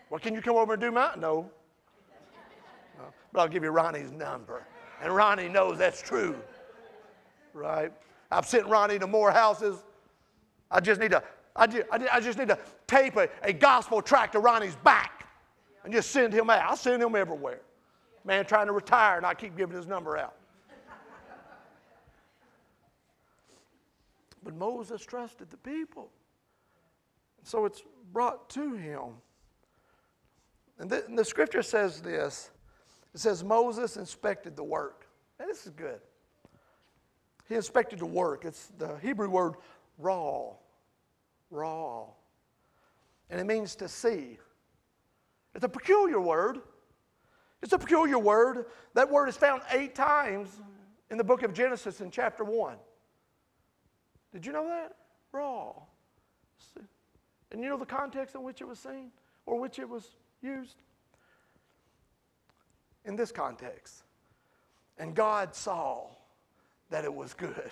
Well, 0.09 0.19
can 0.19 0.33
you 0.33 0.41
come 0.41 0.55
over 0.55 0.73
and 0.73 0.81
do 0.81 0.91
mine? 0.91 1.19
No. 1.19 1.49
no. 2.97 3.05
But 3.31 3.41
I'll 3.41 3.47
give 3.47 3.63
you 3.63 3.69
Ronnie's 3.69 4.11
number. 4.11 4.63
And 5.01 5.15
Ronnie 5.15 5.47
knows 5.47 5.77
that's 5.77 6.01
true. 6.01 6.35
Right? 7.53 7.91
I've 8.29 8.45
sent 8.45 8.65
Ronnie 8.67 8.99
to 8.99 9.07
more 9.07 9.31
houses. 9.31 9.83
I 10.69 10.79
just 10.79 10.99
need 10.99 11.11
to, 11.11 11.23
I 11.55 11.67
just, 11.67 11.83
I 11.91 12.19
just 12.19 12.37
need 12.37 12.47
to 12.49 12.59
tape 12.87 13.17
a, 13.17 13.29
a 13.43 13.53
gospel 13.53 14.01
track 14.01 14.31
to 14.33 14.39
Ronnie's 14.39 14.75
back 14.77 15.27
and 15.83 15.93
just 15.93 16.11
send 16.11 16.33
him 16.33 16.49
out. 16.49 16.71
I 16.71 16.75
send 16.75 17.01
him 17.01 17.15
everywhere. 17.15 17.61
Man 18.23 18.45
trying 18.45 18.67
to 18.67 18.73
retire 18.73 19.17
and 19.17 19.25
I 19.25 19.33
keep 19.33 19.57
giving 19.57 19.75
his 19.75 19.87
number 19.87 20.17
out. 20.17 20.35
But 24.43 24.55
Moses 24.55 25.05
trusted 25.05 25.49
the 25.49 25.57
people. 25.57 26.09
So 27.43 27.65
it's 27.65 27.83
brought 28.11 28.49
to 28.51 28.73
him. 28.73 29.13
And 30.79 30.89
the, 30.89 31.05
and 31.05 31.17
the, 31.17 31.25
scripture 31.25 31.61
says 31.61 32.01
this 32.01 32.49
it 33.13 33.19
says, 33.19 33.43
Moses 33.43 33.97
inspected 33.97 34.55
the 34.55 34.63
work. 34.63 35.07
And 35.39 35.49
this 35.49 35.65
is 35.65 35.71
good. 35.71 35.99
He 37.47 37.55
inspected 37.55 37.99
the 37.99 38.05
work. 38.05 38.45
It's 38.45 38.71
the 38.77 38.97
Hebrew 38.97 39.29
word 39.29 39.55
raw. 39.97 40.53
Raw. 41.49 42.05
And 43.29 43.39
it 43.39 43.45
means 43.45 43.75
to 43.75 43.87
see. 43.87 44.37
It's 45.53 45.65
a 45.65 45.69
peculiar 45.69 46.19
word. 46.19 46.59
It's 47.61 47.73
a 47.73 47.77
peculiar 47.77 48.17
word. 48.17 48.65
That 48.93 49.09
word 49.09 49.27
is 49.27 49.37
found 49.37 49.61
eight 49.71 49.93
times 49.93 50.49
in 51.09 51.17
the 51.17 51.23
book 51.23 51.43
of 51.43 51.53
Genesis 51.53 52.01
in 52.01 52.09
chapter 52.09 52.43
1. 52.43 52.77
Did 54.33 54.45
you 54.45 54.53
know 54.53 54.67
that? 54.67 54.95
Raw. 55.31 55.73
And 57.51 57.61
you 57.61 57.69
know 57.69 57.77
the 57.77 57.85
context 57.85 58.35
in 58.35 58.43
which 58.43 58.61
it 58.61 58.67
was 58.67 58.79
seen 58.79 59.11
or 59.45 59.59
which 59.59 59.77
it 59.79 59.89
was 59.89 60.15
used? 60.41 60.77
In 63.03 63.15
this 63.15 63.31
context. 63.31 64.03
And 64.97 65.15
God 65.15 65.55
saw 65.55 66.07
that 66.89 67.03
it 67.03 67.13
was 67.13 67.33
good. 67.33 67.71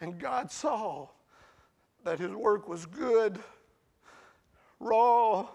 and 0.00 0.18
God 0.18 0.50
saw 0.50 1.08
that 2.04 2.18
his 2.18 2.32
work 2.32 2.68
was 2.68 2.86
good, 2.86 3.38
raw, 4.78 5.46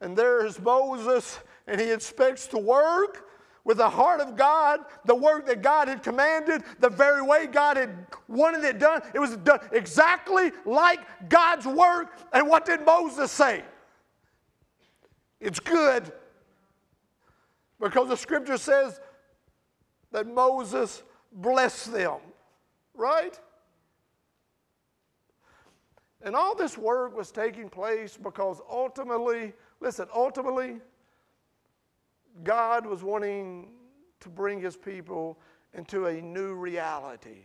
and 0.00 0.16
there's 0.16 0.58
Moses, 0.60 1.38
and 1.66 1.80
he 1.80 1.90
inspects 1.90 2.46
the 2.46 2.58
work 2.58 3.25
with 3.66 3.78
the 3.78 3.90
heart 3.90 4.20
of 4.20 4.36
God, 4.36 4.80
the 5.06 5.14
work 5.14 5.44
that 5.46 5.60
God 5.60 5.88
had 5.88 6.00
commanded, 6.00 6.62
the 6.78 6.88
very 6.88 7.20
way 7.20 7.48
God 7.48 7.76
had 7.76 8.06
wanted 8.28 8.62
it 8.62 8.78
done. 8.78 9.02
It 9.12 9.18
was 9.18 9.36
done 9.38 9.58
exactly 9.72 10.52
like 10.64 11.00
God's 11.28 11.66
work. 11.66 12.16
And 12.32 12.48
what 12.48 12.64
did 12.64 12.86
Moses 12.86 13.32
say? 13.32 13.64
It's 15.40 15.58
good. 15.58 16.12
Because 17.80 18.08
the 18.08 18.16
scripture 18.16 18.56
says 18.56 19.00
that 20.12 20.32
Moses 20.32 21.02
blessed 21.32 21.92
them, 21.92 22.20
right? 22.94 23.36
And 26.22 26.36
all 26.36 26.54
this 26.54 26.78
work 26.78 27.16
was 27.16 27.32
taking 27.32 27.68
place 27.68 28.16
because 28.16 28.60
ultimately, 28.70 29.54
listen, 29.80 30.06
ultimately, 30.14 30.78
God 32.42 32.86
was 32.86 33.02
wanting 33.02 33.70
to 34.20 34.28
bring 34.28 34.60
his 34.60 34.76
people 34.76 35.38
into 35.74 36.06
a 36.06 36.20
new 36.20 36.54
reality 36.54 37.44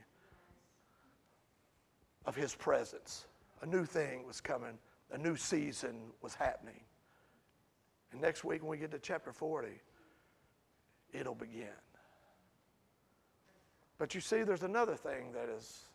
of 2.26 2.36
his 2.36 2.56
presence. 2.56 3.26
A 3.62 3.66
new 3.66 3.86
thing 3.86 4.26
was 4.26 4.42
coming, 4.42 4.78
a 5.12 5.18
new 5.18 5.36
season 5.36 6.12
was 6.22 6.34
happening. 6.34 6.82
And 8.12 8.22
next 8.22 8.44
week, 8.44 8.62
when 8.62 8.72
we 8.72 8.78
get 8.78 8.92
to 8.92 9.00
chapter 9.00 9.32
40, 9.32 9.68
it'll 11.14 11.36
begin. 11.36 11.68
But 13.98 14.16
you 14.16 14.22
see, 14.22 14.44
there's 14.44 14.64
another 14.64 14.96
thing 14.96 15.32
that 15.34 15.48
is 15.48 15.86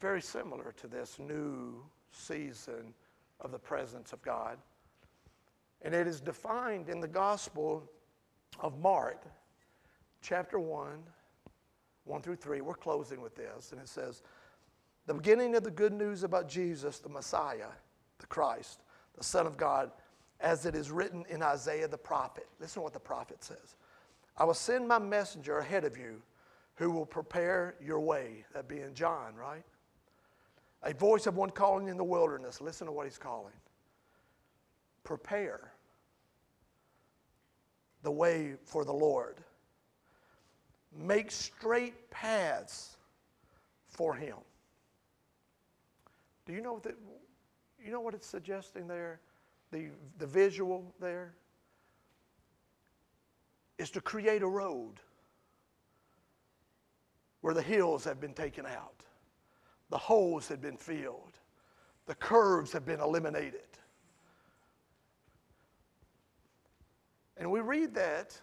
very 0.00 0.20
similar 0.20 0.74
to 0.78 0.88
this 0.88 1.18
new 1.18 1.84
season 2.10 2.92
of 3.40 3.52
the 3.52 3.58
presence 3.58 4.12
of 4.12 4.20
God. 4.22 4.58
And 5.82 5.94
it 5.94 6.06
is 6.06 6.20
defined 6.20 6.88
in 6.88 7.00
the 7.00 7.08
Gospel 7.08 7.90
of 8.60 8.78
Mark, 8.78 9.24
chapter 10.20 10.58
1, 10.58 11.02
1 12.04 12.22
through 12.22 12.36
3. 12.36 12.60
We're 12.60 12.74
closing 12.74 13.20
with 13.20 13.34
this. 13.34 13.72
And 13.72 13.80
it 13.80 13.88
says, 13.88 14.22
The 15.06 15.14
beginning 15.14 15.56
of 15.56 15.64
the 15.64 15.70
good 15.70 15.92
news 15.92 16.22
about 16.22 16.48
Jesus, 16.48 16.98
the 16.98 17.08
Messiah, 17.08 17.68
the 18.18 18.26
Christ, 18.26 18.80
the 19.16 19.24
Son 19.24 19.46
of 19.46 19.56
God, 19.56 19.90
as 20.40 20.66
it 20.66 20.74
is 20.74 20.90
written 20.90 21.24
in 21.28 21.42
Isaiah 21.42 21.88
the 21.88 21.98
prophet. 21.98 22.46
Listen 22.60 22.80
to 22.80 22.84
what 22.84 22.92
the 22.92 23.00
prophet 23.00 23.42
says 23.42 23.76
I 24.36 24.44
will 24.44 24.54
send 24.54 24.88
my 24.88 24.98
messenger 24.98 25.58
ahead 25.58 25.84
of 25.84 25.96
you 25.96 26.22
who 26.76 26.90
will 26.90 27.06
prepare 27.06 27.74
your 27.80 28.00
way. 28.00 28.44
That 28.54 28.68
being 28.68 28.94
John, 28.94 29.34
right? 29.34 29.64
A 30.84 30.94
voice 30.94 31.26
of 31.26 31.36
one 31.36 31.50
calling 31.50 31.88
in 31.88 31.96
the 31.96 32.04
wilderness. 32.04 32.60
Listen 32.60 32.86
to 32.86 32.92
what 32.92 33.06
he's 33.06 33.18
calling 33.18 33.52
prepare 35.04 35.71
the 38.02 38.10
way 38.10 38.54
for 38.64 38.84
the 38.84 38.92
Lord. 38.92 39.38
Make 40.96 41.30
straight 41.30 42.10
paths 42.10 42.96
for 43.86 44.14
him. 44.14 44.36
Do 46.46 46.52
you 46.52 46.60
know 46.60 46.80
that 46.80 46.96
you 47.82 47.90
know 47.90 48.00
what 48.00 48.14
it's 48.14 48.26
suggesting 48.26 48.86
there? 48.86 49.20
The, 49.70 49.88
the 50.18 50.26
visual 50.26 50.94
there 51.00 51.34
is 53.78 53.90
to 53.90 54.00
create 54.00 54.42
a 54.42 54.46
road 54.46 55.00
where 57.40 57.54
the 57.54 57.62
hills 57.62 58.04
have 58.04 58.20
been 58.20 58.34
taken 58.34 58.66
out, 58.66 59.02
the 59.90 59.98
holes 59.98 60.46
have 60.48 60.60
been 60.60 60.76
filled, 60.76 61.38
the 62.06 62.14
curves 62.14 62.72
have 62.72 62.84
been 62.84 63.00
eliminated. 63.00 63.71
And 67.42 67.50
we 67.50 67.58
read 67.58 67.92
that, 67.96 68.40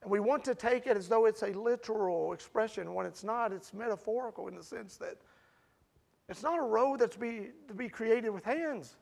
and 0.00 0.10
we 0.10 0.18
want 0.18 0.42
to 0.44 0.54
take 0.54 0.86
it 0.86 0.96
as 0.96 1.06
though 1.06 1.26
it's 1.26 1.42
a 1.42 1.48
literal 1.48 2.32
expression 2.32 2.94
when 2.94 3.04
it's 3.04 3.22
not. 3.22 3.52
It's 3.52 3.74
metaphorical 3.74 4.48
in 4.48 4.54
the 4.54 4.62
sense 4.62 4.96
that 4.96 5.18
it's 6.30 6.42
not 6.42 6.58
a 6.58 6.62
road 6.62 7.00
that's 7.00 7.18
be, 7.18 7.50
to 7.68 7.74
be 7.74 7.90
created 7.90 8.30
with 8.30 8.42
hands, 8.42 8.96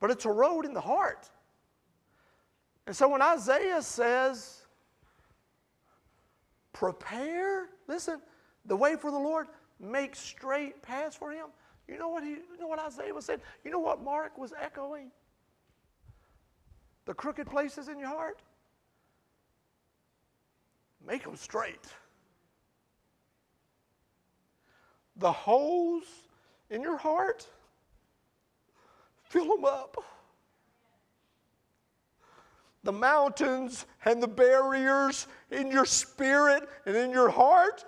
but 0.00 0.10
it's 0.10 0.24
a 0.24 0.32
road 0.32 0.64
in 0.64 0.74
the 0.74 0.80
heart. 0.80 1.30
And 2.88 2.96
so 2.96 3.08
when 3.08 3.22
Isaiah 3.22 3.82
says, 3.82 4.62
prepare, 6.72 7.68
listen, 7.86 8.20
the 8.64 8.74
way 8.74 8.96
for 8.96 9.12
the 9.12 9.18
Lord, 9.18 9.46
make 9.78 10.16
straight 10.16 10.82
paths 10.82 11.14
for 11.14 11.30
him, 11.30 11.46
You 11.86 11.98
know 11.98 12.08
what 12.08 12.24
he, 12.24 12.30
you 12.30 12.58
know 12.58 12.66
what 12.66 12.80
Isaiah 12.80 13.14
was 13.14 13.26
saying? 13.26 13.42
You 13.64 13.70
know 13.70 13.78
what 13.78 14.02
Mark 14.02 14.38
was 14.38 14.52
echoing? 14.60 15.12
The 17.10 17.14
crooked 17.14 17.48
places 17.48 17.88
in 17.88 17.98
your 17.98 18.08
heart? 18.08 18.38
Make 21.04 21.24
them 21.24 21.34
straight. 21.34 21.84
The 25.16 25.32
holes 25.32 26.04
in 26.70 26.82
your 26.82 26.96
heart? 26.96 27.48
Fill 29.24 29.56
them 29.56 29.64
up. 29.64 29.96
The 32.84 32.92
mountains 32.92 33.86
and 34.04 34.22
the 34.22 34.28
barriers 34.28 35.26
in 35.50 35.72
your 35.72 35.86
spirit 35.86 36.68
and 36.86 36.94
in 36.94 37.10
your 37.10 37.28
heart? 37.28 37.84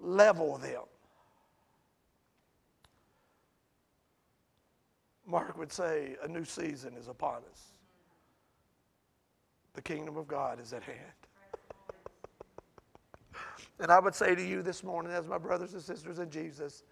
Level 0.00 0.56
them. 0.58 0.84
Mark 5.28 5.58
would 5.58 5.70
say, 5.70 6.16
a 6.22 6.28
new 6.28 6.44
season 6.44 6.94
is 6.98 7.06
upon 7.06 7.42
us. 7.52 7.72
The 9.74 9.82
kingdom 9.82 10.16
of 10.16 10.26
God 10.26 10.58
is 10.58 10.72
at 10.72 10.82
hand. 10.82 10.98
and 13.78 13.92
I 13.92 14.00
would 14.00 14.14
say 14.14 14.34
to 14.34 14.42
you 14.42 14.62
this 14.62 14.82
morning, 14.82 15.12
as 15.12 15.28
my 15.28 15.36
brothers 15.38 15.74
and 15.74 15.82
sisters 15.82 16.18
in 16.18 16.30
Jesus, 16.30 16.82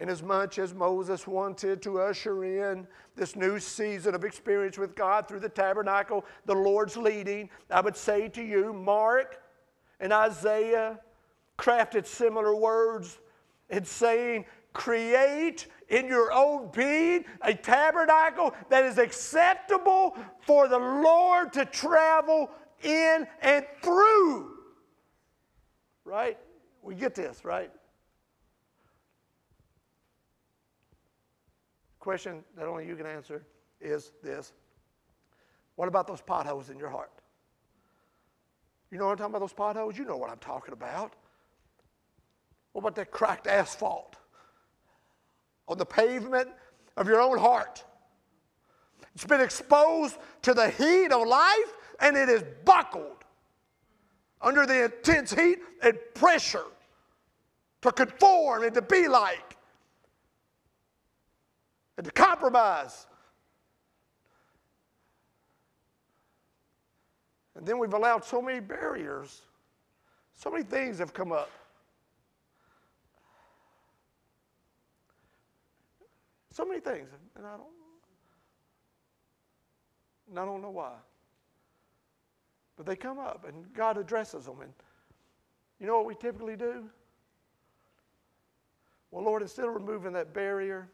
Inasmuch 0.00 0.08
as 0.08 0.22
much 0.22 0.58
as 0.58 0.74
Moses 0.74 1.26
wanted 1.26 1.82
to 1.82 2.00
usher 2.00 2.42
in 2.44 2.86
this 3.16 3.36
new 3.36 3.58
season 3.58 4.14
of 4.14 4.24
experience 4.24 4.78
with 4.78 4.94
God 4.94 5.28
through 5.28 5.40
the 5.40 5.48
tabernacle, 5.50 6.24
the 6.46 6.54
Lord's 6.54 6.96
leading, 6.96 7.50
I 7.68 7.82
would 7.82 7.98
say 7.98 8.30
to 8.30 8.42
you, 8.42 8.72
Mark 8.72 9.42
and 10.00 10.10
Isaiah 10.10 10.98
crafted 11.58 12.06
similar 12.06 12.56
words 12.56 13.18
in 13.68 13.84
saying, 13.84 14.46
create 14.72 15.66
in 15.88 16.06
your 16.06 16.32
own 16.32 16.70
being 16.72 17.24
a 17.42 17.52
tabernacle 17.54 18.54
that 18.68 18.84
is 18.84 18.98
acceptable 18.98 20.16
for 20.40 20.68
the 20.68 20.78
Lord 20.78 21.52
to 21.54 21.64
travel 21.64 22.50
in 22.82 23.26
and 23.42 23.66
through. 23.82 24.56
Right? 26.04 26.38
We 26.82 26.94
get 26.94 27.14
this, 27.14 27.44
right? 27.44 27.70
Question 31.98 32.42
that 32.56 32.66
only 32.66 32.86
you 32.86 32.96
can 32.96 33.06
answer 33.06 33.44
is 33.80 34.12
this 34.22 34.52
What 35.76 35.88
about 35.88 36.06
those 36.06 36.20
potholes 36.20 36.70
in 36.70 36.78
your 36.78 36.88
heart? 36.88 37.10
You 38.90 38.98
know 38.98 39.06
what 39.06 39.12
I'm 39.12 39.18
talking 39.18 39.32
about, 39.32 39.40
those 39.40 39.52
potholes? 39.52 39.98
You 39.98 40.04
know 40.04 40.16
what 40.16 40.30
I'm 40.30 40.38
talking 40.38 40.72
about. 40.72 41.14
What 42.72 42.80
about 42.82 42.96
that 42.96 43.10
cracked 43.10 43.46
asphalt? 43.46 44.16
On 45.70 45.78
the 45.78 45.86
pavement 45.86 46.48
of 46.96 47.06
your 47.06 47.20
own 47.20 47.38
heart. 47.38 47.84
It's 49.14 49.24
been 49.24 49.40
exposed 49.40 50.18
to 50.42 50.52
the 50.52 50.68
heat 50.68 51.12
of 51.12 51.26
life 51.26 51.72
and 52.00 52.16
it 52.16 52.28
is 52.28 52.42
buckled 52.64 53.24
under 54.42 54.66
the 54.66 54.86
intense 54.86 55.32
heat 55.32 55.60
and 55.82 55.96
pressure 56.14 56.64
to 57.82 57.92
conform 57.92 58.64
and 58.64 58.74
to 58.74 58.82
be 58.82 59.06
like 59.06 59.56
and 61.96 62.04
to 62.04 62.10
compromise. 62.10 63.06
And 67.54 67.64
then 67.64 67.78
we've 67.78 67.94
allowed 67.94 68.24
so 68.24 68.42
many 68.42 68.58
barriers, 68.58 69.42
so 70.34 70.50
many 70.50 70.64
things 70.64 70.98
have 70.98 71.14
come 71.14 71.30
up 71.30 71.50
So 76.52 76.64
many 76.64 76.80
things, 76.80 77.08
and 77.36 77.46
I 77.46 77.50
don't, 77.50 77.62
and 80.28 80.38
I 80.38 80.44
don't 80.44 80.62
know 80.62 80.70
why. 80.70 80.92
But 82.76 82.86
they 82.86 82.96
come 82.96 83.18
up, 83.18 83.44
and 83.46 83.72
God 83.74 83.98
addresses 83.98 84.46
them. 84.46 84.60
And 84.62 84.72
you 85.78 85.86
know 85.86 85.96
what 85.98 86.06
we 86.06 86.14
typically 86.14 86.56
do? 86.56 86.84
Well, 89.10 89.24
Lord, 89.24 89.42
instead 89.42 89.66
of 89.66 89.74
removing 89.74 90.12
that 90.14 90.32
barrier, 90.32 90.88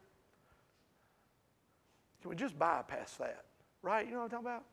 can 2.21 2.31
we 2.31 2.37
just 2.37 2.59
bypass 2.59 3.15
that? 3.17 3.45
Right? 3.83 4.07
You 4.07 4.13
know 4.13 4.19
what 4.19 4.25
I'm 4.25 4.31
talking 4.31 4.47
about? 4.47 4.65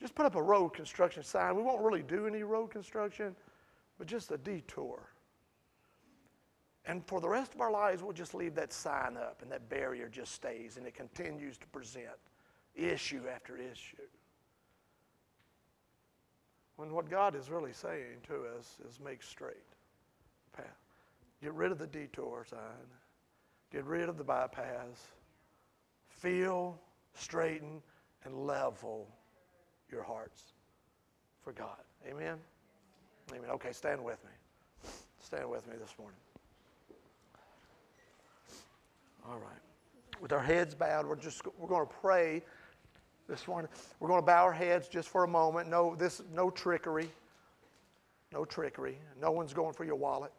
Just 0.00 0.14
put 0.14 0.26
up 0.26 0.34
a 0.34 0.42
road 0.42 0.70
construction 0.70 1.22
sign. 1.22 1.54
We 1.56 1.62
won't 1.62 1.80
really 1.80 2.02
do 2.02 2.26
any 2.26 2.42
road 2.42 2.70
construction, 2.70 3.36
but 3.98 4.06
just 4.06 4.32
a 4.32 4.38
detour. 4.38 5.08
And 6.86 7.06
for 7.06 7.20
the 7.20 7.28
rest 7.28 7.54
of 7.54 7.60
our 7.60 7.70
lives, 7.70 8.02
we'll 8.02 8.12
just 8.12 8.34
leave 8.34 8.54
that 8.56 8.72
sign 8.72 9.16
up 9.16 9.40
and 9.42 9.50
that 9.50 9.68
barrier 9.68 10.08
just 10.08 10.32
stays 10.32 10.76
and 10.76 10.86
it 10.86 10.94
continues 10.94 11.56
to 11.58 11.66
present 11.68 12.06
issue 12.74 13.22
after 13.32 13.56
issue. 13.56 13.96
When 16.76 16.92
what 16.92 17.08
God 17.08 17.34
is 17.34 17.50
really 17.50 17.72
saying 17.72 18.18
to 18.26 18.44
us 18.58 18.78
is 18.88 19.00
make 19.00 19.22
straight 19.22 19.56
path. 20.54 20.66
Get 21.42 21.54
rid 21.54 21.72
of 21.72 21.78
the 21.78 21.86
detour 21.86 22.44
sign. 22.48 22.58
Get 23.72 23.84
rid 23.84 24.08
of 24.08 24.18
the 24.18 24.24
bypass. 24.24 25.08
Feel, 26.08 26.78
straighten, 27.14 27.82
and 28.24 28.46
level 28.46 29.08
your 29.90 30.02
hearts 30.02 30.54
for 31.42 31.52
God. 31.52 31.82
Amen? 32.08 32.38
Amen. 33.32 33.50
Okay, 33.50 33.72
stand 33.72 34.02
with 34.02 34.22
me. 34.24 34.90
Stand 35.20 35.48
with 35.48 35.66
me 35.66 35.74
this 35.80 35.94
morning. 35.98 36.18
All 39.26 39.38
right. 39.38 40.20
With 40.20 40.32
our 40.32 40.42
heads 40.42 40.74
bowed, 40.74 41.06
we're 41.06 41.16
just 41.16 41.42
we're 41.58 41.68
going 41.68 41.86
to 41.86 41.92
pray 42.00 42.42
this 43.26 43.48
morning. 43.48 43.70
We're 43.98 44.08
going 44.08 44.20
to 44.20 44.26
bow 44.26 44.44
our 44.44 44.52
heads 44.52 44.86
just 44.86 45.08
for 45.08 45.24
a 45.24 45.28
moment. 45.28 45.68
No, 45.70 45.96
this 45.96 46.20
no 46.32 46.50
trickery. 46.50 47.08
No 48.32 48.44
trickery. 48.44 48.98
No 49.18 49.30
one's 49.30 49.54
going 49.54 49.72
for 49.72 49.84
your 49.84 49.94
wallet. 49.94 50.32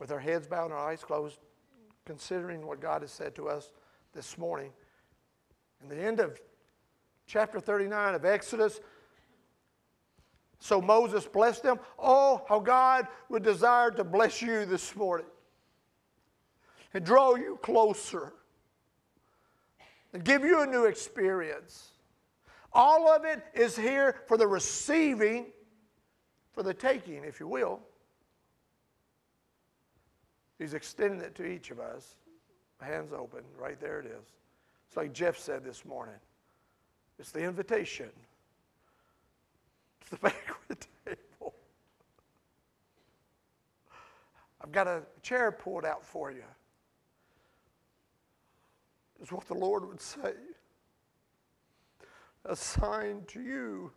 With 0.00 0.10
our 0.10 0.18
heads 0.18 0.48
bowed 0.48 0.66
and 0.66 0.74
our 0.74 0.90
eyes 0.90 1.04
closed, 1.04 1.38
considering 2.04 2.66
what 2.66 2.80
God 2.80 3.02
has 3.02 3.12
said 3.12 3.36
to 3.36 3.48
us 3.48 3.70
this 4.12 4.36
morning. 4.36 4.72
In 5.82 5.88
the 5.88 6.02
end 6.02 6.18
of 6.18 6.40
chapter 7.26 7.60
39 7.60 8.16
of 8.16 8.24
Exodus, 8.24 8.80
so 10.62 10.80
Moses 10.80 11.26
blessed 11.26 11.64
them. 11.64 11.80
Oh, 11.98 12.42
how 12.48 12.60
God 12.60 13.08
would 13.28 13.42
desire 13.42 13.90
to 13.90 14.04
bless 14.04 14.40
you 14.40 14.64
this 14.64 14.94
morning 14.94 15.26
and 16.94 17.04
draw 17.04 17.34
you 17.34 17.58
closer 17.62 18.32
and 20.12 20.22
give 20.22 20.44
you 20.44 20.62
a 20.62 20.66
new 20.66 20.84
experience. 20.84 21.88
All 22.72 23.08
of 23.08 23.24
it 23.24 23.44
is 23.54 23.74
here 23.76 24.22
for 24.28 24.36
the 24.36 24.46
receiving, 24.46 25.46
for 26.52 26.62
the 26.62 26.72
taking, 26.72 27.24
if 27.24 27.40
you 27.40 27.48
will. 27.48 27.80
He's 30.60 30.74
extending 30.74 31.22
it 31.22 31.34
to 31.34 31.44
each 31.44 31.72
of 31.72 31.80
us. 31.80 32.14
Hands 32.80 33.12
open, 33.12 33.40
right 33.58 33.80
there 33.80 33.98
it 33.98 34.06
is. 34.06 34.32
It's 34.86 34.96
like 34.96 35.12
Jeff 35.12 35.36
said 35.36 35.64
this 35.64 35.84
morning 35.84 36.14
it's 37.18 37.32
the 37.32 37.42
invitation 37.42 38.10
the 40.12 40.16
banquet 40.22 40.86
table. 41.06 41.54
I've 44.60 44.70
got 44.72 44.86
a 44.86 45.02
chair 45.22 45.50
pulled 45.50 45.84
out 45.84 46.04
for 46.04 46.30
you. 46.30 46.44
Is 49.20 49.32
what 49.32 49.46
the 49.46 49.54
Lord 49.54 49.86
would 49.86 50.00
say. 50.00 50.34
A 52.44 52.56
sign 52.56 53.22
to 53.28 53.40
you 53.40 53.92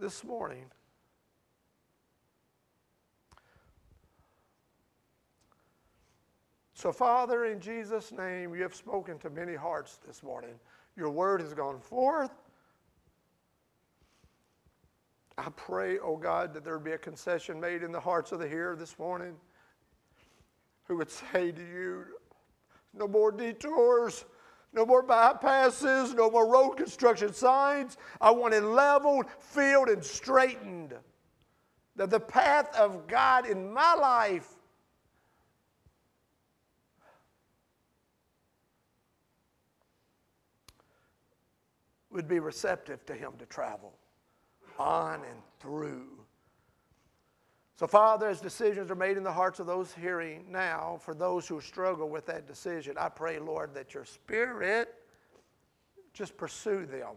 this 0.00 0.24
morning. 0.24 0.64
So, 6.72 6.90
Father, 6.90 7.46
in 7.46 7.60
Jesus' 7.60 8.12
name, 8.12 8.54
you 8.54 8.62
have 8.62 8.74
spoken 8.74 9.18
to 9.18 9.30
many 9.30 9.54
hearts 9.54 9.98
this 10.06 10.22
morning. 10.22 10.54
Your 10.96 11.10
word 11.10 11.40
has 11.40 11.54
gone 11.54 11.80
forth. 11.80 12.43
I 15.36 15.48
pray, 15.56 15.98
oh 15.98 16.16
God, 16.16 16.54
that 16.54 16.64
there 16.64 16.74
would 16.74 16.84
be 16.84 16.92
a 16.92 16.98
concession 16.98 17.58
made 17.58 17.82
in 17.82 17.90
the 17.90 18.00
hearts 18.00 18.30
of 18.30 18.38
the 18.38 18.48
hearer 18.48 18.76
this 18.76 18.98
morning 18.98 19.34
who 20.86 20.96
would 20.96 21.10
say 21.10 21.50
to 21.50 21.62
you, 21.62 22.04
no 22.92 23.08
more 23.08 23.32
detours, 23.32 24.24
no 24.72 24.86
more 24.86 25.02
bypasses, 25.02 26.14
no 26.14 26.30
more 26.30 26.46
road 26.46 26.74
construction 26.76 27.32
signs. 27.32 27.96
I 28.20 28.30
want 28.30 28.54
it 28.54 28.62
leveled, 28.62 29.26
filled, 29.40 29.88
and 29.88 30.04
straightened. 30.04 30.94
That 31.96 32.10
the 32.10 32.20
path 32.20 32.74
of 32.76 33.06
God 33.06 33.46
in 33.46 33.72
my 33.72 33.94
life 33.94 34.48
would 42.10 42.28
be 42.28 42.38
receptive 42.38 43.04
to 43.06 43.14
Him 43.14 43.32
to 43.38 43.46
travel 43.46 43.94
on 44.78 45.16
and 45.16 45.40
through. 45.60 46.08
So, 47.76 47.88
Father, 47.88 48.28
as 48.28 48.40
decisions 48.40 48.90
are 48.90 48.96
made 48.96 49.16
in 49.16 49.24
the 49.24 49.32
hearts 49.32 49.58
of 49.58 49.66
those 49.66 49.92
hearing 49.92 50.44
now, 50.48 50.98
for 51.00 51.12
those 51.12 51.48
who 51.48 51.60
struggle 51.60 52.08
with 52.08 52.24
that 52.26 52.46
decision, 52.46 52.96
I 52.96 53.08
pray, 53.08 53.40
Lord, 53.40 53.74
that 53.74 53.94
your 53.94 54.04
Spirit 54.04 54.94
just 56.12 56.36
pursue 56.36 56.86
them. 56.86 57.16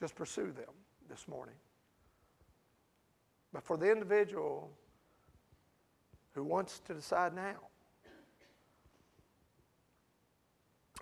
Just 0.00 0.14
pursue 0.14 0.50
them 0.50 0.72
this 1.10 1.28
morning. 1.28 1.54
But 3.52 3.62
for 3.62 3.76
the 3.76 3.92
individual 3.92 4.70
who 6.32 6.42
wants 6.42 6.80
to 6.86 6.94
decide 6.94 7.34
now, 7.34 7.56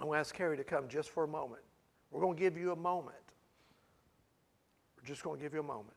I'm 0.01 0.07
going 0.07 0.17
to 0.17 0.21
ask 0.21 0.35
Carrie 0.35 0.57
to 0.57 0.65
come 0.65 0.89
just 0.89 1.11
for 1.11 1.25
a 1.25 1.29
moment. 1.29 1.63
We're 2.11 2.23
going 2.23 2.37
to 2.37 2.41
give 2.41 2.57
you 2.57 2.73
a 2.73 2.77
moment. 2.77 3.17
Just 5.11 5.25
going 5.25 5.39
to 5.39 5.43
give 5.43 5.55
you 5.55 5.59
a 5.59 5.65
moment. 5.65 5.97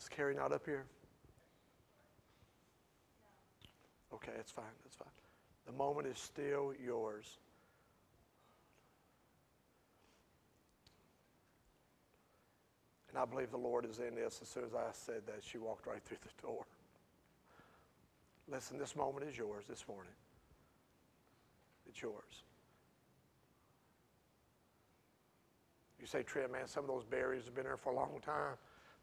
Is 0.00 0.08
Carrie 0.08 0.34
not 0.34 0.50
up 0.50 0.66
here? 0.66 0.86
Okay, 4.12 4.32
it's 4.40 4.50
fine. 4.50 4.64
That's 4.82 4.96
fine. 4.96 5.06
The 5.66 5.72
moment 5.72 6.08
is 6.08 6.18
still 6.18 6.74
yours. 6.84 7.38
And 13.10 13.18
I 13.18 13.24
believe 13.24 13.52
the 13.52 13.56
Lord 13.56 13.84
is 13.84 14.00
in 14.00 14.16
this. 14.16 14.40
As 14.42 14.48
soon 14.48 14.64
as 14.64 14.74
I 14.74 14.88
said 14.90 15.22
that, 15.28 15.44
she 15.48 15.58
walked 15.58 15.86
right 15.86 16.02
through 16.04 16.18
the 16.22 16.42
door. 16.44 16.64
Listen, 18.50 18.80
this 18.80 18.96
moment 18.96 19.28
is 19.30 19.38
yours 19.38 19.66
this 19.68 19.84
morning. 19.86 20.10
It's 21.88 22.00
yours. 22.00 22.44
You 26.00 26.06
say, 26.06 26.22
Trent, 26.22 26.50
man, 26.50 26.66
some 26.66 26.84
of 26.84 26.88
those 26.88 27.04
barriers 27.04 27.44
have 27.44 27.54
been 27.54 27.64
there 27.64 27.76
for 27.76 27.92
a 27.92 27.96
long 27.96 28.20
time. 28.24 28.56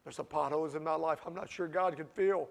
There's 0.03 0.15
some 0.15 0.25
potholes 0.25 0.73
in 0.75 0.84
my 0.84 0.95
life 0.95 1.19
I'm 1.25 1.36
not 1.36 1.49
sure 1.49 1.67
God 1.67 1.95
can 1.95 2.05
fill. 2.05 2.49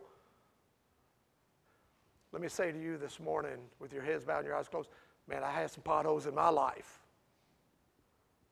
Let 2.32 2.42
me 2.42 2.48
say 2.48 2.70
to 2.70 2.78
you 2.80 2.98
this 2.98 3.18
morning, 3.18 3.58
with 3.80 3.92
your 3.92 4.02
heads 4.02 4.24
bowed 4.24 4.38
and 4.38 4.46
your 4.46 4.56
eyes 4.56 4.68
closed, 4.68 4.90
man, 5.26 5.42
I 5.42 5.50
had 5.50 5.70
some 5.70 5.82
potholes 5.82 6.26
in 6.26 6.34
my 6.34 6.50
life. 6.50 7.00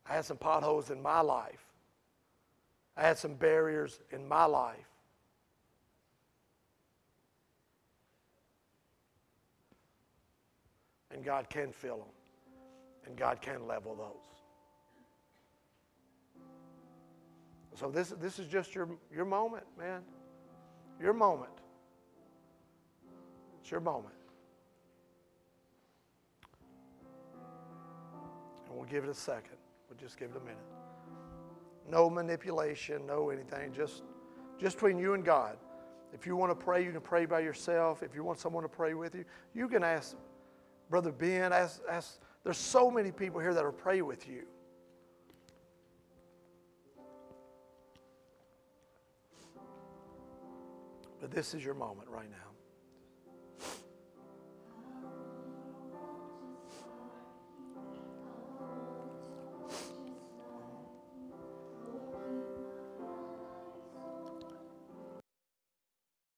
I 0.09 0.15
had 0.15 0.25
some 0.25 0.39
potholes 0.39 0.91
in 0.91 1.03
my 1.03 1.21
life. 1.21 1.65
I 2.97 3.03
had 3.03 3.19
some 3.19 3.35
barriers 3.35 4.01
in 4.11 4.27
my 4.27 4.45
life. 4.45 4.94
And 11.15 11.25
God 11.25 11.49
can 11.49 11.71
fill 11.71 11.99
them, 11.99 12.09
and 13.07 13.17
God 13.17 13.41
can 13.41 13.69
level 13.69 13.95
those. 13.95 14.35
So 17.77 17.89
this, 17.89 18.09
this 18.21 18.39
is 18.39 18.49
just 18.49 18.75
your, 18.75 18.89
your 19.15 19.25
moment, 19.25 19.65
man. 19.79 20.03
Your 21.01 21.13
moment. 21.13 21.53
It's 23.61 23.71
your 23.71 23.81
moment. 23.81 24.15
And 28.67 28.77
we'll 28.77 28.85
give 28.85 29.05
it 29.05 29.11
a 29.11 29.15
second. 29.15 29.57
We'll 29.89 29.99
just 29.99 30.19
give 30.19 30.31
it 30.31 30.37
a 30.37 30.41
minute. 30.41 30.59
No 31.89 32.11
manipulation, 32.11 33.07
no 33.07 33.31
anything. 33.31 33.73
Just, 33.73 34.03
just 34.59 34.77
between 34.77 34.99
you 34.99 35.15
and 35.15 35.25
God. 35.25 35.57
If 36.13 36.27
you 36.27 36.37
want 36.37 36.51
to 36.51 36.65
pray, 36.65 36.85
you 36.85 36.93
can 36.93 37.01
pray 37.01 37.25
by 37.25 37.41
yourself. 37.41 38.03
If 38.03 38.15
you 38.15 38.25
want 38.25 38.39
someone 38.39 38.63
to 38.63 38.69
pray 38.69 38.95
with 38.95 39.15
you, 39.15 39.25
you 39.55 39.69
can 39.69 39.83
ask 39.83 40.17
Brother 40.89 41.13
Ben. 41.13 41.53
Ask, 41.53 41.81
ask. 41.91 42.19
There's 42.43 42.59
so 42.59 42.91
many 42.91 43.11
people 43.11 43.41
here 43.41 43.55
that 43.55 43.65
will 43.65 43.73
pray 43.73 44.03
with 44.03 44.29
you. 44.29 44.43
But 51.21 51.31
this 51.31 51.55
is 51.55 51.65
your 51.65 51.75
moment 51.75 52.09
right 52.11 52.31
now. 52.31 52.54